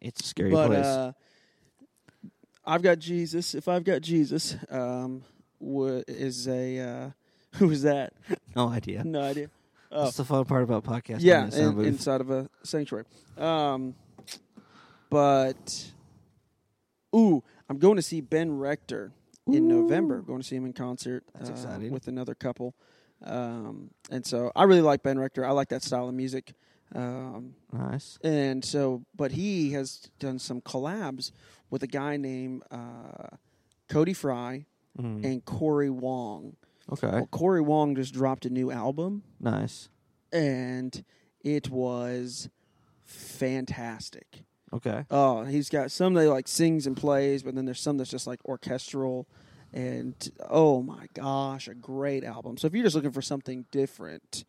It's 0.00 0.20
a 0.20 0.24
scary 0.24 0.50
but 0.50 0.66
place. 0.68 0.84
uh, 0.86 1.12
I've 2.64 2.82
got 2.82 2.98
Jesus. 2.98 3.54
If 3.54 3.68
I've 3.68 3.84
got 3.84 4.02
Jesus, 4.02 4.56
um, 4.70 5.22
is 5.60 6.46
a 6.46 6.78
uh, 6.78 7.10
who 7.58 7.70
is 7.70 7.82
that? 7.82 8.12
no 8.54 8.68
idea. 8.68 9.02
No 9.04 9.20
idea. 9.22 9.48
Oh, 9.90 10.04
That's 10.04 10.16
the 10.18 10.24
fun 10.24 10.44
part 10.44 10.62
about 10.62 10.84
podcasting. 10.84 11.18
yeah, 11.20 11.44
in 11.46 11.50
sound 11.50 11.66
in, 11.68 11.74
booth. 11.76 11.86
inside 11.86 12.20
of 12.20 12.30
a 12.30 12.48
sanctuary. 12.62 13.04
Um, 13.38 13.94
but 15.10 15.90
ooh, 17.14 17.42
I'm 17.68 17.78
going 17.78 17.96
to 17.96 18.02
see 18.02 18.20
Ben 18.20 18.58
Rector 18.58 19.12
in 19.46 19.66
November. 19.68 20.20
Going 20.20 20.40
to 20.42 20.46
see 20.46 20.56
him 20.56 20.66
in 20.66 20.72
concert. 20.72 21.24
That's 21.34 21.48
uh, 21.48 21.52
exciting. 21.54 21.90
with 21.90 22.08
another 22.08 22.34
couple. 22.34 22.74
Um, 23.24 23.90
and 24.10 24.24
so 24.24 24.52
I 24.54 24.64
really 24.64 24.82
like 24.82 25.02
Ben 25.02 25.18
Rector. 25.18 25.44
I 25.44 25.50
like 25.52 25.68
that 25.70 25.82
style 25.82 26.08
of 26.08 26.14
music. 26.14 26.52
Um, 26.94 27.54
nice. 27.72 28.18
and 28.24 28.64
so, 28.64 29.04
but 29.14 29.32
he 29.32 29.72
has 29.72 30.08
done 30.18 30.38
some 30.38 30.62
collabs 30.62 31.32
with 31.68 31.82
a 31.82 31.86
guy 31.86 32.16
named 32.16 32.62
uh, 32.70 33.36
Cody 33.88 34.14
Fry 34.14 34.64
Mhm. 34.98 35.22
and 35.24 35.44
Corey 35.44 35.90
Wong. 35.90 36.56
Okay. 36.92 37.08
Well, 37.08 37.26
Corey 37.26 37.60
Wong 37.60 37.94
just 37.94 38.14
dropped 38.14 38.44
a 38.46 38.50
new 38.50 38.70
album, 38.70 39.22
Nice. 39.40 39.88
and 40.32 41.04
it 41.42 41.68
was 41.70 42.48
fantastic. 43.04 44.44
Okay. 44.72 45.04
Oh, 45.10 45.44
he's 45.44 45.68
got 45.70 45.90
some 45.90 46.14
that 46.14 46.22
he 46.22 46.28
like 46.28 46.46
sings 46.48 46.86
and 46.86 46.96
plays, 46.96 47.42
but 47.42 47.54
then 47.54 47.64
there's 47.64 47.80
some 47.80 47.96
that's 47.96 48.10
just 48.10 48.26
like 48.26 48.44
orchestral. 48.44 49.26
And 49.72 50.14
oh 50.48 50.82
my 50.82 51.06
gosh, 51.14 51.68
a 51.68 51.74
great 51.74 52.24
album. 52.24 52.56
So 52.56 52.66
if 52.66 52.74
you're 52.74 52.84
just 52.84 52.96
looking 52.96 53.12
for 53.12 53.22
something 53.22 53.66
different, 53.70 54.44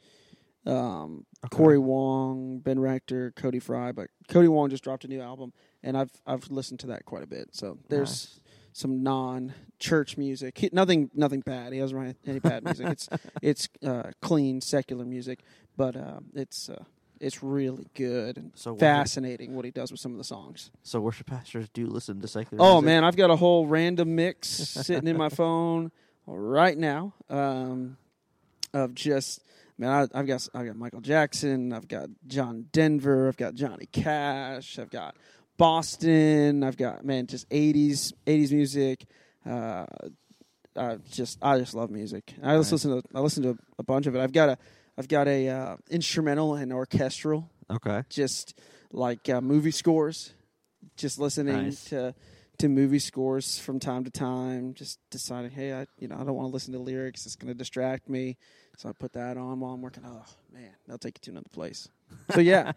um, 0.66 1.26
Okay. 1.46 1.56
Corey 1.56 1.78
Wong, 1.80 2.60
Ben 2.60 2.80
Rector, 2.80 3.32
Cody 3.36 3.60
Fry, 3.60 3.92
but 3.94 4.08
Cody 4.28 4.48
Wong 4.50 4.70
just 4.70 4.84
dropped 4.84 5.06
a 5.06 5.08
new 5.08 5.22
album, 5.22 5.54
and 5.84 5.98
I've 5.98 6.12
I've 6.26 6.50
listened 6.52 6.80
to 6.82 6.88
that 6.88 7.06
quite 7.06 7.24
a 7.24 7.28
bit. 7.28 7.50
So 7.54 7.78
there's 7.90 8.10
Nice. 8.10 8.40
Some 8.80 9.04
non-church 9.04 10.18
music. 10.18 10.58
He, 10.58 10.70
nothing 10.72 11.10
nothing 11.14 11.42
bad. 11.42 11.74
He 11.74 11.80
doesn't 11.80 11.96
write 11.98 12.16
any 12.26 12.40
bad 12.40 12.64
music. 12.64 12.88
It's 12.88 13.10
it's 13.42 13.70
uh, 13.86 14.12
clean 14.22 14.62
secular 14.62 15.06
music, 15.06 15.40
but 15.76 15.96
uh, 15.96 16.20
it's 16.34 16.70
uh, 16.70 16.84
it's 17.20 17.44
really 17.44 17.88
good 17.94 18.38
and 18.38 18.52
So 18.56 18.76
fascinating 18.78 19.54
what 19.54 19.66
he 19.66 19.72
does 19.72 19.92
with 19.92 20.00
some 20.00 20.14
of 20.14 20.18
the 20.18 20.24
songs. 20.24 20.72
so 20.84 21.02
worship 21.02 21.28
pastors 21.28 21.68
do 21.74 21.88
listen 21.88 22.22
to 22.22 22.28
secular. 22.28 22.64
Oh 22.64 22.76
music? 22.76 22.86
man, 22.86 23.04
I've 23.04 23.18
got 23.18 23.30
a 23.30 23.36
whole 23.36 23.68
random 23.68 24.16
mix 24.16 24.48
sitting 24.48 25.08
in 25.08 25.18
my 25.18 25.30
phone 25.30 25.92
right 26.26 26.78
now 26.78 27.14
um, 27.30 27.98
of 28.74 28.96
just 28.96 29.44
man. 29.78 29.90
I, 29.90 30.20
I've 30.20 30.28
got 30.28 30.48
I've 30.54 30.66
got 30.68 30.78
Michael 30.78 31.02
Jackson, 31.02 31.74
I've 31.74 31.90
got 31.90 32.08
John 32.28 32.68
Denver, 32.72 33.28
I've 33.28 33.38
got 33.38 33.56
Johnny 33.56 33.88
Cash, 33.92 34.80
I've 34.80 34.90
got 34.90 35.16
Boston, 35.60 36.64
I've 36.64 36.78
got 36.78 37.06
man 37.06 37.28
just 37.28 37.46
eighties 37.52 38.14
eighties 38.26 38.52
music. 38.52 39.06
Uh, 39.46 39.86
I 40.76 40.96
just 41.12 41.38
I 41.42 41.60
just 41.60 41.74
love 41.76 41.92
music. 41.92 42.34
I 42.42 42.56
just 42.56 42.72
Nice. 42.72 42.72
listen 42.72 43.02
to 43.02 43.08
I 43.14 43.20
listen 43.20 43.44
to 43.44 43.58
a 43.78 43.84
bunch 43.84 44.08
of 44.08 44.16
it. 44.16 44.20
I've 44.22 44.32
got 44.32 44.50
a 44.50 44.58
I've 44.98 45.08
got 45.10 45.28
a 45.28 45.48
uh, 45.50 45.76
instrumental 45.90 46.56
and 46.56 46.74
orchestral, 46.74 47.50
Okay. 47.70 48.04
just 48.10 48.58
like 48.92 49.30
uh, 49.30 49.42
movie 49.42 49.72
scores. 49.72 50.34
Just 50.96 51.20
listening 51.20 51.56
Nice. 51.66 51.84
to 51.90 52.16
to 52.60 52.70
movie 52.70 53.00
scores 53.00 53.60
from 53.60 53.80
time 53.80 54.04
to 54.06 54.12
time. 54.12 54.74
Just 54.74 54.98
deciding, 55.12 55.52
hey, 55.52 55.74
I 55.74 55.88
you 56.00 56.08
know 56.08 56.16
I 56.16 56.24
don't 56.24 56.36
want 56.36 56.48
to 56.50 56.54
listen 56.54 56.72
to 56.74 56.80
lyrics. 56.80 57.26
It's 57.26 57.36
going 57.36 57.50
to 57.50 57.54
distract 57.58 58.08
me. 58.10 58.38
So 58.78 58.88
I 58.88 58.94
put 58.94 59.12
that 59.14 59.36
on 59.38 59.60
while 59.60 59.74
I'm 59.74 59.82
working. 59.82 60.04
Oh 60.06 60.24
man, 60.54 60.72
that'll 60.88 61.00
take 61.00 61.18
you 61.18 61.22
to 61.26 61.32
another 61.32 61.50
place. 61.52 61.90
So 62.34 62.42
yeah, 62.42 62.74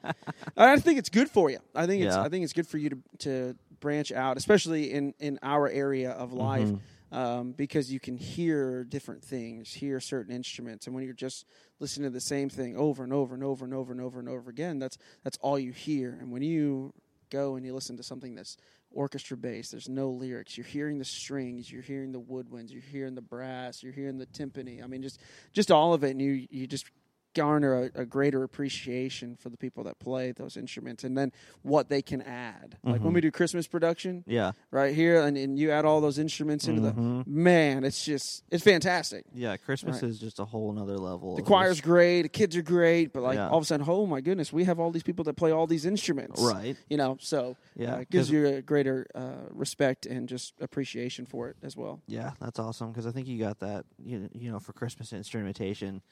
I 0.57 0.78
think 0.78 0.99
it's 0.99 1.11
good 1.11 1.30
for 1.30 1.51
you. 1.51 1.59
I 1.74 1.87
think 1.87 2.03
it's 2.03 2.16
Yeah. 2.16 2.22
I 2.22 2.28
think 2.30 2.45
it's 2.45 2.53
good 2.55 2.66
for 2.66 2.78
you 2.78 2.91
to 2.91 2.99
to 3.18 3.57
branch 3.80 4.11
out, 4.12 4.37
especially 4.37 4.93
in 4.93 5.14
in 5.18 5.39
our 5.43 5.68
area 5.68 6.11
of 6.12 6.33
life 6.33 6.68
Mhm. 6.70 6.80
um, 7.16 7.53
because 7.53 7.93
you 7.93 8.01
can 8.01 8.16
hear 8.16 8.85
different 8.85 9.22
things, 9.22 9.74
hear 9.74 10.01
certain 10.01 10.35
instruments, 10.35 10.87
and 10.87 10.95
when 10.95 11.05
you're 11.05 11.12
just 11.12 11.45
listening 11.80 12.09
to 12.11 12.14
the 12.14 12.20
same 12.20 12.49
thing 12.49 12.76
over 12.76 13.05
and 13.05 13.12
over 13.12 13.35
and 13.35 13.45
over 13.45 13.64
and 13.64 13.74
over 13.74 13.93
and 13.93 14.01
over 14.01 14.18
and 14.20 14.28
over 14.28 14.49
again, 14.51 14.78
that's 14.78 14.97
that's 15.22 15.37
all 15.43 15.59
you 15.59 15.72
hear. 15.72 16.16
And 16.20 16.30
when 16.33 16.43
you 16.43 16.95
go 17.30 17.57
and 17.57 17.64
you 17.66 17.74
listen 17.74 17.97
to 17.99 18.03
something 18.03 18.35
that's 18.35 18.57
orchestra 18.91 19.37
based, 19.37 19.70
there's 19.70 19.89
no 19.89 20.11
lyrics. 20.11 20.57
You're 20.57 20.66
hearing 20.66 20.99
the 20.99 21.05
strings, 21.05 21.70
you're 21.70 21.83
hearing 21.83 22.12
the 22.12 22.20
woodwinds, 22.20 22.70
you're 22.72 22.80
hearing 22.83 23.14
the 23.14 23.22
brass, 23.22 23.83
you're 23.83 23.93
hearing 23.93 24.18
the 24.18 24.26
timpani. 24.26 24.83
I 24.83 24.87
mean, 24.87 25.03
just 25.03 25.20
just 25.53 25.70
all 25.70 25.93
of 25.93 26.05
it, 26.05 26.11
and 26.11 26.20
you 26.22 26.47
you 26.51 26.66
just 26.66 26.87
garner 27.35 27.85
a, 27.95 28.03
a 28.03 28.05
greater 28.07 28.43
appreciation 28.43 29.37
for 29.37 29.49
the 29.49 29.57
people 29.57 29.85
that 29.85 29.99
play 29.99 30.33
those 30.33 30.57
instruments 30.57 31.05
and 31.05 31.16
then 31.16 31.33
what 31.62 31.89
they 31.89 32.03
can 32.03 32.20
add 32.22 32.76
like 32.85 33.01
when 33.03 33.12
Mhm. 33.12 33.14
we 33.14 33.20
do 33.20 33.30
christmas 33.30 33.66
production 33.66 34.24
Yeah. 34.26 34.53
right 34.70 34.95
here, 34.95 35.22
and, 35.22 35.37
and 35.37 35.59
you 35.59 35.70
add 35.70 35.85
all 35.85 36.01
those 36.01 36.18
instruments 36.18 36.66
into 36.68 36.83
Mhm. 36.83 37.24
the 37.24 37.30
man. 37.30 37.85
It's 37.85 38.05
just 38.05 38.45
it's 38.51 38.62
fantastic. 38.64 39.24
Yeah. 39.35 39.57
Christmas 39.57 40.03
Right. 40.03 40.11
is 40.11 40.18
just 40.18 40.39
a 40.39 40.45
whole 40.45 40.72
nother 40.72 40.99
level. 40.99 41.37
The 41.37 41.43
choir's 41.43 41.76
just- 41.76 41.83
great, 41.85 42.22
the 42.22 42.28
kids 42.28 42.57
are 42.57 42.62
great, 42.62 43.12
but 43.12 43.22
like 43.22 43.37
Yeah. 43.37 43.49
all 43.49 43.59
of 43.59 43.62
a 43.62 43.66
sudden, 43.66 43.87
oh 43.89 44.07
my 44.07 44.20
goodness, 44.20 44.53
we 44.53 44.64
have 44.64 44.78
all 44.78 44.91
these 44.91 45.03
people 45.03 45.24
that 45.24 45.35
play 45.37 45.51
all 45.53 45.66
these 45.66 45.87
instruments, 45.87 46.41
right. 46.43 46.76
You 46.89 46.97
know, 46.97 47.16
so 47.20 47.57
Yeah. 47.76 47.95
uh, 47.97 47.99
it 48.01 48.11
gives 48.11 48.30
you 48.30 48.47
a 48.47 48.62
greater 48.62 49.07
uh, 49.14 49.47
respect 49.51 50.07
and 50.07 50.28
just 50.28 50.55
appreciation 50.61 51.26
for 51.26 51.49
it 51.49 51.57
as 51.62 51.76
well. 51.76 52.01
Yeah, 52.07 52.33
that's 52.41 52.59
awesome 52.59 52.91
because 52.91 53.07
I 53.07 53.11
think 53.12 53.26
you 53.26 53.39
got 53.39 53.59
that. 53.61 53.85
You 54.03 54.28
you 54.33 54.51
know, 54.51 54.59
for 54.59 54.72
Christmas 54.72 55.12
instrumentation, 55.12 56.03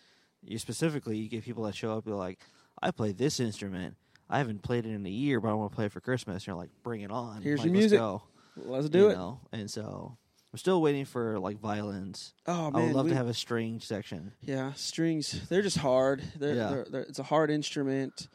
you 0.45 0.59
specifically 0.59 1.17
you 1.17 1.29
get 1.29 1.45
people 1.45 1.65
that 1.65 1.75
show 1.75 1.97
up. 1.97 2.07
You're 2.07 2.17
like, 2.17 2.39
I 2.83 2.91
play 2.91 3.13
this 3.13 3.41
instrument. 3.41 3.97
I 4.29 4.39
haven't 4.39 4.63
played 4.63 4.87
it 4.87 4.91
in 4.91 5.05
a 5.05 5.11
year, 5.11 5.41
but 5.41 5.49
I 5.51 5.55
want 5.55 5.73
to 5.73 5.77
play 5.77 5.87
it 5.87 5.93
for 5.93 6.01
Christmas. 6.01 6.37
And 6.43 6.47
You're 6.49 6.57
like, 6.57 6.71
bring 6.83 7.01
it 7.01 7.11
on. 7.11 7.43
Here's 7.43 7.59
Like, 7.61 7.67
your 7.67 7.75
let's 7.75 7.81
music. 7.83 7.99
go. 7.99 8.23
Let's 8.57 8.89
do 8.89 8.99
You 8.99 9.09
it. 9.11 9.15
know? 9.17 9.41
And 9.53 9.71
so 9.71 10.17
I'm 10.53 10.59
still 10.59 10.81
waiting 10.81 11.05
for 11.05 11.39
like 11.39 11.59
violins. 11.59 12.35
Oh 12.47 12.71
man, 12.71 12.83
I 12.83 12.87
would 12.87 12.95
love 12.95 13.05
we- 13.07 13.11
to 13.11 13.17
have 13.17 13.29
a 13.29 13.35
string 13.35 13.81
section. 13.81 14.33
yeah 14.41 14.73
strings. 14.75 15.49
They're 15.49 15.63
just 15.63 15.79
hard. 15.79 16.23
They're, 16.39 16.55
Yeah. 16.55 16.69
they're, 16.71 16.87
they're, 16.91 17.03
it's 17.03 17.19
a 17.19 17.25
hard 17.25 17.51
instrument, 17.51 18.29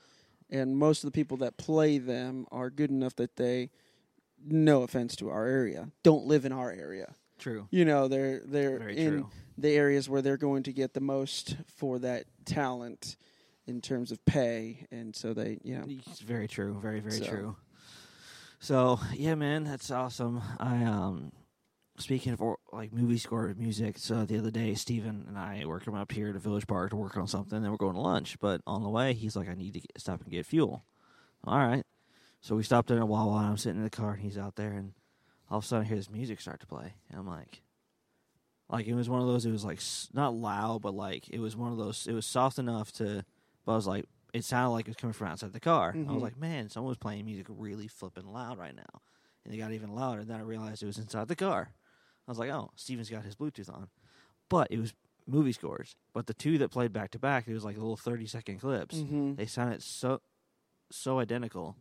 and 0.50 0.78
most 0.78 1.04
of 1.04 1.08
the 1.12 1.16
people 1.16 1.38
that 1.38 1.58
play 1.58 1.98
them 1.98 2.46
are 2.52 2.70
good 2.70 2.90
enough 2.90 3.16
that 3.18 3.36
they, 3.36 3.70
no 4.46 4.84
offense 4.84 5.16
to 5.18 5.30
our 5.30 5.46
area, 5.46 5.90
don't 6.04 6.26
live 6.26 6.46
in 6.46 6.52
our 6.52 6.72
area. 6.72 7.14
True. 7.40 7.68
You 7.72 7.84
know, 7.86 8.08
they're 8.08 8.42
they're 8.46 8.80
Very 8.80 8.98
in 8.98 9.12
true. 9.12 9.30
The 9.58 9.70
areas 9.76 10.10
where 10.10 10.22
they're 10.22 10.38
going 10.38 10.64
to 10.64 10.74
get 10.74 10.94
the 10.94 11.02
most 11.02 11.56
for 11.78 12.00
that 12.00 12.26
talent 12.46 13.16
in 13.68 13.82
terms 13.82 14.12
of 14.12 14.24
pay, 14.26 14.86
and 14.92 15.16
so 15.16 15.34
they, 15.34 15.58
you 15.64 15.76
know, 15.78 15.86
It's 15.88 16.20
very 16.20 16.48
true. 16.48 16.78
Very 16.82 17.00
very 17.00 17.20
So- 17.20 17.26
true. 17.26 17.56
So 18.60 19.00
yeah, 19.14 19.36
man, 19.36 19.64
that's 19.64 19.92
awesome. 19.92 20.42
I 20.60 20.84
um, 20.84 21.32
speaking 21.98 22.34
of 22.34 22.42
like 22.74 22.92
movie 22.94 23.18
score 23.18 23.54
music, 23.58 23.98
so 23.98 24.26
the 24.26 24.38
other 24.38 24.52
day 24.52 24.74
Steven 24.76 25.26
and 25.28 25.38
I 25.38 25.66
were 25.66 25.80
coming 25.80 26.00
up 26.02 26.12
here 26.12 26.32
to 26.34 26.40
Village 26.40 26.66
Park 26.68 26.90
to 26.92 26.96
work 26.96 27.16
on 27.18 27.28
something, 27.28 27.58
and 27.58 27.70
we're 27.72 27.78
going 27.78 27.96
to 27.96 28.02
lunch. 28.02 28.38
But 28.40 28.62
on 28.66 28.82
the 28.84 28.90
way, 28.90 29.14
he's 29.14 29.36
like, 29.36 29.50
"I 29.50 29.54
need 29.54 29.74
to 29.74 29.82
get, 29.82 29.92
stop 30.00 30.22
and 30.22 30.32
get 30.32 30.46
fuel." 30.46 30.84
All 31.44 31.58
right, 31.60 31.84
so 32.42 32.56
we 32.56 32.64
stopped 32.64 32.90
in 32.92 32.98
a 32.98 33.06
Wawa, 33.06 33.38
and 33.40 33.48
I'm 33.50 33.58
sitting 33.58 33.78
in 33.78 33.84
the 33.84 33.90
car, 33.90 34.14
and 34.14 34.22
he's 34.22 34.38
out 34.38 34.56
there, 34.56 34.72
and 34.74 34.94
all 35.50 35.60
of 35.60 35.64
a 35.64 35.68
sudden 35.68 35.86
I 35.86 35.88
hear 35.88 35.98
this 35.98 36.10
music 36.10 36.42
start 36.42 36.60
to 36.62 36.68
play, 36.68 36.96
and 37.10 37.20
I'm 37.20 37.28
like. 37.28 37.62
Like 38.70 38.88
it 38.88 38.94
was 38.96 39.10
one 39.10 39.22
of 39.22 39.28
those. 39.28 39.46
It 39.46 39.52
was 39.52 39.64
like 39.66 39.80
not 40.14 40.34
loud, 40.34 40.82
but 40.82 40.94
like 40.96 41.30
it 41.30 41.40
was 41.40 41.56
one 41.56 41.72
of 41.72 41.78
those. 41.78 42.08
It 42.08 42.14
was 42.14 42.26
soft 42.26 42.58
enough 42.60 42.92
to, 42.94 43.24
but 43.66 43.72
I 43.74 43.76
was 43.76 43.88
like, 43.88 44.06
it 44.34 44.44
sounded 44.44 44.72
like 44.72 44.86
it 44.88 44.90
was 44.90 44.98
coming 44.98 45.14
from 45.14 45.28
outside 45.28 45.54
the 45.54 45.60
car. 45.60 45.92
I 45.96 45.98
Mhm. 46.00 46.14
was 46.14 46.24
like, 46.24 46.38
man, 46.38 46.70
someone 46.70 46.90
was 46.90 46.98
playing 46.98 47.26
music 47.26 47.46
really 47.50 47.88
flipping 47.88 48.26
loud 48.26 48.58
right 48.58 48.76
now. 48.76 49.02
And 49.44 49.54
it 49.54 49.58
got 49.58 49.72
even 49.72 49.94
louder. 49.94 50.22
And 50.22 50.30
then 50.30 50.40
I 50.40 50.44
realized 50.44 50.82
it 50.84 50.88
was 50.88 50.98
inside 50.98 51.28
the 51.28 51.36
car. 51.36 51.70
I 52.28 52.32
was 52.32 52.40
like, 52.40 52.50
oh, 52.50 52.72
Steven's 52.76 53.10
got 53.10 53.24
his 53.24 53.36
Bluetooth 53.36 53.72
on. 53.72 53.88
But 54.50 54.72
it 54.72 54.80
was 54.80 54.94
movie 55.28 55.52
scores. 55.52 55.96
But 56.14 56.26
the 56.26 56.34
two 56.34 56.58
that 56.58 56.70
played 56.72 56.92
back 56.92 57.12
to 57.12 57.20
back, 57.20 57.48
it 57.48 57.54
was 57.54 57.64
like 57.64 57.78
little 57.78 57.96
30 57.98 58.26
second 58.26 58.60
clips. 58.60 58.96
mm-hmm. 58.98 59.36
They 59.36 59.46
sounded 59.46 59.84
so 59.84 60.22
so 60.92 61.20
identical 61.20 61.76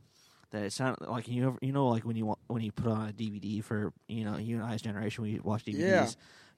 that 0.51 0.63
it 0.63 0.73
sounded 0.73 1.07
like 1.09 1.29
you 1.29 1.43
know, 1.43 1.59
you 1.61 1.73
know 1.73 1.89
like 1.89 2.05
when 2.05 2.17
you 2.17 2.27
wa- 2.27 2.37
when 2.47 2.63
you 2.63 2.73
put 2.73 2.87
on 2.91 3.09
a 3.09 3.13
DVD 3.13 3.63
for 3.63 3.93
you 4.09 4.25
know 4.25 4.37
you 4.37 4.57
and 4.57 4.65
I's 4.65 4.81
generation 4.83 5.25
we 5.25 5.39
watch 5.41 5.65
DVDs. 5.65 5.79
Yeah. 5.79 6.09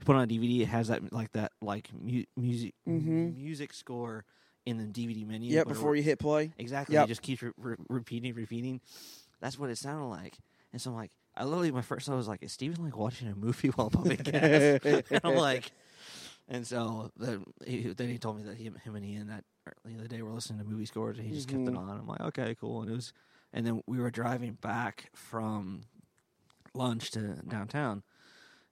Put 0.04 0.16
on 0.16 0.22
a 0.22 0.26
DVD, 0.26 0.60
it 0.62 0.66
has 0.68 0.88
that 0.88 1.12
like 1.12 1.32
that 1.32 1.52
like 1.60 1.90
mu- 1.98 2.24
music 2.36 2.74
Mhm. 2.86 3.36
music 3.36 3.72
score 3.72 4.24
in 4.66 4.78
the 4.78 4.84
DVD 4.84 5.24
menu. 5.26 5.52
yeah, 5.54 5.62
but 5.64 5.70
it 5.70 5.74
before 5.74 5.96
you 5.96 6.02
hit 6.02 6.18
play. 6.18 6.52
Exactly. 6.58 6.94
Yep. 6.94 7.04
It 7.04 7.08
just 7.08 7.22
keeps 7.22 7.42
re- 7.42 7.52
re- 7.56 7.76
repeating, 7.88 8.34
repeating. 8.34 8.80
That's 9.40 9.58
what 9.58 9.70
it 9.70 9.78
sounded 9.78 10.06
like. 10.06 10.36
And 10.72 10.80
so 10.82 10.90
I'm 10.90 10.96
like, 10.96 11.12
I 11.36 11.44
literally, 11.44 11.70
my 11.70 11.82
first 11.82 12.06
thought 12.06 12.16
was 12.16 12.28
like, 12.28 12.42
is 12.42 12.52
Steven 12.52 12.84
like 12.84 12.96
watching 12.96 13.28
a 13.28 13.34
movie 13.34 13.68
while 13.76 13.90
pumping 13.90 14.16
gas? 14.18 14.80
and 14.84 15.02
I'm 15.24 15.34
like, 15.36 15.70
and 16.48 16.66
so 16.66 17.10
then 17.16 17.44
he, 17.66 17.92
then 17.92 18.08
he 18.08 18.18
told 18.18 18.36
me 18.38 18.42
that 18.44 18.56
him, 18.56 18.74
him 18.84 18.96
and 18.96 19.04
Ian 19.04 19.28
that 19.28 19.44
the 19.84 19.94
other 19.98 20.08
day 20.08 20.20
were 20.22 20.32
listening 20.32 20.58
to 20.58 20.64
movie 20.64 20.86
scores 20.86 21.18
and 21.18 21.26
he 21.26 21.34
just 21.34 21.48
kept 21.48 21.62
it 21.62 21.74
Mhm. 21.74 21.78
on. 21.78 21.98
I'm 21.98 22.06
like, 22.06 22.20
okay, 22.20 22.54
cool. 22.60 22.82
And 22.82 22.90
it 22.90 22.94
was, 22.94 23.12
and 23.52 23.66
then 23.66 23.82
we 23.86 23.98
were 23.98 24.10
driving 24.10 24.54
back 24.54 25.10
from 25.14 25.82
lunch 26.74 27.10
to 27.12 27.36
downtown. 27.48 28.02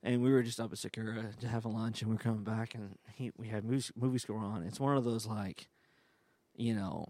And 0.04 0.22
we 0.22 0.30
were 0.30 0.42
just 0.42 0.60
up 0.60 0.70
at 0.70 0.78
Sakura 0.78 1.30
to 1.40 1.48
have 1.48 1.64
a 1.64 1.68
lunch, 1.68 2.02
and 2.02 2.10
we 2.10 2.16
are 2.16 2.18
coming 2.18 2.44
back, 2.44 2.74
and 2.74 2.98
he 3.14 3.32
we 3.38 3.48
had 3.48 3.64
movie, 3.64 3.90
movie 3.96 4.18
score 4.18 4.38
on. 4.38 4.62
It's 4.62 4.78
one 4.78 4.98
of 4.98 5.04
those 5.04 5.26
like, 5.26 5.66
you 6.54 6.74
know, 6.74 7.08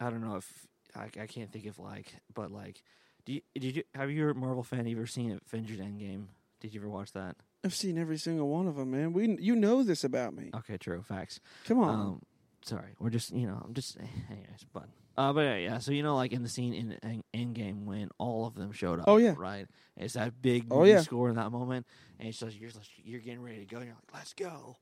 I 0.00 0.10
don't 0.10 0.20
know 0.20 0.34
if 0.34 0.66
I, 0.96 1.04
I 1.20 1.26
can't 1.26 1.52
think 1.52 1.66
of 1.66 1.78
like, 1.78 2.12
but 2.34 2.50
like, 2.50 2.82
do 3.24 3.34
you 3.34 3.42
did 3.54 3.76
you 3.76 3.84
have 3.94 4.10
you 4.10 4.28
a 4.28 4.34
Marvel 4.34 4.64
fan? 4.64 4.86
You 4.88 4.96
ever 4.96 5.06
seen 5.06 5.40
Avengers 5.46 5.78
Endgame? 5.78 6.26
Did 6.60 6.74
you 6.74 6.80
ever 6.80 6.90
watch 6.90 7.12
that? 7.12 7.36
I've 7.64 7.74
seen 7.74 7.96
every 7.96 8.18
single 8.18 8.48
one 8.48 8.66
of 8.66 8.74
them, 8.74 8.90
man. 8.90 9.12
We, 9.12 9.36
you 9.40 9.54
know 9.54 9.84
this 9.84 10.02
about 10.02 10.34
me. 10.34 10.50
Okay, 10.52 10.76
true, 10.78 11.02
facts. 11.02 11.38
Come 11.64 11.78
on. 11.78 11.94
Um, 11.94 12.22
sorry, 12.64 12.96
we're 12.98 13.10
just 13.10 13.30
you 13.30 13.46
know 13.46 13.62
I'm 13.64 13.72
just 13.72 13.96
anyways, 14.30 14.66
but 14.72 14.88
uh, 15.16 15.32
but 15.32 15.40
yeah, 15.42 15.56
yeah. 15.56 15.78
So 15.78 15.92
you 15.92 16.02
know, 16.02 16.16
like 16.16 16.32
in 16.32 16.42
the 16.42 16.48
scene 16.48 16.72
in 16.74 16.92
End- 17.02 17.24
Endgame 17.34 17.84
when 17.84 18.08
all 18.18 18.46
of 18.46 18.54
them 18.54 18.72
showed 18.72 18.98
up. 19.00 19.04
Oh, 19.08 19.16
yeah. 19.18 19.34
right. 19.36 19.66
It's 19.96 20.14
that 20.14 20.40
big 20.40 20.66
Oh, 20.70 20.84
yeah. 20.84 21.00
score 21.02 21.28
in 21.28 21.36
that 21.36 21.50
moment, 21.52 21.86
and 22.18 22.28
it's 22.28 22.38
just 22.38 22.56
you're 22.58 22.70
just- 22.70 22.90
you're 23.04 23.20
getting 23.20 23.42
ready 23.42 23.58
to 23.58 23.64
go. 23.66 23.78
and 23.78 23.86
You're 23.86 23.94
like, 23.94 24.14
let's 24.14 24.32
go. 24.34 24.76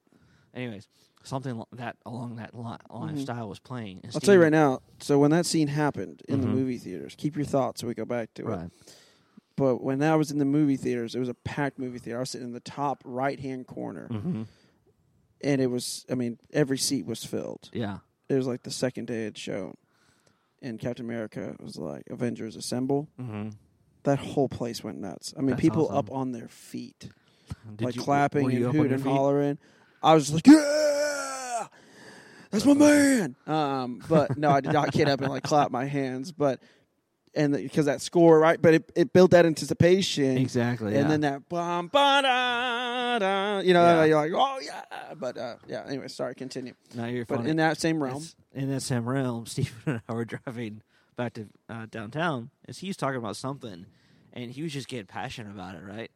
Anyways, 0.55 0.89
something 1.22 1.62
that 1.72 1.97
along 2.05 2.37
that 2.37 2.55
li- 2.55 2.62
line 2.91 3.11
of 3.11 3.16
Mhm. 3.16 3.22
style 3.22 3.49
was 3.49 3.59
playing. 3.61 4.01
I'll 4.14 4.20
tell 4.20 4.35
you 4.35 4.43
right 4.43 4.51
now. 4.53 4.81
So 5.01 5.18
when 5.18 5.31
that 5.31 5.47
scene 5.47 5.68
happened 5.68 6.22
in 6.28 6.41
the 6.41 6.47
Mhm. 6.49 6.55
movie 6.55 6.78
theaters, 6.78 7.14
keep 7.16 7.37
your 7.37 7.45
thoughts. 7.45 7.81
So 7.81 7.87
we 7.87 7.95
go 7.95 8.05
back 8.05 8.35
to 8.35 8.51
it. 8.53 8.70
But 9.57 9.83
when 9.83 10.03
I 10.03 10.16
was 10.16 10.31
in 10.31 10.39
the 10.39 10.45
movie 10.45 10.76
theaters, 10.76 11.14
it 11.14 11.18
was 11.20 11.28
a 11.28 11.35
packed 11.35 11.78
movie 11.78 11.99
theater. 11.99 12.16
I 12.18 12.20
was 12.20 12.31
sitting 12.31 12.47
in 12.49 12.53
the 12.55 12.61
top 12.61 13.03
right 13.05 13.39
hand 13.39 13.66
corner, 13.66 14.07
hmm 14.09 14.43
and 15.43 15.61
it 15.61 15.68
was. 15.68 16.05
I 16.11 16.14
mean, 16.14 16.39
every 16.53 16.78
seat 16.78 17.07
was 17.07 17.24
filled. 17.24 17.70
Yeah. 17.72 17.99
It 18.28 18.35
was 18.35 18.47
like 18.47 18.62
the 18.62 18.70
second 18.70 19.07
day 19.07 19.26
it 19.26 19.39
showed, 19.39 19.74
and 20.63 20.79
Captain 20.79 21.05
America 21.05 21.57
was 21.61 21.77
like, 21.77 22.05
"Avengers 22.11 22.57
Assemble." 22.57 23.09
hmm 23.19 23.49
That 24.05 24.19
whole 24.19 24.49
place 24.49 24.83
went 24.83 24.99
nuts. 24.99 25.35
I 25.37 25.41
mean, 25.41 25.51
That's 25.51 25.61
people 25.63 25.85
awesome. 25.87 25.97
up 25.97 26.11
on 26.13 26.33
their 26.33 26.49
feet, 26.49 27.11
Did 27.77 27.85
like 27.85 27.95
you, 27.97 28.03
clapping 28.03 28.47
and 28.51 28.65
up 28.65 28.75
on 28.75 28.81
your 28.81 28.85
hooting 28.85 28.93
and 28.95 29.03
hollering. 29.19 29.59
I 30.03 30.15
was 30.15 30.33
like, 30.33 30.47
"Yeah, 30.47 31.67
that's 32.51 32.65
my 32.65 32.75
man." 32.75 33.37
Um, 33.47 34.03
but 34.09 34.37
no, 34.37 34.51
I 34.51 34.61
did 34.61 34.73
not 34.73 34.93
get 34.93 35.09
up 35.09 35.21
and 35.21 35.31
like 35.31 35.43
clap 35.43 35.71
my 35.71 35.85
hands. 35.85 36.33
But 36.33 36.61
and 37.35 37.53
because 37.55 37.87
that 37.87 38.01
score, 38.01 38.39
right? 38.39 38.61
But 38.61 38.74
it, 38.74 38.93
it 38.97 39.12
built 39.12 39.31
that 39.33 39.47
anticipation, 39.47 40.37
Exactly. 40.39 40.95
and 40.97 41.05
yeah. 41.05 41.09
then 41.09 41.20
that 41.22 41.49
bum 41.49 41.89
ba 41.89 42.20
da 42.22 43.18
da. 43.18 43.59
You 43.61 43.72
know, 43.74 43.83
Yeah. 43.83 44.05
you're 44.05 44.16
like, 44.16 44.33
"Oh 44.35 44.59
yeah." 44.61 45.14
But 45.16 45.39
uh, 45.39 45.57
yeah. 45.68 45.85
Anyway, 45.87 46.09
sorry. 46.09 46.35
Continue. 46.35 46.74
now 46.95 47.07
you're 47.07 47.24
But 47.24 47.39
funny. 47.39 47.51
in 47.51 47.57
that 47.57 47.78
same 47.81 48.03
realm, 48.03 48.16
It's- 48.16 48.35
in 48.53 48.70
that 48.70 48.81
same 48.83 49.09
realm, 49.09 49.47
Stephen 49.47 49.74
and 49.87 50.01
I 50.09 50.12
were 50.12 50.24
driving 50.24 50.83
back 51.16 51.35
to 51.35 51.47
uh, 51.68 51.87
downtown, 51.91 52.51
and 52.66 52.76
he's 52.76 52.97
talking 52.97 53.18
about 53.18 53.37
something, 53.37 53.87
and 54.33 54.51
he 54.51 54.62
was 54.62 54.72
just 54.72 54.89
getting 54.89 55.07
passionate 55.07 55.51
about 55.51 55.74
it, 55.74 55.83
right? 55.85 56.11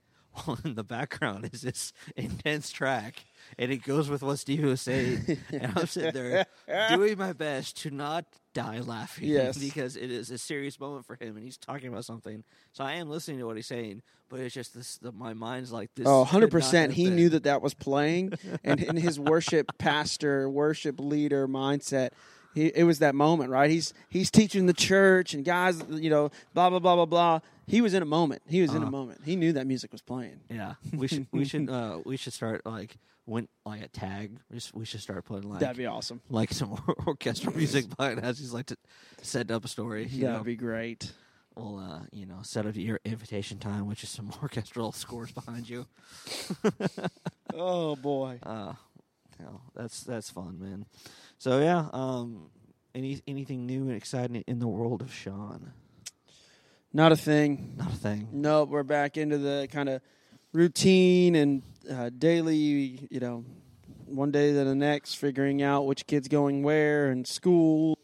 In 0.65 0.75
the 0.75 0.85
background 0.85 1.49
is 1.53 1.63
this 1.63 1.93
intense 2.17 2.71
track, 2.71 3.25
and 3.59 3.71
it 3.71 3.83
goes 3.85 4.09
with 4.09 4.23
what 4.23 4.39
Stevie 4.39 4.65
was 4.65 4.81
saying. 4.81 5.39
and 5.53 5.73
I'm 5.77 5.87
sitting 5.87 6.13
there 6.13 6.47
doing 6.91 7.17
my 7.19 7.33
best 7.33 7.77
to 7.83 7.91
not 7.91 8.25
die 8.53 8.81
laughing 8.81 9.29
Yes. 9.29 9.59
because 9.59 9.97
it 9.97 10.11
is 10.11 10.31
a 10.31 10.39
serious 10.39 10.79
moment 10.81 11.07
for 11.07 11.17
him, 11.21 11.37
and 11.37 11.45
he's 11.45 11.57
talking 11.57 11.89
about 11.89 12.05
something. 12.05 12.45
So 12.73 12.85
I 12.85 12.95
am 12.95 13.09
listening 13.11 13.39
to 13.39 13.47
what 13.47 13.57
he's 13.57 13.67
saying, 13.67 14.03
but 14.29 14.41
it's 14.41 14.55
just 14.55 14.75
this. 14.75 14.99
The, 14.99 15.13
my 15.13 15.35
mind's 15.35 15.73
like 15.73 15.91
this. 15.95 16.07
Oh, 16.09 16.25
100%. 16.29 16.91
He 16.93 17.05
been. 17.07 17.17
knew 17.17 17.29
that 17.31 17.45
that 17.45 17.63
was 17.63 17.75
playing. 17.75 18.33
And 18.65 18.81
in 18.83 18.97
his 18.97 19.19
worship 19.21 19.77
pastor, 19.79 20.49
worship 20.49 20.99
leader 21.01 21.47
mindset, 21.49 22.11
he, 22.55 22.67
it 22.75 22.85
was 22.85 23.01
that 23.01 23.15
moment, 23.15 23.51
right? 23.51 23.71
He's 23.71 23.93
he's 24.09 24.31
teaching 24.31 24.67
the 24.67 24.73
church 24.73 25.35
and 25.35 25.45
guys, 25.45 25.83
you 25.91 26.11
know, 26.11 26.31
blah, 26.55 26.71
blah, 26.71 26.79
blah, 26.79 26.95
blah, 26.97 27.07
blah. 27.07 27.41
He 27.67 27.81
was 27.81 27.95
in 27.95 28.03
a 28.03 28.07
moment. 28.07 28.43
He 28.47 28.61
was 28.63 28.71
in 28.71 28.77
a 28.79 28.81
Uh-huh. 28.83 28.91
moment. 28.91 29.21
He 29.25 29.37
knew 29.37 29.53
that 29.55 29.67
music 29.67 29.91
was 29.93 30.03
playing. 30.03 30.41
Yeah, 30.51 30.75
we 30.95 31.09
should 31.09 31.27
we 31.33 31.45
should 31.45 31.69
uh 31.71 32.01
we 32.05 32.17
should 32.17 32.33
start 32.33 32.65
like 32.67 32.97
when 33.25 33.49
like 33.65 33.83
a 33.83 33.89
tag. 33.89 34.39
We 34.51 34.61
should, 34.61 34.75
we 34.75 34.85
should 34.85 35.01
start 35.01 35.25
putting 35.25 35.49
like 35.49 35.61
That'd 35.61 35.77
be 35.79 35.87
awesome. 35.87 36.21
like 36.29 36.53
some 36.53 36.79
orchestral 37.07 37.57
music 37.57 37.87
behind 37.97 38.21
as 38.21 38.39
he's 38.39 38.53
like 38.53 38.67
to 38.67 38.77
set 39.23 39.51
up 39.51 39.65
a 39.65 39.69
story. 39.69 40.05
You 40.07 40.23
That'd 40.27 40.39
know, 40.41 40.45
be 40.45 40.57
great. 40.57 41.11
we'll 41.57 41.79
uh 41.79 42.01
you 42.13 42.27
know 42.27 42.41
set 42.43 42.67
up 42.67 42.77
your 42.77 43.01
invitation 43.05 43.59
time, 43.59 43.87
which 43.87 44.03
is 44.05 44.11
some 44.11 44.31
orchestral 44.43 44.93
scores 44.93 45.33
behind 45.33 45.67
you. 45.69 45.87
Oh, 47.55 47.97
boy. 47.97 48.39
Uh, 48.43 48.75
know, 49.41 49.61
that's 49.75 50.03
that's 50.03 50.31
fun, 50.31 50.59
man. 50.61 50.87
So 51.45 51.61
yeah, 51.61 51.89
um, 51.93 52.49
any 52.95 53.21
anything 53.29 53.67
new 53.67 53.83
and 53.83 53.93
exciting 53.93 54.43
in 54.47 54.61
the 54.61 54.67
world 54.67 55.03
of 55.03 55.13
Shawn? 55.13 55.75
Not 56.91 57.13
a 57.13 57.17
thing. 57.17 57.75
Not 57.77 57.93
a 57.93 57.97
thing. 57.97 58.29
Nope, 58.33 58.71
we're 58.71 58.83
back 58.83 59.19
into 59.19 59.37
the 59.37 59.69
kind 59.71 59.91
of 59.91 60.01
routine 60.55 61.35
and 61.35 61.63
uh, 61.93 62.09
daily, 62.17 62.57
you 63.11 63.21
know, 63.21 63.45
one 64.07 64.31
day 64.31 64.55
to 64.55 64.65
the 64.65 64.75
next, 64.75 65.17
figuring 65.17 65.61
out 65.61 65.85
which 65.85 66.07
kid's 66.07 66.29
going 66.29 66.63
where 66.63 67.11
and 67.11 67.27
school, 67.27 67.99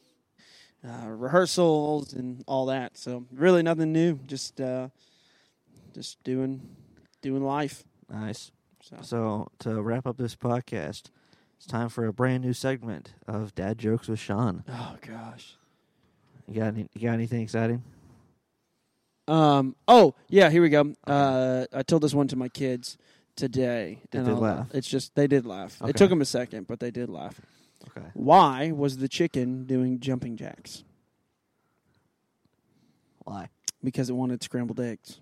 uh, 0.86 1.08
rehearsals, 1.08 2.12
and 2.12 2.44
all 2.46 2.66
that. 2.66 2.98
So 2.98 3.24
really 3.32 3.62
nothing 3.62 3.90
new. 3.90 4.18
Just 4.26 4.60
uh, 4.60 4.90
just 5.94 6.22
doing 6.24 6.76
doing 7.22 7.42
life. 7.42 7.84
Nice. 8.10 8.52
So 8.82 8.98
So 9.00 9.52
to 9.60 9.80
wrap 9.80 10.06
up 10.06 10.18
this 10.18 10.36
podcast, 10.36 11.04
it's 11.60 11.66
time 11.66 11.90
for 11.90 12.06
a 12.06 12.12
brand 12.12 12.42
new 12.42 12.54
segment 12.54 13.12
of 13.28 13.54
Dad 13.54 13.76
jokes 13.78 14.08
with 14.08 14.18
Shawn. 14.18 14.64
oh 14.66 14.96
gosh. 15.06 15.56
You 16.48 16.54
got 16.54 16.68
any, 16.68 16.88
you 16.94 17.02
got 17.02 17.12
anything 17.12 17.42
exciting? 17.42 17.82
Um. 19.28 19.76
Oh 19.86 20.14
yeah. 20.30 20.48
Here 20.48 20.62
we 20.62 20.70
go. 20.70 20.94
Uh, 21.06 21.66
I 21.70 21.82
told 21.82 22.02
this 22.02 22.14
one 22.14 22.28
to 22.28 22.36
my 22.36 22.48
kids 22.48 22.96
today. 23.36 23.98
Did 24.10 24.20
and 24.20 24.26
they 24.26 24.32
I'll- 24.32 24.38
laugh? 24.40 24.68
It's 24.72 24.88
just 24.88 25.14
they 25.14 25.26
did 25.26 25.44
laugh. 25.44 25.76
Okay. 25.82 25.90
It 25.90 25.96
took 25.96 26.08
them 26.08 26.22
a 26.22 26.24
second, 26.24 26.66
but 26.66 26.80
they 26.80 26.90
did 26.90 27.10
laugh. 27.10 27.38
Okay. 27.94 28.06
Why 28.14 28.72
was 28.72 28.96
the 28.96 29.06
chicken 29.08 29.66
doing 29.66 30.00
jumping 30.00 30.38
jacks? 30.38 30.82
Why? 33.24 33.50
Because 33.84 34.08
it 34.08 34.14
wanted 34.14 34.42
scrambled 34.42 34.80
eggs. 34.80 35.20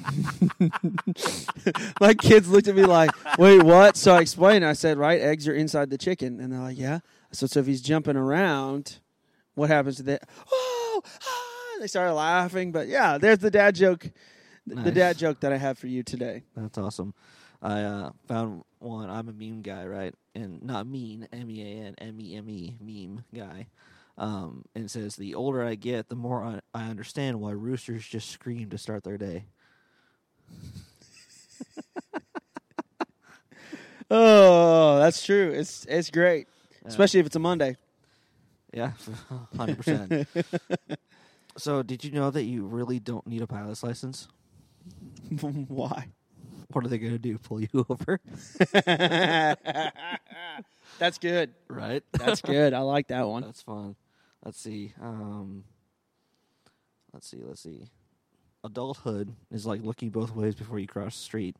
My 2.00 2.14
kids 2.14 2.48
looked 2.48 2.68
at 2.68 2.74
me 2.74 2.84
like, 2.84 3.10
"Wait, 3.38 3.62
what?" 3.62 3.96
So 3.96 4.14
I 4.14 4.20
explained. 4.20 4.64
I 4.64 4.72
said, 4.72 4.98
"Right, 4.98 5.20
eggs 5.20 5.46
are 5.48 5.54
inside 5.54 5.90
the 5.90 5.98
chicken," 5.98 6.40
and 6.40 6.52
they're 6.52 6.60
like, 6.60 6.78
"Yeah." 6.78 7.00
So, 7.32 7.46
so 7.46 7.60
if 7.60 7.66
he's 7.66 7.82
jumping 7.82 8.16
around, 8.16 8.98
what 9.54 9.70
happens 9.70 9.96
to 9.96 10.02
that? 10.04 10.28
Oh, 10.50 11.02
ah! 11.04 11.78
they 11.80 11.86
started 11.86 12.14
laughing. 12.14 12.72
But 12.72 12.88
yeah, 12.88 13.18
there's 13.18 13.38
the 13.38 13.50
dad 13.50 13.74
joke. 13.74 14.10
The 14.66 14.92
dad 14.92 15.18
joke 15.18 15.40
that 15.40 15.52
I 15.52 15.56
have 15.56 15.76
for 15.76 15.88
you 15.88 16.04
today. 16.04 16.44
That's 16.56 16.78
awesome. 16.78 17.14
I 17.60 17.82
uh, 17.82 18.10
found 18.28 18.62
one. 18.78 19.10
I'm 19.10 19.28
a 19.28 19.32
meme 19.32 19.62
guy, 19.62 19.86
right? 19.86 20.14
And 20.34 20.62
not 20.62 20.86
mean, 20.86 21.28
M 21.32 21.50
E 21.50 21.62
A 21.62 21.86
N, 21.86 21.94
M 21.98 22.20
E 22.20 22.36
M 22.36 22.48
E, 22.48 22.76
meme 22.80 23.24
guy. 23.34 23.66
Um, 24.18 24.64
and 24.74 24.84
it 24.84 24.90
says, 24.90 25.16
the 25.16 25.34
older 25.34 25.64
I 25.64 25.74
get, 25.74 26.08
the 26.08 26.16
more 26.16 26.44
I, 26.44 26.60
I 26.74 26.90
understand 26.90 27.40
why 27.40 27.52
roosters 27.52 28.06
just 28.06 28.30
scream 28.30 28.68
to 28.70 28.78
start 28.78 29.04
their 29.04 29.16
day. 29.16 29.46
Oh, 34.10 34.98
that's 34.98 35.24
true. 35.24 35.50
It's 35.52 35.86
it's 35.88 36.10
great, 36.10 36.46
Yeah. 36.82 36.88
especially 36.88 37.20
if 37.20 37.26
it's 37.26 37.36
a 37.36 37.38
Monday. 37.38 37.76
Yeah, 38.72 38.92
hundred 39.56 39.78
percent. 39.78 40.26
So, 41.56 41.82
did 41.82 42.04
you 42.04 42.10
know 42.10 42.30
that 42.30 42.44
you 42.44 42.64
really 42.66 42.98
don't 42.98 43.26
need 43.26 43.42
a 43.42 43.46
pilot's 43.46 43.82
license? 43.82 44.28
Why? 45.40 46.08
What 46.72 46.84
are 46.84 46.88
they 46.88 46.98
going 46.98 47.12
to 47.12 47.18
do? 47.18 47.38
Pull 47.38 47.60
you 47.62 47.68
over? 47.88 48.20
That's 50.98 51.18
good. 51.18 51.54
right? 51.68 52.02
That's 52.12 52.40
good. 52.40 52.72
I 52.74 52.80
like 52.80 53.08
that 53.08 53.26
one. 53.28 53.42
That's 53.42 53.62
fun. 53.62 53.96
Let's 54.44 54.58
see. 54.60 54.92
Um, 55.00 55.64
let's 57.12 57.28
see. 57.30 57.40
Let's 57.42 57.62
see. 57.62 57.88
Adulthood 58.64 59.34
is 59.50 59.66
like 59.66 59.82
looking 59.82 60.10
both 60.10 60.34
ways 60.34 60.54
before 60.54 60.78
you 60.78 60.86
cross 60.86 61.16
the 61.16 61.22
street, 61.22 61.56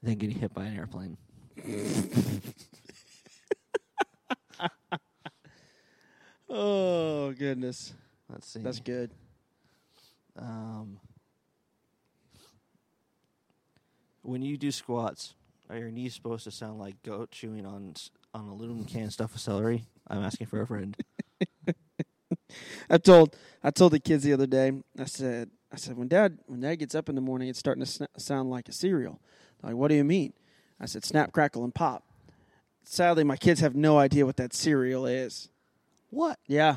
and 0.00 0.10
then 0.10 0.18
getting 0.18 0.38
hit 0.38 0.54
by 0.54 0.64
an 0.64 0.76
airplane. 0.76 1.16
Oh 6.48 7.32
goodness, 7.32 7.94
Let's 8.30 8.46
see. 8.48 8.60
that's 8.60 8.78
good. 8.80 9.10
Um, 10.38 10.98
when 14.22 14.42
you 14.42 14.56
do 14.56 14.70
squats, 14.70 15.34
are 15.70 15.76
your 15.78 15.90
knees 15.90 16.14
supposed 16.14 16.44
to 16.44 16.50
sound 16.50 16.78
like 16.78 17.02
goat 17.02 17.30
chewing 17.30 17.66
on 17.66 17.94
on 18.34 18.48
aluminum 18.48 18.84
can 18.84 19.10
stuffed 19.10 19.32
with 19.32 19.42
celery? 19.42 19.84
I'm 20.06 20.22
asking 20.22 20.46
for 20.48 20.60
a 20.60 20.66
friend. 20.66 20.96
I 22.90 22.98
told 22.98 23.34
I 23.62 23.70
told 23.70 23.92
the 23.92 24.00
kids 24.00 24.22
the 24.22 24.34
other 24.34 24.46
day. 24.46 24.70
I 24.98 25.04
said 25.06 25.50
I 25.74 25.76
said 25.76 25.96
when 25.96 26.08
dad 26.08 26.38
when 26.46 26.60
dad 26.60 26.76
gets 26.76 26.94
up 26.94 27.08
in 27.08 27.14
the 27.14 27.20
morning, 27.20 27.48
it's 27.48 27.58
starting 27.58 27.84
to 27.84 27.90
sna- 27.90 28.08
sound 28.16 28.50
like 28.50 28.68
a 28.68 28.72
cereal. 28.72 29.20
They're 29.60 29.70
like, 29.72 29.78
what 29.78 29.88
do 29.88 29.94
you 29.94 30.04
mean? 30.04 30.32
I 30.80 30.86
said 30.86 31.04
snap, 31.04 31.32
crackle, 31.32 31.64
and 31.64 31.74
pop. 31.74 32.04
Sadly, 32.84 33.24
my 33.24 33.36
kids 33.36 33.60
have 33.60 33.74
no 33.74 33.98
idea 33.98 34.26
what 34.26 34.36
that 34.36 34.52
cereal 34.52 35.06
is. 35.06 35.48
What? 36.10 36.38
Yeah, 36.46 36.76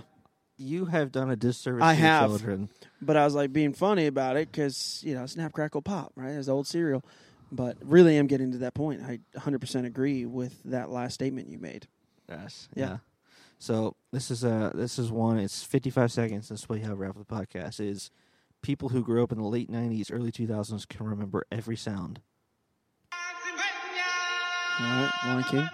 You 0.58 0.86
have 0.86 1.12
done 1.12 1.30
a 1.30 1.36
disservice 1.36 1.84
I 1.84 1.94
to 1.96 2.00
your 2.02 2.10
have. 2.10 2.30
children. 2.30 2.70
but 3.02 3.18
I 3.18 3.26
was 3.26 3.36
like 3.36 3.54
being 3.54 3.74
funny 3.74 4.08
about 4.08 4.36
it 4.38 4.52
because 4.52 5.02
you 5.06 5.14
know 5.14 5.26
snap, 5.26 5.54
crackle, 5.54 5.82
pop, 5.82 6.12
right? 6.16 6.32
It's 6.32 6.48
old 6.48 6.66
cereal. 6.68 7.04
But 7.52 7.78
really, 7.84 8.18
am 8.18 8.28
getting 8.28 8.52
to 8.54 8.58
that 8.60 8.74
point. 8.74 9.02
I 9.04 9.20
100% 9.38 9.86
agree 9.86 10.26
with 10.26 10.62
that 10.66 10.90
last 10.90 11.14
statement 11.14 11.48
you 11.48 11.60
made. 11.60 11.88
Yes. 12.28 12.68
Yeah. 12.76 12.86
Yeah. 12.86 12.98
So 13.60 13.96
this 14.12 14.30
is 14.32 14.44
uh 14.44 14.72
this 14.76 15.00
is 15.00 15.12
one. 15.12 15.40
It's 15.40 15.64
55 15.64 16.12
seconds. 16.12 16.50
This 16.50 16.68
way, 16.70 16.80
how 16.80 16.90
we 16.90 16.96
wrap 17.06 17.18
up 17.18 17.26
the 17.28 17.34
podcast 17.36 17.80
is 17.80 18.12
people 18.62 18.90
who 18.90 19.04
grew 19.04 19.24
up 19.24 19.32
in 19.32 19.38
the 19.38 19.48
late 19.48 19.70
90s, 19.72 20.12
early 20.12 20.32
2000s 20.32 20.88
can 20.88 21.06
remember 21.06 21.46
every 21.52 21.76
sound. 21.78 22.20
All 23.12 24.86
right, 24.86 25.12
Lion 25.26 25.44
King. 25.44 25.68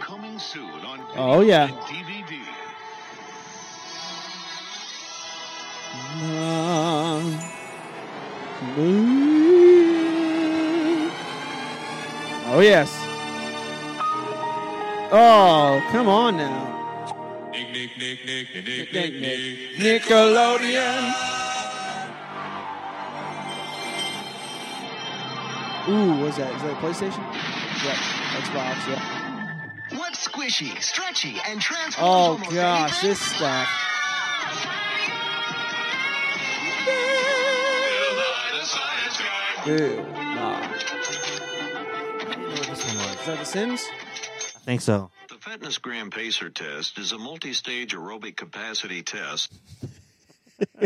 Coming 0.00 0.38
soon 0.38 0.62
on 0.84 1.00
Oh, 1.16 1.40
yeah. 1.40 1.64
and 1.68 1.74
DVD. 1.76 2.40
Oh 12.52 12.60
yes. 12.60 12.90
Oh, 15.12 15.82
come 15.90 16.08
on 16.08 16.36
now. 16.36 17.48
Nick, 17.52 17.72
Nick, 17.72 17.96
Nick, 17.98 18.24
Nick, 18.24 18.54
Nick, 18.54 18.64
Nick, 18.66 18.92
Nick, 18.92 18.92
Nick, 18.92 19.12
Nick. 19.14 19.78
Nick. 19.78 20.02
Nickelodeon. 20.02 21.29
Ooh, 25.88 26.20
what's 26.22 26.36
that? 26.36 26.54
Is 26.54 26.62
that 26.62 26.72
a 26.72 26.76
PlayStation? 26.76 27.18
Yep, 27.84 27.96
Xbox. 28.44 28.88
Yeah. 28.88 29.98
What's 29.98 30.26
squishy, 30.28 30.80
stretchy, 30.82 31.36
and 31.48 31.60
transforms 31.60 31.96
Oh 31.98 32.32
almost 32.32 32.50
gosh, 32.52 32.90
anything? 33.04 33.08
this 33.10 33.20
stuff. 33.20 33.68
The. 39.64 39.76
Dude, 39.76 39.98
nah. 39.98 40.56
I 40.56 40.68
didn't 42.18 42.42
know 42.42 42.48
what 42.48 42.68
this 42.68 42.86
one 42.86 42.96
was. 42.96 43.20
Is 43.20 43.26
that 43.26 43.38
The 43.38 43.44
Sims? 43.44 43.82
I 44.56 44.58
think 44.60 44.80
so. 44.80 45.10
The 45.28 45.34
FitnessGram 45.36 46.10
Pacer 46.12 46.48
test 46.50 46.98
is 46.98 47.12
a 47.12 47.18
multi-stage 47.18 47.94
aerobic 47.94 48.36
capacity 48.36 49.02
test 49.02 49.52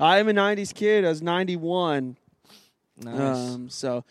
I 0.00 0.18
am 0.18 0.28
a 0.28 0.32
'90s 0.32 0.72
kid. 0.74 1.04
I 1.04 1.08
was 1.08 1.20
'91. 1.22 2.16
Nice. 3.04 3.36
Um, 3.54 3.68
so 3.68 4.04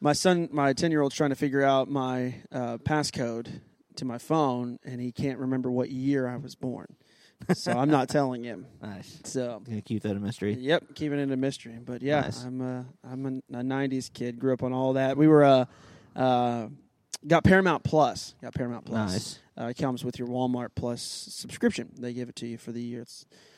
my 0.00 0.12
son, 0.12 0.48
my 0.52 0.72
10 0.72 0.90
year 0.90 1.00
old's 1.02 1.14
trying 1.14 1.30
to 1.30 1.36
figure 1.36 1.62
out 1.62 1.88
my 1.88 2.34
uh, 2.50 2.78
passcode 2.78 3.60
to 3.96 4.04
my 4.04 4.18
phone, 4.18 4.78
and 4.84 5.00
he 5.00 5.12
can't 5.12 5.38
remember 5.38 5.70
what 5.70 5.90
year 5.90 6.26
I 6.26 6.36
was 6.36 6.54
born. 6.54 6.96
so 7.54 7.72
I'm 7.72 7.90
not 7.90 8.08
telling 8.08 8.44
him. 8.44 8.66
Nice. 8.82 9.20
So 9.24 9.62
Gonna 9.64 9.82
keep 9.82 10.02
that 10.02 10.16
a 10.16 10.20
mystery. 10.20 10.54
Yep, 10.54 10.94
keeping 10.94 11.18
it 11.18 11.30
a 11.30 11.36
mystery. 11.36 11.78
But 11.84 12.02
yeah, 12.02 12.20
Nice. 12.22 12.44
I'm 12.44 12.60
a 12.60 12.86
I'm 13.04 13.26
a, 13.26 13.58
a 13.58 13.62
'90s 13.62 14.12
kid. 14.12 14.38
Grew 14.38 14.52
up 14.52 14.62
on 14.62 14.72
all 14.72 14.94
that. 14.94 15.16
We 15.16 15.28
were 15.28 15.44
uh, 15.44 15.64
uh 16.16 16.68
got 17.26 17.44
Paramount 17.44 17.84
Plus. 17.84 18.34
Got 18.42 18.54
Paramount 18.54 18.84
Plus. 18.84 19.12
Nice. 19.12 19.38
Uh, 19.58 19.66
it 19.66 19.76
comes 19.76 20.04
with 20.04 20.18
your 20.18 20.28
Walmart 20.28 20.70
Plus 20.74 21.02
subscription. 21.02 21.90
They 21.98 22.12
give 22.12 22.28
it 22.28 22.36
to 22.36 22.46
you 22.46 22.58
for 22.58 22.72
the 22.72 22.80
year. 22.80 23.02
It's 23.02 23.26
it's 23.30 23.51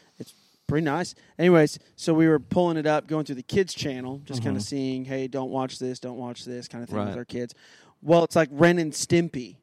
pretty 0.66 0.84
nice. 0.84 1.14
Anyways, 1.38 1.78
so 1.96 2.14
we 2.14 2.28
were 2.28 2.38
pulling 2.38 2.76
it 2.76 2.86
up, 2.86 3.06
going 3.06 3.24
through 3.24 3.34
the 3.36 3.42
kids 3.42 3.74
channel, 3.74 4.20
just 4.24 4.42
kind 4.42 4.56
of 4.56 4.62
seeing, 4.62 5.04
hey, 5.04 5.28
don't 5.28 5.50
watch 5.50 5.78
this, 5.78 5.98
don't 6.00 6.16
watch 6.18 6.44
this, 6.44 6.68
kind 6.68 6.82
of 6.82 6.90
thing 6.90 6.98
with 7.08 7.16
our 7.16 7.24
kids. 7.24 7.54
Well, 8.02 8.24
it's 8.24 8.36
like 8.36 8.48
Ren 8.52 8.78
and 8.78 8.92
Stimpy. 8.92 9.56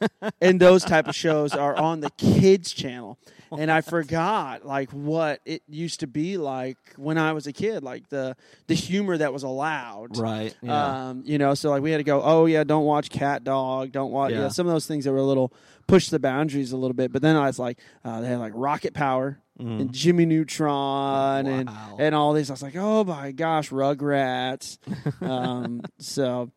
and 0.40 0.60
those 0.60 0.84
type 0.84 1.08
of 1.08 1.16
shows 1.16 1.52
are 1.52 1.74
on 1.76 1.98
the 1.98 2.10
kids 2.10 2.70
channel 2.72 3.18
and 3.58 3.72
i 3.72 3.80
forgot 3.80 4.64
like 4.64 4.88
what 4.92 5.40
it 5.44 5.64
used 5.68 5.98
to 5.98 6.06
be 6.06 6.36
like 6.36 6.76
when 6.96 7.18
i 7.18 7.32
was 7.32 7.48
a 7.48 7.52
kid 7.52 7.82
like 7.82 8.08
the 8.08 8.36
the 8.68 8.74
humor 8.76 9.18
that 9.18 9.32
was 9.32 9.42
allowed 9.42 10.16
Right. 10.16 10.54
Yeah. 10.62 11.08
um, 11.08 11.24
you 11.26 11.38
know, 11.38 11.54
so 11.54 11.70
like 11.70 11.82
we 11.82 11.90
had 11.90 11.96
to 11.98 12.04
go, 12.04 12.22
oh 12.22 12.46
yeah, 12.46 12.62
don't 12.62 12.84
watch 12.84 13.10
CatDog, 13.10 13.90
don't 13.90 14.12
watch. 14.12 14.30
Yeah. 14.30 14.42
Yeah. 14.42 14.48
some 14.48 14.68
of 14.68 14.72
those 14.72 14.86
things 14.86 15.06
that 15.06 15.10
were 15.12 15.18
a 15.18 15.24
little 15.24 15.52
push 15.88 16.08
the 16.08 16.20
boundaries 16.20 16.70
a 16.70 16.76
little 16.76 16.94
bit. 16.94 17.10
But 17.12 17.22
then 17.22 17.34
I 17.34 17.46
was 17.46 17.58
like, 17.58 17.78
uh, 18.04 18.20
they 18.20 18.28
had 18.28 18.38
like 18.38 18.52
Rocket 18.54 18.94
Power 18.94 19.40
Mhm. 19.60 19.80
and 19.80 19.92
Jimmy 19.92 20.26
Neutron 20.26 21.46
and 21.46 21.68
Wow. 21.68 21.96
and 21.98 22.14
all 22.14 22.32
these. 22.32 22.50
I 22.50 22.54
was 22.54 22.62
like, 22.62 22.76
oh 22.76 23.04
my 23.04 23.32
gosh, 23.32 23.70
Rugrats. 23.70 24.78
um, 25.22 25.82
so 25.98 26.50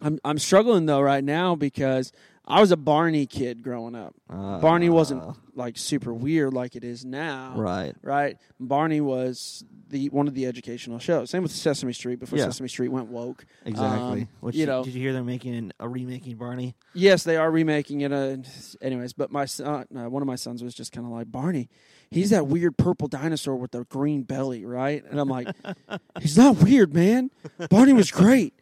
I'm 0.00 0.18
I'm 0.24 0.38
struggling 0.38 0.86
though 0.86 1.00
right 1.00 1.22
now 1.24 1.54
because 1.54 2.12
I 2.44 2.60
was 2.60 2.72
a 2.72 2.76
Barney 2.76 3.26
kid 3.26 3.62
growing 3.62 3.94
up. 3.94 4.14
Barney 4.28 4.88
wasn't 4.90 5.22
Uh, 5.22 5.32
like 5.54 5.78
super 5.78 6.12
weird 6.12 6.52
like 6.52 6.74
it 6.74 6.82
is 6.82 7.04
now 7.04 7.54
right. 7.56 7.94
right? 8.02 8.36
Barney 8.58 9.00
was 9.00 9.64
the 9.88 10.08
one 10.08 10.26
of 10.26 10.34
the 10.34 10.46
educational 10.46 10.98
shows. 10.98 11.30
Same 11.30 11.42
with 11.44 11.52
Sesame 11.52 11.92
Street 11.92 12.18
before 12.18 12.38
Yeah. 12.40 12.46
Sesame 12.46 12.68
Street 12.68 12.88
went 12.88 13.08
woke. 13.08 13.44
Exactly. 13.64 14.22
Um, 14.22 14.28
Which 14.40 14.56
you 14.56 14.66
know, 14.66 14.82
did 14.82 14.92
you 14.94 15.00
hear 15.00 15.12
they're 15.12 15.22
making 15.22 15.70
a 15.78 15.88
remaking 15.88 16.36
Barney? 16.36 16.74
yes, 16.94 17.22
they 17.22 17.36
are 17.36 17.50
remaking 17.50 18.00
it. 18.00 18.12
Uh, 18.12 18.38
anyways, 18.80 19.12
but 19.12 19.30
my 19.30 19.44
son, 19.44 19.86
uh, 19.96 20.08
one 20.10 20.20
of 20.22 20.26
my 20.26 20.34
sons 20.36 20.64
was 20.64 20.74
just 20.74 20.90
kind 20.90 21.06
of 21.06 21.12
like 21.12 21.30
Barney. 21.30 21.68
He's 22.10 22.30
that 22.30 22.46
weird 22.48 22.76
purple 22.76 23.06
dinosaur 23.08 23.54
with 23.56 23.70
the 23.70 23.84
green 23.84 24.22
belly, 24.24 24.64
right? 24.64 25.02
And 25.08 25.20
I'm 25.20 25.28
like, 25.28 25.46
he's 26.20 26.36
not 26.36 26.56
weird, 26.58 26.92
man. 26.92 27.30
Barney 27.70 27.92
was 27.92 28.10
great. 28.10 28.52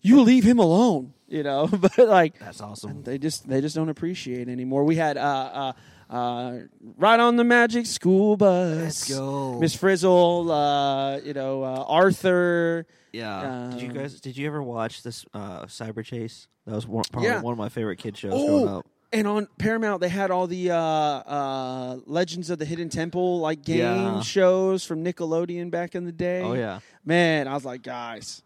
You 0.00 0.20
leave 0.22 0.44
him 0.44 0.58
alone, 0.60 1.12
you 1.28 1.42
know. 1.42 1.66
But 1.80 1.98
like, 1.98 2.38
That's 2.38 2.60
awesome. 2.60 3.02
they 3.02 3.18
just 3.18 3.48
they 3.48 3.60
just 3.60 3.74
don't 3.76 3.88
appreciate 3.88 4.48
anymore. 4.48 4.84
We 4.84 4.96
had 4.96 5.16
uh 5.16 5.72
uh 6.10 6.12
uh 6.12 6.58
right 6.96 7.18
on 7.20 7.36
the 7.36 7.44
magic 7.44 7.86
school 7.86 8.36
bus. 8.36 8.76
Let's 8.78 9.08
go. 9.08 9.58
Miss 9.58 9.74
Frizzle, 9.74 10.50
uh, 10.52 11.18
you 11.18 11.32
know, 11.34 11.62
uh, 11.64 11.84
Arthur. 11.88 12.86
Yeah. 13.12 13.70
did 13.72 13.80
you 13.82 13.88
Um, 13.88 13.94
guys? 13.94 14.20
Did 14.20 14.36
you 14.36 14.46
ever 14.46 14.62
watch 14.62 15.02
this 15.02 15.24
uh, 15.34 15.62
Cyberchase? 15.66 16.46
That 16.66 16.74
was 16.74 16.86
one, 16.86 17.04
probably 17.10 17.30
Yeah. 17.30 17.40
one 17.40 17.52
of 17.52 17.58
my 17.58 17.68
favorite 17.70 17.96
kid 17.98 18.16
shows 18.16 18.32
growing 18.32 18.68
Oh, 18.68 18.78
up. 18.78 18.86
and 19.12 19.26
on 19.26 19.48
Paramount 19.58 20.00
they 20.00 20.08
had 20.08 20.30
all 20.30 20.46
the 20.46 20.70
uh, 20.72 20.76
uh, 20.76 21.96
Legends 22.06 22.50
of 22.50 22.58
the 22.58 22.64
Hidden 22.64 22.88
Temple 22.90 23.40
like 23.40 23.62
game 23.62 23.78
Yeah. 23.78 24.20
shows 24.20 24.84
from 24.84 25.02
Nickelodeon 25.04 25.70
back 25.70 25.94
in 25.94 26.04
the 26.04 26.12
day. 26.12 26.42
Oh 26.42 26.52
yeah. 26.54 26.80
man, 27.04 27.48
I 27.48 27.54
was 27.54 27.64
like, 27.64 27.82
guys, 27.82 28.42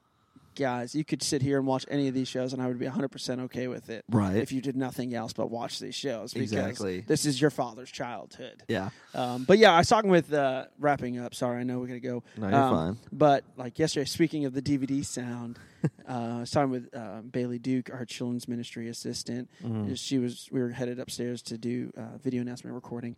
guys, 0.60 0.94
you 0.94 1.04
could 1.04 1.22
sit 1.22 1.42
here 1.42 1.58
and 1.58 1.66
watch 1.66 1.84
any 1.90 2.06
of 2.06 2.14
these 2.14 2.28
shows, 2.28 2.52
and 2.52 2.62
I 2.62 2.66
would 2.68 2.78
be 2.78 2.84
100 2.86 3.08
percent 3.08 3.40
okay 3.42 3.66
with 3.66 3.90
it. 3.90 4.04
Right. 4.10 4.36
If 4.36 4.52
you 4.52 4.60
did 4.60 4.76
nothing 4.76 5.14
else 5.14 5.32
but 5.32 5.50
watch 5.50 5.78
these 5.80 5.94
shows, 5.96 6.32
because 6.32 6.52
Exactly. 6.52 7.00
this 7.00 7.26
is 7.26 7.40
your 7.40 7.50
father's 7.50 7.90
childhood. 7.90 8.62
Yeah. 8.68 8.90
Um, 9.14 9.44
but 9.44 9.58
yeah, 9.58 9.72
I 9.72 9.78
was 9.78 9.88
talking 9.88 10.10
with 10.10 10.32
uh, 10.32 10.66
wrapping 10.78 11.18
up. 11.18 11.34
Sorry, 11.34 11.58
I 11.60 11.64
know 11.64 11.78
we're 11.80 11.86
gonna 11.88 12.00
go. 12.00 12.22
No, 12.36 12.48
you're 12.48 12.56
Um, 12.56 12.70
fine. 12.94 12.98
But 13.10 13.44
like 13.56 13.78
yesterday, 13.78 14.04
speaking 14.04 14.44
of 14.44 14.52
the 14.54 14.62
DVD 14.62 15.04
sound, 15.04 15.58
uh, 16.08 16.12
I 16.12 16.40
was 16.40 16.50
talking 16.50 16.70
with 16.70 16.94
uh, 16.94 17.22
Bailey 17.22 17.58
Duke, 17.58 17.90
our 17.92 18.04
children's 18.04 18.46
ministry 18.46 18.88
assistant. 18.88 19.48
Mhm. 19.64 19.96
She 19.98 20.18
was 20.18 20.48
we 20.52 20.60
were 20.60 20.68
headed 20.70 21.00
upstairs 21.00 21.42
to 21.42 21.58
do 21.58 21.90
uh, 21.96 22.18
video 22.22 22.42
announcement 22.42 22.74
recording, 22.74 23.16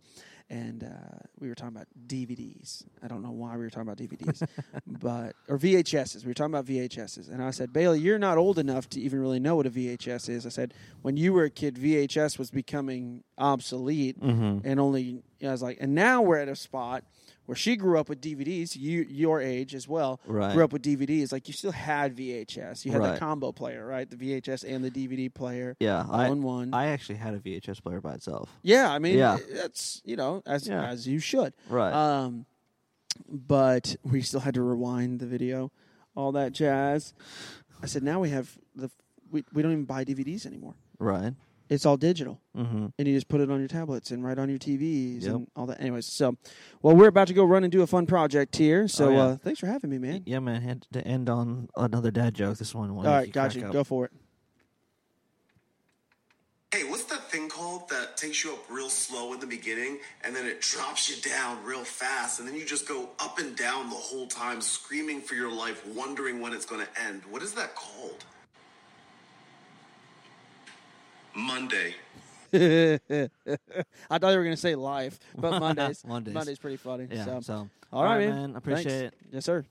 and 0.53 0.83
uh, 0.83 1.17
we 1.39 1.49
were 1.49 1.55
talking 1.55 1.75
about 1.75 1.87
DVDs. 2.07 2.83
I 3.01 3.07
don't 3.07 3.23
know 3.23 3.31
why 3.31 3.53
we 3.57 3.63
were 3.63 3.69
talking 3.71 3.89
about 3.89 3.97
DVDs, 3.97 4.47
but 4.87 5.35
or 5.49 5.57
VHSs. 5.57 6.23
We 6.23 6.29
were 6.29 6.33
talking 6.35 6.53
about 6.53 6.65
VHSs, 6.65 7.29
and 7.31 7.41
I 7.41 7.49
said, 7.51 7.73
Bailey, 7.73 7.99
you're 7.99 8.19
not 8.19 8.37
old 8.37 8.59
enough 8.59 8.87
to 8.91 8.99
even 9.01 9.19
really 9.19 9.39
know 9.39 9.55
what 9.55 9.65
a 9.65 9.71
VHS 9.71 10.29
is. 10.29 10.45
I 10.45 10.49
said, 10.49 10.73
when 11.01 11.17
you 11.17 11.33
were 11.33 11.45
a 11.45 11.49
kid, 11.49 11.75
VHS 11.75 12.37
was 12.37 12.51
becoming 12.51 13.23
obsolete 13.37 14.19
Mm-hmm. 14.21 14.65
and 14.67 14.79
only 14.79 15.23
I 15.49 15.51
was 15.51 15.61
like, 15.61 15.77
and 15.81 15.93
now 15.95 16.21
we're 16.21 16.37
at 16.37 16.47
a 16.49 16.55
spot 16.55 17.03
where 17.45 17.55
she 17.55 17.75
grew 17.75 17.99
up 17.99 18.07
with 18.07 18.21
DVDs. 18.21 18.75
You, 18.77 19.05
your 19.09 19.41
age 19.41 19.75
as 19.75 19.87
well, 19.87 20.21
Right. 20.25 20.53
grew 20.53 20.63
up 20.63 20.71
with 20.71 20.81
DVDs. 20.81 21.31
Like 21.33 21.47
you 21.49 21.53
still 21.53 21.73
had 21.73 22.15
VHS. 22.15 22.85
You 22.85 22.91
had 22.93 23.01
Right. 23.01 23.11
that 23.11 23.19
combo 23.19 23.51
player, 23.51 23.85
right? 23.85 24.09
The 24.09 24.15
VHS 24.15 24.63
and 24.63 24.83
the 24.83 24.89
DVD 24.91 25.27
player 25.33 25.75
Yeah. 25.79 26.05
I 26.09 26.29
one. 26.29 26.73
I 26.73 26.87
actually 26.87 27.15
had 27.15 27.33
a 27.33 27.39
VHS 27.39 27.81
player 27.81 27.99
by 27.99 28.13
itself. 28.13 28.49
yeah, 28.61 28.89
I 28.91 28.99
mean, 28.99 29.17
Yeah. 29.17 29.37
that's 29.53 30.01
you 30.05 30.15
know 30.15 30.41
as 30.45 30.67
Yeah. 30.67 30.85
as 30.85 31.07
you 31.07 31.19
should. 31.19 31.53
Right. 31.69 31.91
Um, 31.93 32.45
but 33.29 33.95
we 34.03 34.21
still 34.21 34.39
had 34.39 34.53
to 34.55 34.61
rewind 34.61 35.19
the 35.19 35.27
video, 35.27 35.71
all 36.15 36.31
that 36.33 36.51
jazz. 36.53 37.13
I 37.81 37.85
said, 37.85 38.03
now 38.03 38.19
we 38.19 38.29
have 38.29 38.57
the 38.75 38.89
we 39.31 39.43
we 39.53 39.61
don't 39.61 39.71
even 39.73 39.85
buy 39.85 40.03
DVDs 40.05 40.45
anymore. 40.45 40.75
right. 40.99 41.33
It's 41.69 41.85
all 41.85 41.97
digital. 41.97 42.39
Mm-hmm. 42.55 42.87
and 42.99 43.07
you 43.07 43.15
just 43.15 43.27
put 43.29 43.41
it 43.41 43.49
on 43.49 43.57
your 43.59 43.67
tablets 43.67 44.11
and 44.11 44.23
right 44.23 44.37
on 44.37 44.47
your 44.47 44.59
TVs 44.59 45.23
Yep. 45.23 45.33
and 45.35 45.47
all 45.55 45.65
that. 45.65 45.81
Anyways, 45.81 46.05
so 46.05 46.37
well, 46.83 46.95
we're 46.95 47.07
about 47.07 47.27
to 47.29 47.33
go 47.33 47.43
run 47.45 47.63
and 47.63 47.71
do 47.71 47.81
a 47.81 47.87
fun 47.87 48.05
project 48.05 48.55
here. 48.55 48.87
So 48.87 49.07
Oh, 49.07 49.11
yeah. 49.11 49.23
uh, 49.23 49.35
thanks 49.37 49.59
for 49.59 49.65
having 49.67 49.89
me, 49.89 49.97
man. 49.97 50.21
Yeah, 50.25 50.39
man. 50.39 50.61
Had 50.61 50.85
to 50.93 51.01
end 51.07 51.29
on 51.29 51.69
another 51.75 52.11
dad 52.11 52.35
joke. 52.35 52.57
This 52.59 52.75
one. 52.75 52.91
all 52.91 53.03
right, 53.03 53.31
got 53.31 53.55
you. 53.55 53.61
Go 53.71 53.83
for 53.83 54.05
it. 54.05 54.11
Hey, 56.73 56.83
what's 56.89 57.03
that 57.05 57.29
thing 57.29 57.49
called 57.49 57.87
that 57.89 58.17
takes 58.17 58.43
you 58.43 58.51
up 58.51 58.63
real 58.69 58.89
slow 58.89 59.31
in 59.33 59.39
the 59.39 59.45
beginning 59.45 59.99
and 60.23 60.35
then 60.35 60.47
it 60.47 60.59
drops 60.59 61.07
you 61.07 61.21
down 61.21 61.63
real 61.63 61.83
fast 61.83 62.39
and 62.39 62.47
then 62.47 62.55
you 62.55 62.65
just 62.65 62.87
go 62.87 63.09
up 63.19 63.37
and 63.37 63.55
down 63.55 63.89
the 63.91 63.95
whole 63.95 64.25
time 64.25 64.59
screaming 64.59 65.21
for 65.21 65.35
your 65.35 65.51
life, 65.51 65.85
wondering 65.87 66.41
when 66.41 66.51
it's 66.51 66.65
going 66.65 66.81
to 66.83 67.01
end? 67.07 67.21
What 67.29 67.43
is 67.43 67.53
that 67.53 67.75
called? 67.75 68.23
Monday. 71.35 71.95
I 72.53 72.59
thought 74.19 74.29
you 74.31 74.37
were 74.37 74.43
going 74.43 74.51
to 74.51 74.57
say 74.57 74.75
life, 74.75 75.17
but 75.35 75.59
Mondays. 75.59 76.03
Mondays. 76.07 76.33
Monday's 76.33 76.59
pretty 76.59 76.77
funny. 76.77 77.07
Yeah. 77.11 77.25
So, 77.25 77.41
So. 77.41 77.69
all 77.91 78.03
right, 78.03 78.27
man. 78.27 78.35
man. 78.51 78.55
Appreciate 78.55 78.83
Thanks. 78.99 79.15
it. 79.15 79.33
Yes, 79.33 79.45
sir. 79.45 79.65